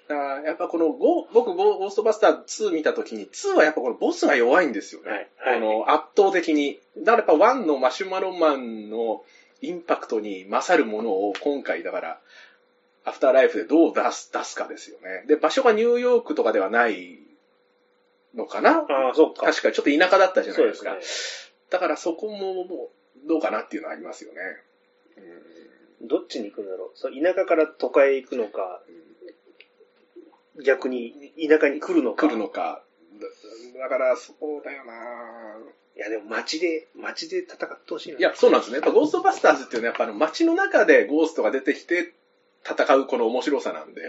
[0.09, 5.11] だからやっぱこのゴ、僕ゴ、ゴーストバスター2見たときに、2はやっぱこのボスが弱いんですよね。
[5.11, 5.29] はい。
[5.39, 5.61] はい。
[5.61, 6.79] この圧倒的に。
[6.99, 9.25] だからやっぱ1のマシュマロマンの
[9.61, 12.21] インパクトに勝るものを今回だから、
[13.05, 15.25] アフターライフでどう出す、出すかですよね。
[15.27, 17.19] で、場所がニューヨークとかではない
[18.35, 19.47] のかなああ、そうか。
[19.47, 20.77] 確かにちょっと田舎だったじゃないでか。
[20.77, 21.46] そうですすね。
[21.71, 22.91] だからそこもも
[23.25, 24.39] うどうかなっていうのはありますよね。
[25.19, 25.21] う
[26.05, 26.91] んどっちに行くんだろう？
[26.95, 28.83] そう田舎から都会へ行くのか、
[30.65, 32.29] 逆に田舎に来るのか。
[32.29, 32.83] 来るのか。
[33.75, 34.93] だだから、そこだよな
[35.97, 38.19] いや、でも街で、街で戦ってほしいな。
[38.19, 38.77] いや、そうなんですね。
[38.77, 42.13] やっぱゴーストバスターズっていうのは、やっぱあの街の中でゴーストが出てきて
[42.63, 44.03] 戦うこの面白さなんで、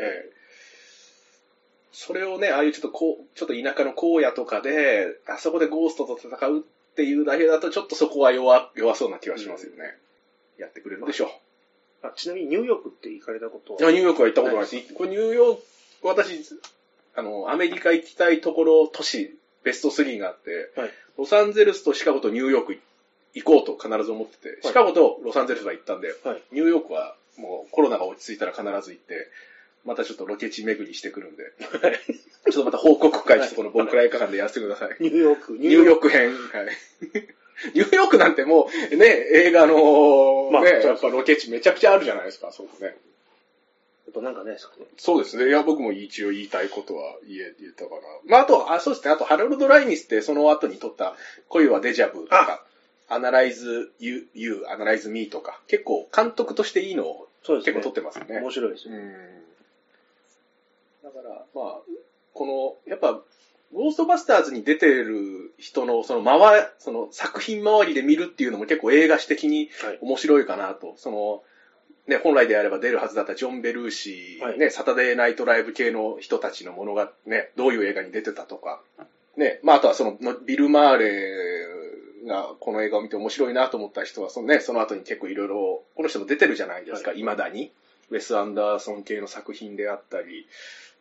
[1.94, 6.62] それをね、ああいうちょっとこう、ちょっと田舎の荒野とかで、あそこでゴーストと戦うっ
[6.98, 9.96] ていうだけだと、ちょっとそこは弱、弱そうな気がしますよね。
[10.58, 11.30] やってくれるでしょ
[12.02, 13.78] あちなみにニューヨークって行かれたことう。
[13.80, 15.64] いや、ニューヨークは行ったことないし、これニューヨーク、
[16.02, 16.42] 私、
[17.16, 22.80] あの、アメリカ行きたいところ、都市、ベスト3があって、はいロサンゼルスとシカゴとニューヨーク
[23.34, 26.44] 行こうと必ず思ってて、シカゴとロサンゼルスは行ったんで、はい。
[26.52, 29.28] ニューヨークはもうコロナが落ち着いたら必ず行って、
[29.86, 31.54] またちょっとロケ地巡りしてくるんで、
[32.52, 34.98] ちょっとまた報告会、ちょっとこのボンクラ映画館でやらせてください。
[35.00, 36.30] ニューヨーク、ニューヨーク編。
[36.30, 36.38] はい。
[37.74, 42.96] ニューヨークなんてもう、ね、映画の、ね、まあそうそうやっぱロケ地めちゃくちゃあるじゃないですか、そうね。
[44.08, 44.58] あとなんかね。
[44.98, 45.48] そうですね。
[45.48, 48.02] いや、僕も一応言いたいことは言え、言ったかな。
[48.26, 49.12] まあ、あと、あ、そうですね。
[49.12, 51.16] あと、ハロルド・ライミスってその後に撮った
[51.50, 52.64] 恋はデジャブとか、
[53.10, 57.28] アナライズ・ユー、アナライズ・ミーとか、結構監督としていいのを。
[57.48, 58.40] 結構撮ってますよね。
[58.40, 58.94] 面白いですよ。
[58.94, 59.47] うん。
[61.08, 61.80] だから、まあ、
[62.34, 63.22] この、やっぱ、
[63.74, 70.00] ゴーストバスターズに出てる人の、その、周り、その、作品周りで見るっていうのも結構映画史的にはい。
[70.02, 70.94] 面白いかなと。
[70.98, 71.44] その、
[72.08, 78.82] ね、本来であれば出るはずだったジョン・ベルーシー、はいね、サタデーナイトライブ系の人たちのものがね、どういう映画に出てたとか、
[79.36, 87.72] ね、まあ、あとはその、のビル・マーレーがこの映画を見て面白いなと思った人は、そのね、その後に結構いろいろ、この人も出てるじゃないですか、はい未だに。
[88.10, 90.48] ウェス・アンダーソン系の作品であったり、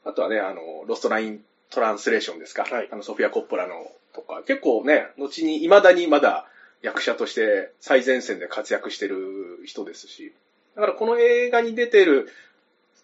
[0.07, 3.75] あとはね、あの、ロストライントランスレーションですか、はいあの、ソフィア・コッポラの
[4.15, 6.47] とか、結構ね、後に未だにまだ
[6.83, 10.33] 役者として最前線で活躍してる人ですし、
[10.75, 12.29] だからこの映画に出てる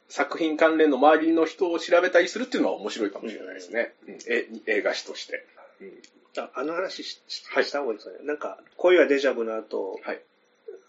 [0.09, 3.93] 作品関連の周りの人を調べたりするっていうのは面白いかもしれないですね。
[4.07, 5.45] うんえ映画史として。
[5.81, 5.93] うん
[6.39, 8.27] ああの話ししはいした方がいいですかね。
[8.27, 10.21] なんか、恋はデジャブの後、はい。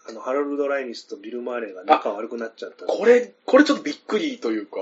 [0.08, 2.86] あの、ハロルド・ライニスとビル・マーレーが仲悪くなっちゃった。
[2.86, 4.78] これ、これちょっとびっくりというか、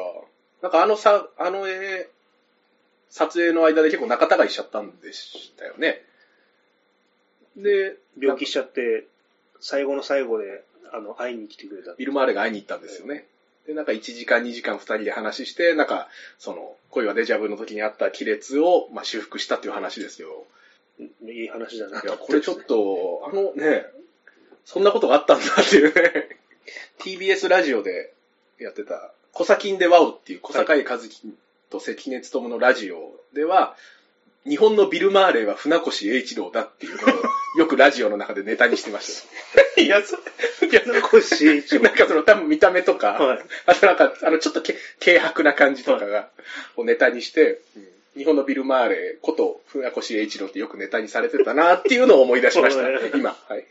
[0.63, 2.09] なんかあのさ、あの絵、
[3.11, 6.03] 撮影の間で結構仲違いしちゃったんでしたよね。
[7.57, 9.07] で、病気しちゃって、
[9.61, 11.95] 最後の最後で、あの、会いに来てくれた。
[11.95, 13.27] ビル・マーレが会いに行ったんですよね。
[13.67, 16.09] で、なんか1時間2時間2人で話して、なんか、
[16.39, 20.45] その、恋はデジャブの時にあった亀裂を、まあ、修復したっていう話ですよ。
[21.01, 22.01] いい話だな。
[22.01, 23.87] いや、これちょっと、あのね、
[24.65, 26.39] そんなことがあったんだっていうね、
[27.01, 28.13] TBS ラジオで
[28.59, 31.35] やってた、小崎でワオっていう小坂井和樹
[31.71, 33.77] と関根勤のラジオでは、
[34.47, 39.23] 日本のビル・マーレーは船越英一郎だっていうのを、よくラジオの中でネタにしてまし
[39.77, 39.81] た。
[39.81, 43.45] いや、そいや、船越英一郎 なんかその多分見た目とか、はい。
[43.67, 46.29] あとなんか、あの、ちょっとけ軽薄な感じとかが、
[46.77, 47.61] をネタにして、
[48.17, 52.83] 日本のビル・マーレこと船越英一郎ってよくネタにされてたなっていうのを思い出しました。
[53.17, 53.37] 今。
[53.49, 53.65] はい。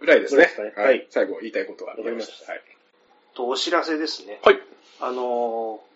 [0.00, 0.48] ぐらいですね。
[0.48, 2.62] すかねはい最後言いたいことはわかりましたはい。
[3.34, 4.40] と、お知らせですね。
[4.42, 4.60] はい。
[5.00, 5.88] あのー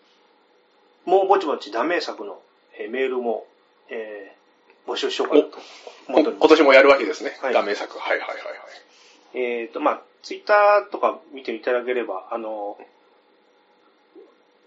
[1.05, 2.39] もうぼちぼちダメ作の、
[2.79, 3.45] えーメールも、
[3.89, 4.43] えー
[4.91, 5.47] 募集しようかなと
[6.09, 6.35] 思っております。
[6.39, 7.37] 今年もやるわけですね。
[7.41, 7.97] はいダメ作。
[7.97, 8.43] はいはいはいは
[9.33, 9.37] い。
[9.61, 12.83] えっ、と、まあ、ツイッターとか見ていただければ、あのー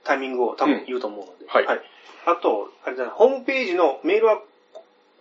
[0.04, 1.44] タイミングを多分言うと思うので。
[1.44, 1.80] うんはい
[2.28, 4.42] あと、あれだな、ホームページのメールは、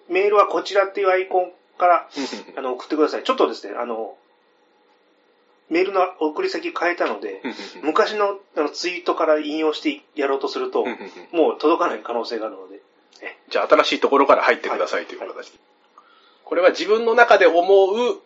[0.10, 2.10] メールはこちらっていうアイコンから、
[2.58, 3.24] あの、送ってください。
[3.24, 4.18] ちょっとですね、あの、
[5.70, 7.42] メールの送り先変えたので、
[7.82, 10.86] 昔のあのツイートから引用してやろうとすると、
[11.32, 12.82] もう届かない可能性があるので、
[13.50, 15.58] じゃあ新しいところから入ってくださいという形で。
[16.44, 18.22] これは自分の中で思う、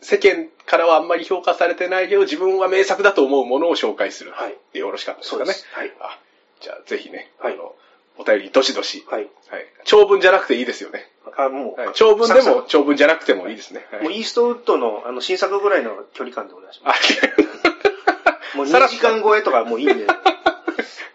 [0.00, 4.32] 世間からはあんまり評価されてないけど、自分は名作だと思うものを紹介する。
[4.32, 5.52] はいでよろしかったですかね。
[5.72, 5.92] はい。
[6.00, 6.18] あ
[6.60, 7.74] じゃあぜひね、はいあの、
[8.18, 9.04] お便りどしどし。
[9.08, 9.22] はい。
[9.22, 9.66] はい。
[9.84, 11.08] 長文じゃなくていいですよね。
[11.36, 13.86] あ、もう、はい、長文でも長文じゃなくてもいいですね。
[13.90, 17.20] はいもうイーストウッドのあの新作ぐらいの距離感でお願いしまあす。
[18.56, 20.06] もう2さらっと時間超えとかもういいんで。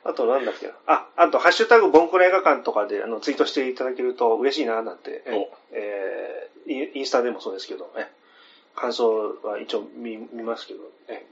[0.03, 0.73] あとなんだっけな。
[0.87, 5.23] あ、あと、ハッシュタグボンクラ映画館とかであのツイートしていただけると嬉しいな、なんて。
[5.71, 8.07] えーインスタでもそうですけど、え
[8.75, 11.25] 感想は一応見見ますけど、え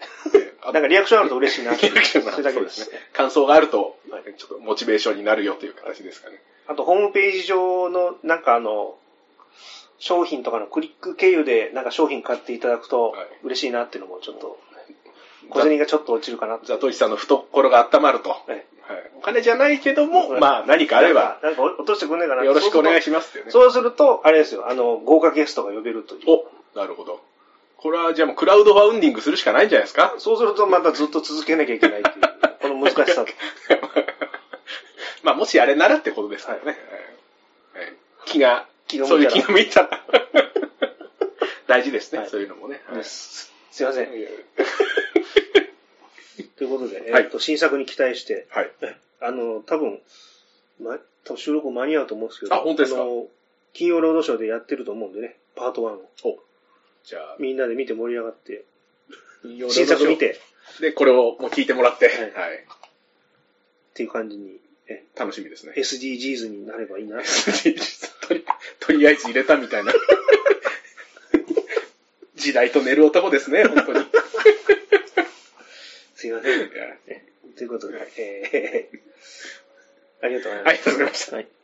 [0.00, 0.28] あ
[0.64, 2.04] なんかリアクションあると嬉しいなっていう。
[2.04, 2.98] それだけでそうですすね。
[3.12, 6.40] 感想があるとはい、ちょっとモチベーションになるよという形ですかね。
[6.68, 8.94] あと、ホームページ上の、なんかあの、
[9.98, 14.58] 商品とかのクリック経由で、なんか商品買っていただくとはい、嬉しいなっていうのもちょっと、
[15.50, 16.60] 小銭がちょっと落ちるかな。
[16.62, 18.30] ザトイチさんの懐が温まると。
[18.30, 18.66] はいえ
[19.16, 23.52] お金じゃないけども、はいまあ何かあれば、なんか、落としてくんないかなよろしくお願いししますってね。
[23.52, 26.22] そうすると、あれですよ、あの、豪華ゲストが呼べるという。
[26.26, 27.20] お、なるほど。
[27.82, 30.14] これはじゃあもうクラウドファウンディングするしかないんじゃないですか？
[30.18, 32.14] そうするとまたずっと続けなきゃいけないっていう、
[32.62, 33.24] この難しさ。
[35.24, 36.64] まあもしあれならってことですからね。
[36.66, 36.76] はい
[37.84, 37.92] はい
[38.24, 40.00] 気が、気が向そういう気が向いたら。
[41.66, 42.80] 大事ですね、はいそういうのもね。
[42.86, 44.06] はいですすいません。
[46.56, 48.70] ということで、はいえっと、新作に期待して、はい。
[49.20, 50.00] あの、多分、
[50.80, 53.00] ま、多分収録間に合うと思うんですけど、あ本当ですか？
[53.00, 53.26] の、
[53.72, 55.82] 金曜ロードショーでやってると思うんでね、パート
[56.22, 56.38] 1を。
[57.04, 58.64] じゃあ、みんなで見て盛り上がって、
[59.44, 60.18] 新新作見。
[60.18, 60.40] て、
[60.80, 62.30] で、これをもう聞いてもらって、はいはい。
[62.30, 62.32] っ
[63.94, 64.58] ていう感じに、
[64.88, 65.74] え楽しみですね。
[65.76, 67.20] SDGs になればいいな。
[68.28, 68.44] とり
[68.80, 69.92] とりあえず入れたみたいな。
[72.36, 74.06] 時代と寝る男ですね、本当に。
[76.16, 76.70] すいません。
[77.56, 80.68] ということで、えー、 ありがとうございます。
[80.68, 81.61] ありがとうございましたはい